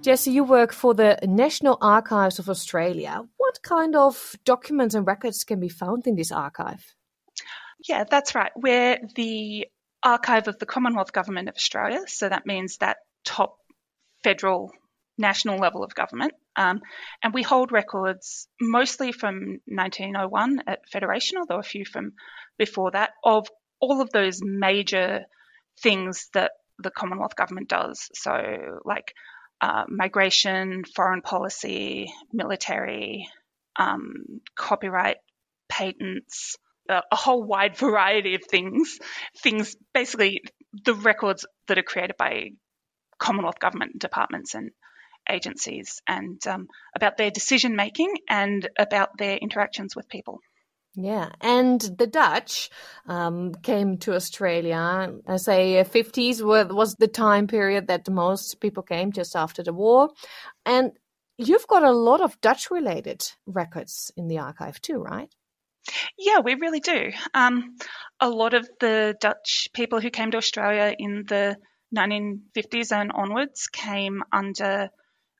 Jesse, 0.00 0.30
you 0.30 0.44
work 0.44 0.72
for 0.72 0.94
the 0.94 1.18
National 1.24 1.76
Archives 1.80 2.38
of 2.38 2.48
Australia. 2.48 3.24
What 3.36 3.60
kind 3.62 3.96
of 3.96 4.36
documents 4.44 4.94
and 4.94 5.04
records 5.04 5.42
can 5.42 5.58
be 5.58 5.68
found 5.68 6.06
in 6.06 6.14
this 6.14 6.30
archive? 6.30 6.94
Yeah, 7.88 8.04
that's 8.08 8.36
right. 8.36 8.52
We're 8.54 9.00
the 9.16 9.66
archive 10.04 10.46
of 10.46 10.60
the 10.60 10.66
Commonwealth 10.66 11.12
Government 11.12 11.48
of 11.48 11.56
Australia, 11.56 12.02
so 12.06 12.28
that 12.28 12.46
means 12.46 12.76
that 12.76 12.98
top 13.24 13.56
federal, 14.22 14.70
national 15.18 15.58
level 15.58 15.82
of 15.82 15.96
government. 15.96 16.34
Um, 16.54 16.80
and 17.24 17.34
we 17.34 17.42
hold 17.42 17.72
records 17.72 18.46
mostly 18.60 19.10
from 19.10 19.58
1901 19.66 20.62
at 20.68 20.88
Federation, 20.92 21.38
although 21.38 21.58
a 21.58 21.64
few 21.74 21.84
from 21.84 22.12
before 22.56 22.92
that, 22.92 23.10
of 23.24 23.48
all 23.80 24.00
of 24.00 24.10
those 24.10 24.40
major 24.44 25.24
things 25.82 26.28
that 26.34 26.52
the 26.78 26.90
Commonwealth 26.90 27.36
government 27.36 27.68
does. 27.68 28.08
So, 28.14 28.80
like 28.84 29.14
uh, 29.60 29.84
migration, 29.88 30.84
foreign 30.84 31.22
policy, 31.22 32.12
military, 32.32 33.28
um, 33.78 34.40
copyright, 34.56 35.16
patents, 35.68 36.56
uh, 36.88 37.02
a 37.10 37.16
whole 37.16 37.42
wide 37.42 37.76
variety 37.76 38.34
of 38.34 38.42
things. 38.44 38.98
Things, 39.42 39.76
basically, 39.92 40.42
the 40.84 40.94
records 40.94 41.46
that 41.66 41.78
are 41.78 41.82
created 41.82 42.16
by 42.16 42.50
Commonwealth 43.18 43.58
government 43.58 43.98
departments 43.98 44.54
and 44.54 44.70
agencies, 45.28 46.00
and 46.06 46.40
um, 46.46 46.68
about 46.94 47.16
their 47.16 47.30
decision 47.30 47.76
making 47.76 48.14
and 48.28 48.68
about 48.78 49.18
their 49.18 49.36
interactions 49.36 49.94
with 49.94 50.08
people. 50.08 50.40
Yeah, 51.00 51.30
and 51.40 51.80
the 51.80 52.08
Dutch 52.08 52.70
um, 53.06 53.54
came 53.54 53.98
to 53.98 54.16
Australia. 54.16 55.12
I 55.28 55.36
say 55.36 55.84
50s 55.84 56.42
was 56.42 56.96
the 56.96 57.06
time 57.06 57.46
period 57.46 57.86
that 57.86 58.10
most 58.10 58.60
people 58.60 58.82
came 58.82 59.12
just 59.12 59.36
after 59.36 59.62
the 59.62 59.72
war, 59.72 60.10
and 60.66 60.90
you've 61.36 61.68
got 61.68 61.84
a 61.84 61.92
lot 61.92 62.20
of 62.20 62.40
Dutch-related 62.40 63.30
records 63.46 64.10
in 64.16 64.26
the 64.26 64.38
archive 64.38 64.80
too, 64.80 64.98
right? 64.98 65.32
Yeah, 66.18 66.40
we 66.40 66.54
really 66.54 66.80
do. 66.80 67.12
Um, 67.32 67.76
a 68.18 68.28
lot 68.28 68.54
of 68.54 68.68
the 68.80 69.14
Dutch 69.20 69.68
people 69.72 70.00
who 70.00 70.10
came 70.10 70.32
to 70.32 70.38
Australia 70.38 70.92
in 70.98 71.26
the 71.28 71.58
1950s 71.96 72.90
and 72.90 73.12
onwards 73.14 73.68
came 73.68 74.24
under 74.32 74.88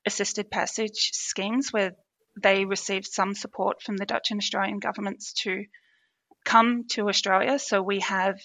assisted 0.05 0.49
passage 0.49 1.11
schemes 1.11 1.73
where 1.73 1.97
they 2.41 2.65
received 2.65 3.07
some 3.07 3.33
support 3.33 3.81
from 3.81 3.97
the 3.97 4.05
Dutch 4.05 4.31
and 4.31 4.39
Australian 4.39 4.79
governments 4.79 5.33
to 5.43 5.65
come 6.45 6.85
to 6.91 7.09
Australia. 7.09 7.59
So 7.59 7.81
we 7.81 7.99
have 7.99 8.39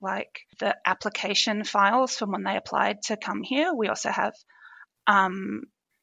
like 0.00 0.40
the 0.60 0.76
application 0.86 1.64
files 1.64 2.16
from 2.16 2.32
when 2.32 2.44
they 2.44 2.56
applied 2.56 3.02
to 3.02 3.16
come 3.16 3.42
here. 3.42 3.72
We 3.74 3.88
also 3.88 4.10
have 4.10 4.34
um, 5.06 5.62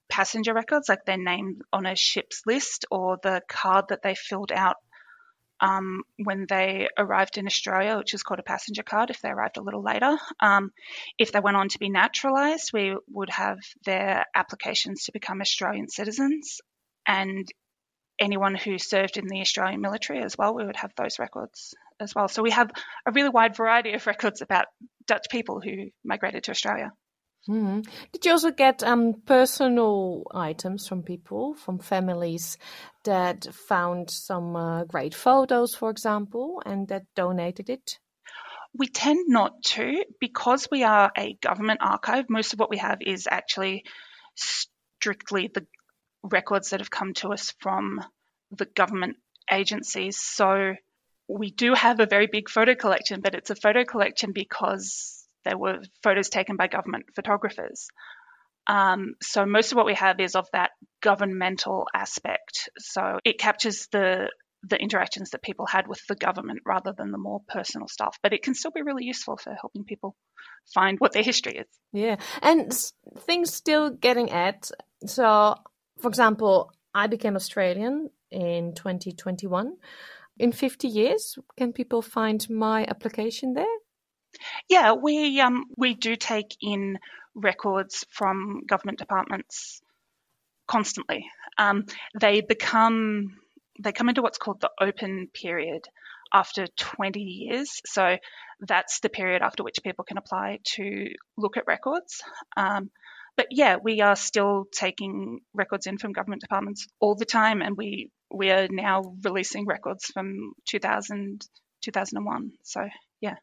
passenger 0.10 0.54
records, 0.54 0.90
like 0.90 1.06
their 1.06 1.18
name 1.18 1.62
on 1.72 1.86
a 1.86 1.96
ship's 1.96 2.42
list 2.46 2.86
or 2.92 3.18
the 3.22 3.42
card 3.48 3.86
that 3.90 4.02
they 4.02 4.16
filled 4.16 4.52
out 4.52 4.78
um, 5.60 6.02
when 6.18 6.48
they 6.50 6.88
arrived 6.98 7.38
in 7.38 7.46
Australia, 7.46 7.98
which 7.98 8.16
is 8.16 8.24
called 8.24 8.40
a 8.40 8.44
passenger 8.44 8.82
card 8.82 9.12
if 9.12 9.22
they 9.22 9.30
arrived 9.30 9.58
a 9.58 9.62
little 9.62 9.84
later. 9.84 10.18
Um, 10.40 10.72
if 11.20 11.32
they 11.32 11.40
went 11.40 11.58
on 11.58 11.70
to 11.70 11.80
be 11.80 11.90
naturalised, 11.90 12.72
we 12.74 12.98
would 13.10 13.30
have 13.30 13.60
their 13.86 14.26
applications 14.34 15.06
to 15.06 15.12
become 15.12 15.42
Australian 15.42 15.88
citizens 15.88 16.60
and 17.12 17.48
anyone 18.20 18.56
who 18.56 18.78
served 18.78 19.18
in 19.18 19.28
the 19.28 19.42
Australian 19.42 19.82
military 19.82 20.24
as 20.24 20.38
well, 20.38 20.56
we 20.56 20.66
would 20.66 20.78
have 20.78 20.94
those 20.96 21.20
records 21.20 21.74
as 22.00 22.16
well. 22.16 22.28
So 22.28 22.42
we 22.42 22.52
have 22.52 22.72
a 23.06 23.12
really 23.12 23.30
wide 23.30 23.56
variety 23.56 23.94
of 23.94 24.08
records 24.08 24.42
about 24.42 24.66
Dutch 25.08 25.26
people 25.30 25.60
who 25.60 25.90
migrated 26.04 26.44
to 26.46 26.52
Australia. 26.52 26.92
Mm-hmm. 27.50 27.82
Did 28.14 28.26
you 28.26 28.32
also 28.32 28.52
get 28.52 28.84
um, 28.84 29.16
personal 29.26 30.24
items 30.34 30.88
from 30.88 31.02
people, 31.02 31.56
from 31.56 31.80
families 31.80 32.58
that 33.04 33.48
found 33.68 34.12
some 34.12 34.56
uh, 34.56 34.84
great 34.86 35.16
photos, 35.16 35.74
for 35.74 35.90
example, 35.90 36.62
and 36.66 36.88
that 36.90 37.04
donated 37.16 37.70
it? 37.70 37.98
We 38.78 38.88
tend 38.88 39.26
not 39.28 39.64
to 39.74 40.06
because 40.20 40.70
we 40.72 40.84
are 40.84 41.12
a 41.18 41.34
government 41.42 41.80
archive. 41.82 42.30
Most 42.30 42.54
of 42.54 42.60
what 42.60 42.70
we 42.70 42.78
have 42.78 43.00
is 43.02 43.28
actually 43.30 43.84
strictly 44.36 45.50
the 45.54 45.66
records 46.24 46.70
that 46.70 46.80
have 46.80 46.92
come 46.92 47.14
to 47.16 47.30
us 47.30 47.54
from 47.60 48.00
the 48.52 48.66
government 48.66 49.18
agencies. 49.52 50.18
So 50.20 50.76
we 51.28 51.52
do 51.52 51.74
have 51.74 52.00
a 52.00 52.06
very 52.06 52.28
big 52.28 52.50
photo 52.50 52.76
collection, 52.76 53.22
but 53.22 53.36
it's 53.36 53.50
a 53.50 53.56
photo 53.56 53.84
collection 53.84 54.32
because 54.34 55.26
there 55.46 55.58
were 55.58 55.80
photos 56.04 56.30
taken 56.30 56.58
by 56.58 56.68
government 56.68 57.06
photographers. 57.16 57.88
Um, 58.68 59.16
so 59.22 59.46
most 59.46 59.72
of 59.72 59.76
what 59.76 59.86
we 59.86 59.96
have 59.96 60.20
is 60.20 60.36
of 60.36 60.48
that 60.54 60.72
governmental 61.02 61.88
aspect. 61.94 62.70
So 62.78 63.20
it 63.26 63.40
captures 63.40 63.88
the 63.92 64.30
the 64.64 64.78
interactions 64.80 65.32
that 65.32 65.42
people 65.42 65.66
had 65.66 65.88
with 65.88 66.00
the 66.08 66.14
government 66.14 66.60
rather 66.68 66.94
than 66.96 67.12
the 67.12 67.18
more 67.18 67.42
personal 67.48 67.88
stuff. 67.88 68.20
But 68.22 68.32
it 68.32 68.44
can 68.44 68.54
still 68.54 68.70
be 68.70 68.84
really 68.84 69.06
useful 69.06 69.36
for 69.38 69.56
helping 69.60 69.86
people 69.86 70.16
find 70.72 71.00
what 71.00 71.14
their 71.14 71.24
history 71.24 71.58
is. 71.58 71.68
Yeah, 71.92 72.18
and 72.44 72.72
things 73.22 73.52
still 73.54 73.90
getting 73.90 74.30
at. 74.30 74.70
So 75.08 75.56
for 76.02 76.08
example, 76.08 76.72
I 76.94 77.08
became 77.08 77.36
Australian 77.36 78.10
in 78.32 78.74
2021. 78.74 79.78
In 80.40 80.52
50 80.52 80.88
years, 80.88 81.38
can 81.58 81.74
people 81.74 82.02
find 82.02 82.50
my 82.50 82.86
application 82.86 83.54
there? 83.54 83.66
Yeah, 84.70 84.94
we 84.94 85.40
um, 85.42 85.66
we 85.78 85.94
do 85.94 86.16
take 86.16 86.56
in 86.62 86.98
records 87.36 88.06
from 88.10 88.62
government 88.66 88.98
departments 88.98 89.82
constantly. 90.68 91.26
Um, 91.58 91.86
they 92.20 92.42
become 92.42 93.38
they 93.82 93.92
come 93.92 94.10
into 94.10 94.22
what's 94.22 94.38
called 94.38 94.62
the 94.62 94.72
open 94.80 95.28
period 95.34 95.88
after 96.34 96.68
20 96.78 97.20
years. 97.20 97.82
So 97.86 98.18
that's 98.62 99.00
the 99.02 99.10
period 99.10 99.42
after 99.42 99.64
which 99.64 99.80
people 99.84 100.06
can 100.06 100.18
apply 100.18 100.60
to 100.76 101.08
look 101.38 101.58
at 101.58 101.68
records. 101.68 102.22
Um, 102.56 102.90
but 103.42 103.48
yeah, 103.50 103.78
we 103.82 104.02
are 104.02 104.16
still 104.16 104.66
taking 104.72 105.40
records 105.56 105.88
in 105.88 105.98
from 105.98 106.14
government 106.14 106.42
departments 106.42 106.86
all 107.00 107.16
the 107.16 107.26
time, 107.26 107.64
and 107.64 107.76
we 107.76 108.12
we 108.32 108.52
are 108.52 108.68
now 108.70 109.16
releasing 109.24 109.66
records 109.66 110.06
from 110.06 110.54
2000 110.70 111.42
2001. 111.82 112.52
So 112.64 112.88
yeah. 113.20 113.38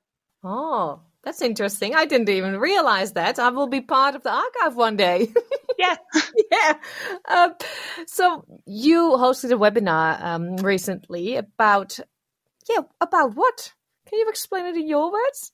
Oh, 0.45 1.01
That's 1.25 1.43
interesting. 1.43 1.97
I 1.97 2.05
didn't 2.05 2.29
even 2.29 2.59
realize 2.59 3.15
that. 3.15 3.41
I 3.41 3.49
will 3.51 3.67
be 3.67 3.81
part 3.81 4.15
of 4.15 4.23
the 4.23 4.31
archive 4.31 4.77
one 4.77 4.97
day. 4.97 5.33
Yeah. 5.81 5.95
yeah. 6.51 6.75
Um, 7.29 7.55
so 8.09 8.45
you 8.67 9.11
hosted 9.17 9.53
a 9.53 9.57
webinar 9.57 10.21
um, 10.21 10.57
recently 10.57 11.37
about, 11.37 12.01
yeah, 12.69 12.81
about 13.01 13.37
what? 13.37 13.75
Can 14.09 14.19
you 14.19 14.29
explain 14.29 14.67
it 14.67 14.77
in 14.77 14.89
your 14.89 15.13
words? 15.13 15.53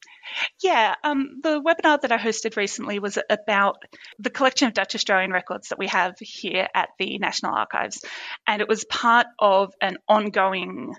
Yeah, 0.63 0.95
um, 1.03 1.41
the 1.43 1.61
webinar 1.61 2.01
that 2.01 2.13
I 2.13 2.19
hosted 2.19 2.57
recently 2.57 2.99
was 3.01 3.19
about 3.29 3.83
the 4.19 4.31
collection 4.31 4.69
of 4.69 4.75
Dutch 4.75 4.95
Australian 4.95 5.33
records 5.33 5.69
that 5.69 5.79
we 5.79 5.89
have 5.89 6.15
here 6.21 6.69
at 6.75 6.91
the 6.99 7.19
National 7.19 7.55
Archives. 7.55 8.05
And 8.47 8.63
it 8.63 8.69
was 8.69 8.85
part 8.85 9.27
of 9.39 9.73
an 9.81 9.97
ongoing 10.09 10.95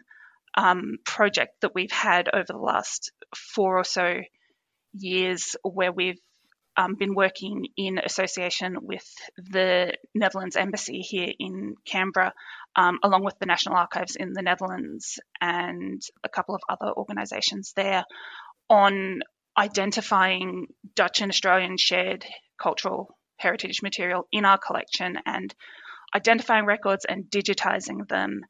um, 0.58 0.98
project 1.06 1.62
that 1.62 1.74
we've 1.74 1.92
had 1.92 2.30
over 2.34 2.46
the 2.48 2.58
last 2.58 3.12
four 3.36 3.78
or 3.78 3.84
so 3.84 4.20
years 4.94 5.56
where 5.64 5.92
we've 5.92 6.20
um, 6.78 6.96
been 6.96 7.16
working 7.16 7.68
in 7.78 8.00
association 8.00 8.78
with 8.82 9.06
the 9.38 9.94
Netherlands 10.14 10.58
Embassy 10.58 11.00
here 11.00 11.32
in 11.40 11.76
Canberra, 11.86 12.34
um, 12.76 13.00
along 13.04 13.24
with 13.24 13.38
the 13.40 13.46
National 13.46 13.76
Archives 13.76 14.16
in 14.16 14.34
the 14.34 14.42
Netherlands 14.42 15.20
and 15.42 16.02
a 16.24 16.30
couple 16.30 16.56
of 16.56 16.62
other 16.70 16.92
organisations 16.92 17.74
there, 17.76 18.04
on 18.70 19.22
identifying 19.58 20.68
Dutch 20.96 21.22
and 21.22 21.32
Australian 21.32 21.78
shared 21.78 22.26
cultural 22.62 23.16
heritage 23.38 23.82
material 23.82 24.28
in 24.32 24.46
our 24.46 24.58
collection 24.58 25.18
and 25.26 25.54
identifying 26.14 26.66
records 26.66 27.06
and 27.06 27.26
digitising 27.26 28.08
them 28.08 28.42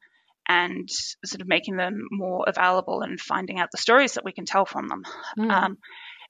and 0.48 0.88
sort 1.24 1.40
of 1.40 1.48
making 1.48 1.76
them 1.76 2.06
more 2.10 2.44
available 2.46 3.02
and 3.02 3.20
finding 3.20 3.58
out 3.58 3.70
the 3.72 3.78
stories 3.78 4.14
that 4.14 4.24
we 4.24 4.32
can 4.32 4.44
tell 4.44 4.64
from 4.64 4.86
them. 4.88 5.02
Mm. 5.38 5.50
Um, 5.50 5.78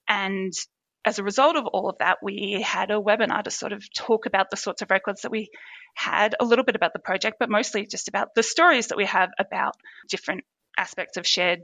and 0.09 0.53
as 1.07 1.21
a 1.21 1.23
result 1.23 1.57
of 1.57 1.67
all 1.67 1.89
of 1.89 1.99
that, 1.99 2.19
we 2.21 2.61
had 2.61 2.91
a 2.91 3.01
webinar 3.01 3.45
to 3.45 3.51
sort 3.51 3.73
of 3.73 3.83
talk 3.95 4.27
about 4.27 4.51
the 4.51 4.57
sorts 4.57 4.83
of 4.83 4.91
records 4.91 5.23
that 5.23 5.31
we 5.31 5.49
had, 5.95 6.35
a 6.41 6.45
little 6.45 6.65
bit 6.65 6.75
about 6.75 6.93
the 6.93 6.99
project, 6.99 7.37
but 7.39 7.49
mostly 7.49 7.87
just 7.87 8.09
about 8.09 8.35
the 8.35 8.43
stories 8.43 8.89
that 8.89 8.99
we 8.99 9.07
have 9.07 9.31
about 9.39 9.77
different 10.11 10.45
aspects 10.77 11.17
of 11.17 11.25
shared 11.25 11.61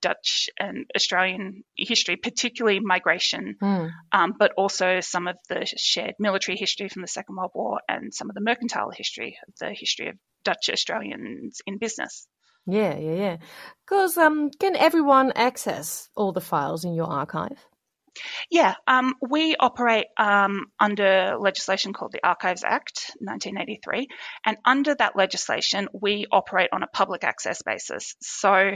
Dutch 0.00 0.48
and 0.60 0.86
Australian 0.94 1.64
history, 1.76 2.16
particularly 2.16 2.78
migration, 2.78 3.56
mm. 3.60 3.90
um, 4.12 4.34
but 4.38 4.52
also 4.56 5.00
some 5.00 5.26
of 5.26 5.36
the 5.48 5.66
shared 5.76 6.14
military 6.20 6.56
history 6.56 6.88
from 6.88 7.02
the 7.02 7.08
Second 7.08 7.36
World 7.36 7.50
War 7.54 7.80
and 7.88 8.14
some 8.14 8.30
of 8.30 8.34
the 8.34 8.42
mercantile 8.42 8.90
history, 8.90 9.38
the 9.60 9.70
history 9.70 10.08
of 10.08 10.16
Dutch 10.44 10.70
Australians 10.70 11.62
in 11.66 11.78
business. 11.78 12.28
Yeah, 12.66 12.96
yeah, 12.96 13.14
yeah. 13.14 13.36
Because 13.84 14.16
um, 14.16 14.50
can 14.50 14.76
everyone 14.76 15.32
access 15.34 16.08
all 16.14 16.32
the 16.32 16.40
files 16.40 16.84
in 16.84 16.94
your 16.94 17.06
archive? 17.06 17.58
Yeah, 18.50 18.74
um, 18.86 19.14
we 19.20 19.56
operate 19.58 20.06
um, 20.18 20.66
under 20.78 21.36
legislation 21.38 21.92
called 21.92 22.12
the 22.12 22.26
Archives 22.26 22.64
Act 22.64 23.10
1983, 23.18 24.08
and 24.44 24.56
under 24.64 24.94
that 24.94 25.16
legislation, 25.16 25.88
we 25.92 26.26
operate 26.30 26.70
on 26.72 26.82
a 26.82 26.86
public 26.86 27.24
access 27.24 27.62
basis. 27.62 28.14
So 28.20 28.74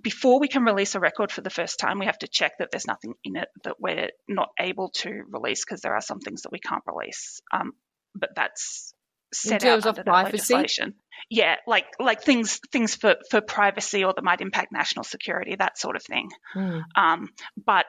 before 0.00 0.40
we 0.40 0.48
can 0.48 0.64
release 0.64 0.94
a 0.94 1.00
record 1.00 1.30
for 1.30 1.42
the 1.42 1.50
first 1.50 1.78
time, 1.78 1.98
we 1.98 2.06
have 2.06 2.18
to 2.18 2.28
check 2.28 2.58
that 2.58 2.70
there's 2.70 2.86
nothing 2.86 3.14
in 3.24 3.36
it 3.36 3.48
that 3.64 3.76
we're 3.78 4.10
not 4.28 4.48
able 4.58 4.90
to 4.90 5.22
release 5.30 5.64
because 5.64 5.80
there 5.80 5.94
are 5.94 6.00
some 6.00 6.20
things 6.20 6.42
that 6.42 6.52
we 6.52 6.58
can't 6.58 6.82
release. 6.86 7.40
Um, 7.52 7.72
but 8.14 8.30
that's 8.34 8.94
set 9.32 9.62
in 9.62 9.70
terms 9.70 9.86
out 9.86 9.98
of 9.98 10.04
privacy. 10.04 10.54
Legislation. 10.54 10.94
Yeah, 11.30 11.56
like 11.66 11.86
like 12.00 12.22
things 12.22 12.60
things 12.72 12.94
for 12.94 13.16
for 13.30 13.40
privacy 13.40 14.04
or 14.04 14.12
that 14.14 14.24
might 14.24 14.40
impact 14.40 14.72
national 14.72 15.04
security, 15.04 15.56
that 15.56 15.78
sort 15.78 15.96
of 15.96 16.02
thing. 16.02 16.30
Mm. 16.54 16.82
Um, 16.96 17.28
but 17.64 17.86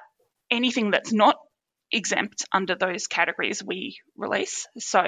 anything 0.54 0.92
that's 0.92 1.14
not 1.14 1.36
exempt 1.92 2.46
under 2.52 2.76
those 2.76 3.08
categories 3.08 3.64
we 3.64 3.98
release. 4.18 4.68
So 4.80 5.04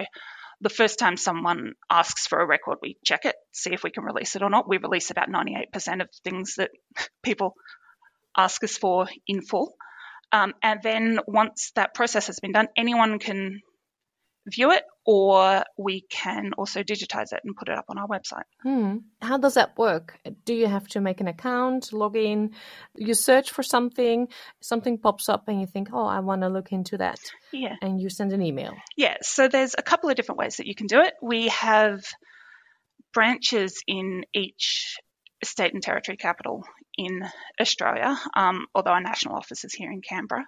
the 0.61 0.69
first 0.69 0.99
time 0.99 1.17
someone 1.17 1.73
asks 1.89 2.27
for 2.27 2.39
a 2.39 2.45
record, 2.45 2.77
we 2.81 2.97
check 3.03 3.25
it, 3.25 3.35
see 3.51 3.73
if 3.73 3.83
we 3.83 3.91
can 3.91 4.03
release 4.03 4.35
it 4.35 4.41
or 4.41 4.49
not. 4.49 4.69
We 4.69 4.77
release 4.77 5.11
about 5.11 5.29
98% 5.29 6.01
of 6.01 6.09
things 6.23 6.55
that 6.57 6.71
people 7.23 7.55
ask 8.37 8.63
us 8.63 8.77
for 8.77 9.07
in 9.27 9.41
full. 9.41 9.75
Um, 10.31 10.53
and 10.61 10.79
then 10.83 11.19
once 11.27 11.71
that 11.75 11.93
process 11.93 12.27
has 12.27 12.39
been 12.39 12.51
done, 12.51 12.67
anyone 12.75 13.19
can 13.19 13.61
view 14.47 14.71
it, 14.71 14.83
or 15.05 15.63
we 15.77 16.01
can 16.01 16.53
also 16.57 16.83
digitize 16.83 17.33
it 17.33 17.41
and 17.43 17.55
put 17.55 17.69
it 17.69 17.77
up 17.77 17.85
on 17.89 17.97
our 17.97 18.07
website. 18.07 18.43
Hmm. 18.61 18.97
How 19.21 19.37
does 19.37 19.55
that 19.55 19.77
work? 19.77 20.19
Do 20.45 20.53
you 20.53 20.67
have 20.67 20.87
to 20.89 21.01
make 21.01 21.19
an 21.21 21.27
account, 21.27 21.91
log 21.91 22.15
in? 22.15 22.53
You 22.95 23.13
search 23.13 23.51
for 23.51 23.63
something, 23.63 24.27
something 24.61 24.97
pops 24.97 25.29
up, 25.29 25.47
and 25.47 25.59
you 25.59 25.67
think, 25.67 25.89
oh, 25.93 26.05
I 26.05 26.19
want 26.19 26.41
to 26.41 26.49
look 26.49 26.71
into 26.71 26.97
that. 26.97 27.19
Yeah. 27.51 27.75
And 27.81 27.99
you 27.99 28.09
send 28.09 28.33
an 28.33 28.41
email. 28.41 28.73
Yeah. 28.95 29.17
So 29.21 29.47
there's 29.47 29.75
a 29.77 29.83
couple 29.83 30.09
of 30.09 30.15
different 30.15 30.39
ways 30.39 30.57
that 30.57 30.67
you 30.67 30.75
can 30.75 30.87
do 30.87 31.01
it. 31.01 31.13
We 31.21 31.47
have 31.49 32.03
branches 33.13 33.81
in 33.87 34.25
each 34.33 34.97
state 35.43 35.73
and 35.73 35.81
territory 35.81 36.17
capital 36.17 36.63
in 36.97 37.21
Australia, 37.59 38.17
um, 38.35 38.67
although 38.73 38.91
our 38.91 39.01
national 39.01 39.35
office 39.35 39.63
is 39.63 39.73
here 39.73 39.91
in 39.91 40.01
Canberra. 40.01 40.45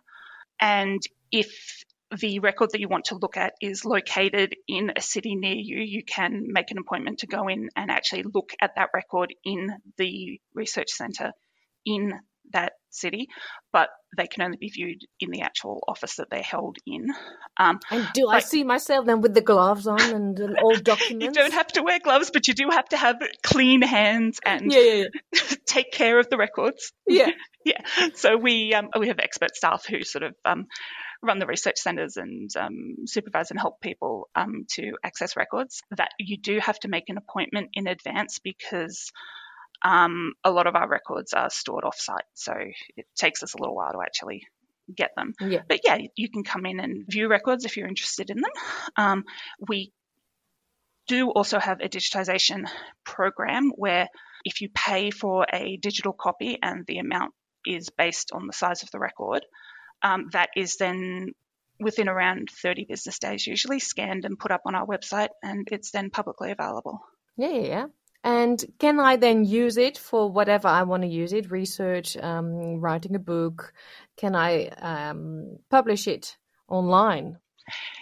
And 0.60 1.02
if 1.32 1.84
the 2.16 2.40
record 2.40 2.72
that 2.72 2.80
you 2.80 2.88
want 2.88 3.06
to 3.06 3.18
look 3.18 3.38
at 3.38 3.54
is 3.62 3.86
located 3.86 4.56
in 4.68 4.92
a 4.96 5.02
city 5.02 5.36
near 5.36 5.56
you, 5.56 5.80
you 5.80 6.04
can 6.04 6.46
make 6.48 6.72
an 6.72 6.78
appointment 6.78 7.20
to 7.20 7.28
go 7.28 7.48
in 7.48 7.70
and 7.76 7.92
actually 7.92 8.24
look 8.24 8.52
at 8.62 8.72
that 8.76 8.90
record 8.94 9.34
in 9.44 9.70
the 9.98 10.40
research 10.54 10.90
centre 10.90 11.32
in 11.86 12.14
that 12.54 12.74
city, 12.90 13.28
but 13.74 13.90
they 14.16 14.28
can 14.28 14.44
only 14.44 14.58
be 14.58 14.70
viewed 14.70 15.02
in 15.20 15.32
the 15.32 15.42
actual 15.42 15.84
office 15.88 16.16
that 16.16 16.30
they're 16.30 16.42
held 16.42 16.78
in. 16.86 17.08
Um, 17.58 17.80
and 17.92 18.08
do 18.14 18.30
I 18.30 18.40
see 18.40 18.64
myself 18.64 19.06
then 19.06 19.22
with 19.22 19.34
the 19.34 19.42
gloves 19.42 19.86
on 19.86 20.00
and 20.00 20.58
all 20.64 20.76
documents? 20.82 21.26
you 21.26 21.32
don't 21.32 21.54
have 21.54 21.68
to 21.74 21.84
wear 21.84 22.00
gloves, 22.00 22.32
but 22.32 22.48
you 22.48 22.54
do 22.54 22.70
have 22.72 22.88
to 22.90 22.98
have 22.98 23.18
clean 23.44 23.82
hands 23.82 24.40
and 24.46 24.72
yeah, 24.72 24.80
yeah, 24.80 25.06
yeah. 25.34 25.42
take 25.66 25.92
care 25.92 26.20
of 26.20 26.30
the 26.30 26.38
records. 26.38 26.94
Yeah, 27.06 27.32
yeah. 27.66 27.82
So 28.16 28.38
we 28.38 28.74
um, 28.74 28.90
we 28.98 29.10
have 29.10 29.20
expert 29.20 29.56
staff 29.56 29.86
who 29.86 30.04
sort 30.04 30.24
of 30.24 30.36
um, 30.46 30.68
run 31.22 31.40
the 31.40 31.46
research 31.46 31.78
centres 31.78 32.18
and 32.18 32.50
um, 32.58 32.96
supervise 33.06 33.52
and 33.52 33.60
help 33.60 33.82
people 33.82 34.30
um, 34.36 34.66
to 34.72 34.94
access 35.04 35.36
records, 35.36 35.82
that 35.96 36.10
you 36.20 36.38
do 36.38 36.60
have 36.60 36.80
to 36.80 36.88
make 36.88 37.10
an 37.10 37.18
appointment 37.18 37.70
in 37.74 37.88
advance 37.88 38.40
because 38.40 39.12
um, 39.84 40.34
a 40.44 40.52
lot 40.52 40.68
of 40.68 40.76
our 40.76 40.88
records 40.88 41.34
are 41.34 41.50
stored 41.50 41.84
off-site, 41.84 42.26
so 42.34 42.54
it 42.96 43.06
takes 43.16 43.44
us 43.44 43.54
a 43.54 43.58
little 43.58 43.76
while 43.76 43.92
to 43.92 44.02
actually 44.02 44.44
get 44.96 45.12
them. 45.16 45.34
Yeah. 45.40 45.62
But 45.68 45.82
yeah, 45.84 45.98
you 46.16 46.30
can 46.30 46.44
come 46.44 46.66
in 46.66 46.80
and 46.80 47.06
view 47.08 47.28
records 47.28 47.66
if 47.66 47.78
you're 47.78 47.88
interested 47.88 48.30
in 48.30 48.38
them. 48.38 48.52
Um, 48.96 49.24
we 49.68 49.92
do 51.08 51.30
also 51.30 51.60
have 51.60 51.80
a 51.82 51.90
digitization 51.90 52.68
program 53.06 53.72
where 53.76 54.08
if 54.44 54.62
you 54.62 54.70
pay 54.74 55.12
for 55.12 55.46
a 55.52 55.78
digital 55.78 56.14
copy 56.14 56.58
and 56.62 56.86
the 56.86 57.00
amount 57.00 57.34
is 57.66 57.90
based 57.90 58.32
on 58.34 58.48
the 58.48 58.54
size 58.54 58.84
of 58.84 58.92
the 58.92 59.00
record, 59.00 59.46
um, 60.02 60.30
that 60.34 60.50
is 60.56 60.78
then 60.78 61.34
within 61.80 62.10
around 62.10 62.50
30 62.50 62.86
business 62.86 63.20
days, 63.20 63.46
usually 63.46 63.80
scanned 63.80 64.26
and 64.26 64.40
put 64.40 64.52
up 64.52 64.62
on 64.66 64.76
our 64.76 64.86
website, 64.86 65.30
and 65.44 65.68
it's 65.72 65.92
then 65.92 66.10
publicly 66.10 66.52
available. 66.52 67.02
Yeah, 67.38 67.52
yeah, 67.52 67.68
yeah. 67.68 67.86
And 68.24 68.64
can 68.80 69.00
I 69.00 69.16
then 69.16 69.46
use 69.46 69.78
it 69.78 69.98
for 69.98 70.30
whatever 70.30 70.68
I 70.68 70.84
want 70.84 71.04
to 71.04 71.08
use 71.08 71.34
it? 71.34 71.52
Research, 71.52 72.18
um, 72.18 72.82
writing 72.82 73.16
a 73.16 73.20
book. 73.20 73.74
Can 74.18 74.36
I 74.36 74.68
um, 74.68 75.60
publish 75.70 76.08
it 76.08 76.36
online? 76.68 77.38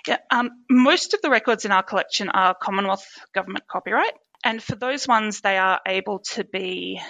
Yeah, 0.07 0.17
um, 0.31 0.51
most 0.69 1.13
of 1.13 1.21
the 1.21 1.29
records 1.29 1.65
in 1.65 1.71
our 1.71 1.83
collection 1.83 2.29
are 2.29 2.55
Commonwealth 2.55 3.07
government 3.33 3.67
copyright, 3.67 4.13
and 4.43 4.61
for 4.61 4.75
those 4.75 5.07
ones, 5.07 5.41
they 5.41 5.57
are 5.57 5.79
able 5.85 6.19
to 6.33 6.43
be 6.43 7.01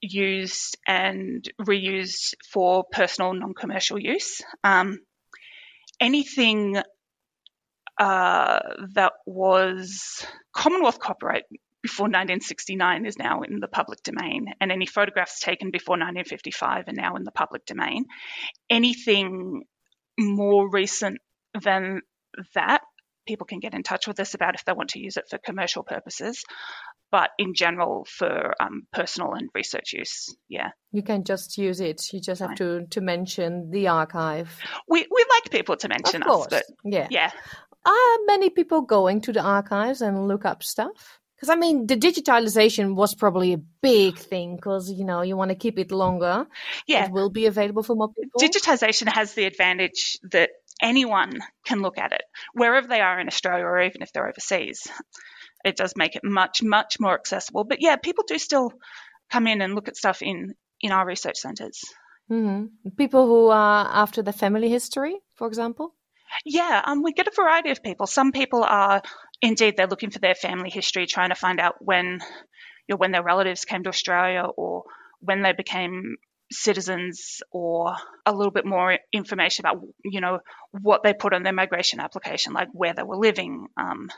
used 0.00 0.78
and 0.86 1.44
reused 1.60 2.34
for 2.52 2.84
personal 2.90 3.34
non 3.34 3.54
commercial 3.54 3.98
use. 3.98 4.42
Um, 4.64 4.98
anything 6.00 6.80
uh, 7.98 8.60
that 8.94 9.12
was 9.26 10.26
Commonwealth 10.54 10.98
copyright 10.98 11.44
before 11.82 12.04
1969 12.04 13.06
is 13.06 13.18
now 13.18 13.42
in 13.42 13.60
the 13.60 13.68
public 13.68 14.02
domain, 14.02 14.46
and 14.60 14.72
any 14.72 14.86
photographs 14.86 15.40
taken 15.40 15.70
before 15.70 15.94
1955 15.94 16.88
are 16.88 16.92
now 16.92 17.16
in 17.16 17.24
the 17.24 17.30
public 17.30 17.64
domain. 17.66 18.04
Anything 18.68 19.64
more 20.18 20.70
recent 20.70 21.18
than 21.62 22.00
that, 22.54 22.82
people 23.26 23.46
can 23.46 23.60
get 23.60 23.74
in 23.74 23.82
touch 23.82 24.06
with 24.06 24.20
us 24.20 24.34
about 24.34 24.54
if 24.54 24.64
they 24.64 24.72
want 24.72 24.90
to 24.90 24.98
use 25.00 25.16
it 25.16 25.24
for 25.30 25.38
commercial 25.38 25.82
purposes 25.82 26.44
but 27.10 27.30
in 27.38 27.54
general 27.54 28.06
for 28.08 28.54
um, 28.60 28.86
personal 28.92 29.34
and 29.34 29.48
research 29.54 29.92
use. 29.92 30.34
Yeah, 30.48 30.70
you 30.92 31.02
can 31.02 31.24
just 31.24 31.58
use 31.58 31.80
it. 31.80 32.02
You 32.12 32.20
just 32.20 32.40
have 32.40 32.54
to 32.56 32.86
to 32.86 33.00
mention 33.00 33.70
the 33.70 33.88
archive. 33.88 34.56
We 34.88 35.06
we 35.10 35.26
like 35.28 35.50
people 35.50 35.76
to 35.76 35.88
mention 35.88 36.22
of 36.22 36.28
course. 36.28 36.46
us, 36.46 36.50
but 36.50 36.64
yeah, 36.84 37.08
yeah. 37.10 37.30
Are 37.84 38.16
many 38.26 38.50
people 38.50 38.82
going 38.82 39.22
to 39.22 39.32
the 39.32 39.40
archives 39.42 40.02
and 40.02 40.28
look 40.28 40.44
up 40.44 40.62
stuff? 40.62 41.20
Because 41.34 41.48
I 41.48 41.56
mean, 41.56 41.86
the 41.86 41.96
digitalization 41.96 42.94
was 42.94 43.14
probably 43.14 43.54
a 43.54 43.62
big 43.80 44.18
thing 44.18 44.56
because 44.56 44.90
you 44.90 45.04
know 45.04 45.22
you 45.22 45.36
want 45.36 45.50
to 45.50 45.54
keep 45.54 45.78
it 45.78 45.90
longer. 45.90 46.46
Yeah, 46.86 47.06
it 47.06 47.12
will 47.12 47.30
be 47.30 47.46
available 47.46 47.82
for 47.82 47.96
more 47.96 48.12
people. 48.12 48.40
Digitization 48.40 49.08
has 49.08 49.32
the 49.32 49.44
advantage 49.44 50.18
that 50.30 50.50
anyone 50.82 51.40
can 51.64 51.82
look 51.82 51.98
at 51.98 52.12
it 52.12 52.22
wherever 52.52 52.86
they 52.86 53.00
are 53.00 53.20
in 53.20 53.26
Australia 53.26 53.64
or 53.64 53.80
even 53.80 54.02
if 54.02 54.12
they're 54.12 54.28
overseas. 54.28 54.86
It 55.64 55.76
does 55.76 55.94
make 55.96 56.16
it 56.16 56.24
much 56.24 56.62
much 56.62 56.98
more 57.00 57.14
accessible. 57.14 57.64
But 57.64 57.80
yeah, 57.80 57.96
people 57.96 58.24
do 58.26 58.38
still 58.38 58.72
come 59.30 59.46
in 59.46 59.60
and 59.62 59.74
look 59.74 59.88
at 59.88 59.96
stuff 59.96 60.22
in 60.22 60.54
in 60.80 60.92
our 60.92 61.06
research 61.06 61.38
centres. 61.38 61.82
Mm-hmm. 62.30 62.90
People 62.96 63.26
who 63.26 63.48
are 63.48 63.88
after 63.92 64.22
the 64.22 64.32
family 64.32 64.68
history, 64.68 65.18
for 65.34 65.46
example. 65.46 65.94
Yeah, 66.44 66.80
um, 66.84 67.02
we 67.02 67.12
get 67.12 67.26
a 67.26 67.32
variety 67.34 67.70
of 67.70 67.82
people. 67.82 68.06
Some 68.06 68.30
people 68.30 68.62
are 68.62 69.02
indeed 69.42 69.76
they're 69.76 69.88
looking 69.88 70.10
for 70.10 70.20
their 70.20 70.36
family 70.36 70.70
history, 70.70 71.06
trying 71.06 71.30
to 71.30 71.34
find 71.34 71.58
out 71.58 71.74
when 71.80 72.20
you 72.86 72.94
know, 72.94 72.96
when 72.96 73.12
their 73.12 73.22
relatives 73.22 73.64
came 73.64 73.82
to 73.82 73.88
Australia 73.88 74.44
or 74.56 74.84
when 75.20 75.42
they 75.42 75.52
became 75.52 76.16
citizens 76.52 77.42
or 77.52 77.94
a 78.26 78.32
little 78.32 78.50
bit 78.50 78.66
more 78.66 78.98
information 79.12 79.64
about 79.64 79.82
you 80.04 80.20
know 80.20 80.40
what 80.72 81.02
they 81.04 81.14
put 81.14 81.32
on 81.32 81.44
their 81.44 81.52
migration 81.52 82.00
application 82.00 82.52
like 82.52 82.68
where 82.72 82.92
they 82.92 83.04
were 83.04 83.16
living 83.16 83.68
um, 83.76 84.08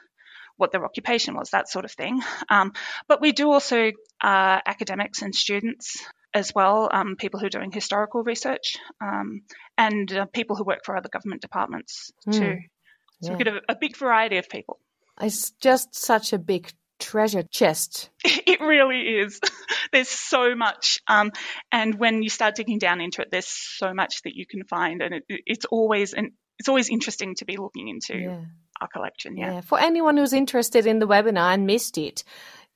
what 0.62 0.72
their 0.72 0.84
occupation 0.84 1.34
was 1.34 1.50
that 1.50 1.68
sort 1.68 1.84
of 1.84 1.92
thing 1.92 2.22
um, 2.48 2.72
but 3.08 3.20
we 3.20 3.32
do 3.32 3.50
also 3.50 3.90
uh, 4.22 4.60
academics 4.66 5.20
and 5.20 5.34
students 5.34 6.02
as 6.32 6.54
well 6.54 6.88
um, 6.92 7.16
people 7.16 7.38
who 7.38 7.46
are 7.46 7.50
doing 7.50 7.70
historical 7.70 8.22
research 8.22 8.76
um, 9.02 9.42
and 9.76 10.12
uh, 10.12 10.26
people 10.26 10.56
who 10.56 10.64
work 10.64 10.84
for 10.84 10.96
other 10.96 11.10
government 11.10 11.42
departments 11.42 12.12
mm. 12.26 12.32
too 12.32 12.58
so 13.20 13.32
yeah. 13.32 13.36
we 13.36 13.44
get 13.44 13.54
a, 13.54 13.60
a 13.68 13.76
big 13.76 13.96
variety 13.96 14.38
of 14.38 14.48
people 14.48 14.78
it's 15.20 15.50
just 15.60 15.94
such 15.94 16.32
a 16.32 16.38
big 16.38 16.72
treasure 17.02 17.42
chest. 17.42 18.10
It 18.44 18.60
really 18.60 19.00
is. 19.20 19.40
there's 19.92 20.08
so 20.08 20.54
much. 20.54 21.00
Um, 21.06 21.32
and 21.70 21.98
when 21.98 22.22
you 22.22 22.28
start 22.28 22.54
digging 22.54 22.78
down 22.78 23.00
into 23.00 23.22
it, 23.22 23.28
there's 23.30 23.46
so 23.46 23.94
much 23.94 24.22
that 24.22 24.34
you 24.34 24.46
can 24.46 24.64
find. 24.64 25.00
And 25.00 25.14
it, 25.14 25.24
it's 25.28 25.64
always 25.64 26.12
and 26.12 26.32
it's 26.58 26.68
always 26.68 26.90
interesting 26.90 27.34
to 27.36 27.44
be 27.44 27.56
looking 27.56 27.88
into 27.88 28.16
yeah. 28.16 28.40
Our 28.82 28.88
collection. 28.88 29.36
Yeah. 29.36 29.54
yeah. 29.54 29.60
For 29.62 29.78
anyone 29.80 30.16
who's 30.16 30.32
interested 30.32 30.86
in 30.86 30.98
the 30.98 31.06
webinar 31.06 31.54
and 31.54 31.66
missed 31.66 31.96
it, 31.98 32.24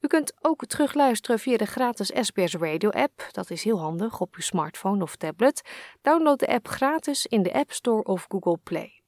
U 0.00 0.06
kunt 0.06 0.32
ook 0.40 0.66
terugluisteren 0.66 1.38
via 1.38 1.56
de 1.56 1.66
gratis 1.66 2.12
SBS 2.20 2.54
Radio 2.54 2.90
app. 2.90 3.28
Dat 3.30 3.50
is 3.50 3.64
heel 3.64 3.78
handig 3.78 4.20
op 4.20 4.34
uw 4.34 4.42
smartphone 4.42 5.02
of 5.02 5.16
tablet. 5.16 5.62
Download 6.02 6.38
de 6.38 6.46
app 6.46 6.68
gratis 6.68 7.26
in 7.26 7.42
de 7.42 7.52
App 7.52 7.72
Store 7.72 8.02
of 8.02 8.26
Google 8.28 8.58
Play. 8.62 9.03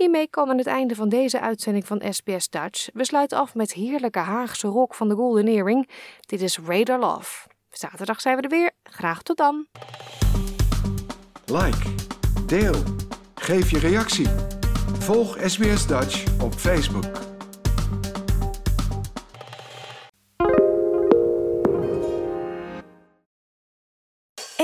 Hiermee 0.00 0.30
komen 0.30 0.56
we 0.56 0.60
aan 0.60 0.66
het 0.66 0.78
einde 0.78 0.94
van 0.94 1.08
deze 1.08 1.40
uitzending 1.40 1.86
van 1.86 2.02
SBS 2.10 2.48
Dutch. 2.48 2.88
We 2.92 3.04
sluiten 3.04 3.38
af 3.38 3.54
met 3.54 3.72
heerlijke 3.72 4.18
Haagse 4.18 4.66
rock 4.66 4.94
van 4.94 5.08
de 5.08 5.14
Golden 5.14 5.46
Earring. 5.46 5.88
Dit 6.20 6.40
is 6.40 6.58
Radar 6.58 6.98
Love. 6.98 7.48
Zaterdag 7.70 8.20
zijn 8.20 8.36
we 8.36 8.42
er 8.42 8.48
weer. 8.48 8.70
Graag 8.82 9.22
tot 9.22 9.36
dan. 9.36 9.66
Like, 11.46 11.94
deel, 12.46 12.74
geef 13.34 13.70
je 13.70 13.78
reactie. 13.78 14.28
Volg 14.98 15.36
SBS 15.46 15.86
Dutch 15.86 16.40
op 16.42 16.54
Facebook. 16.54 17.29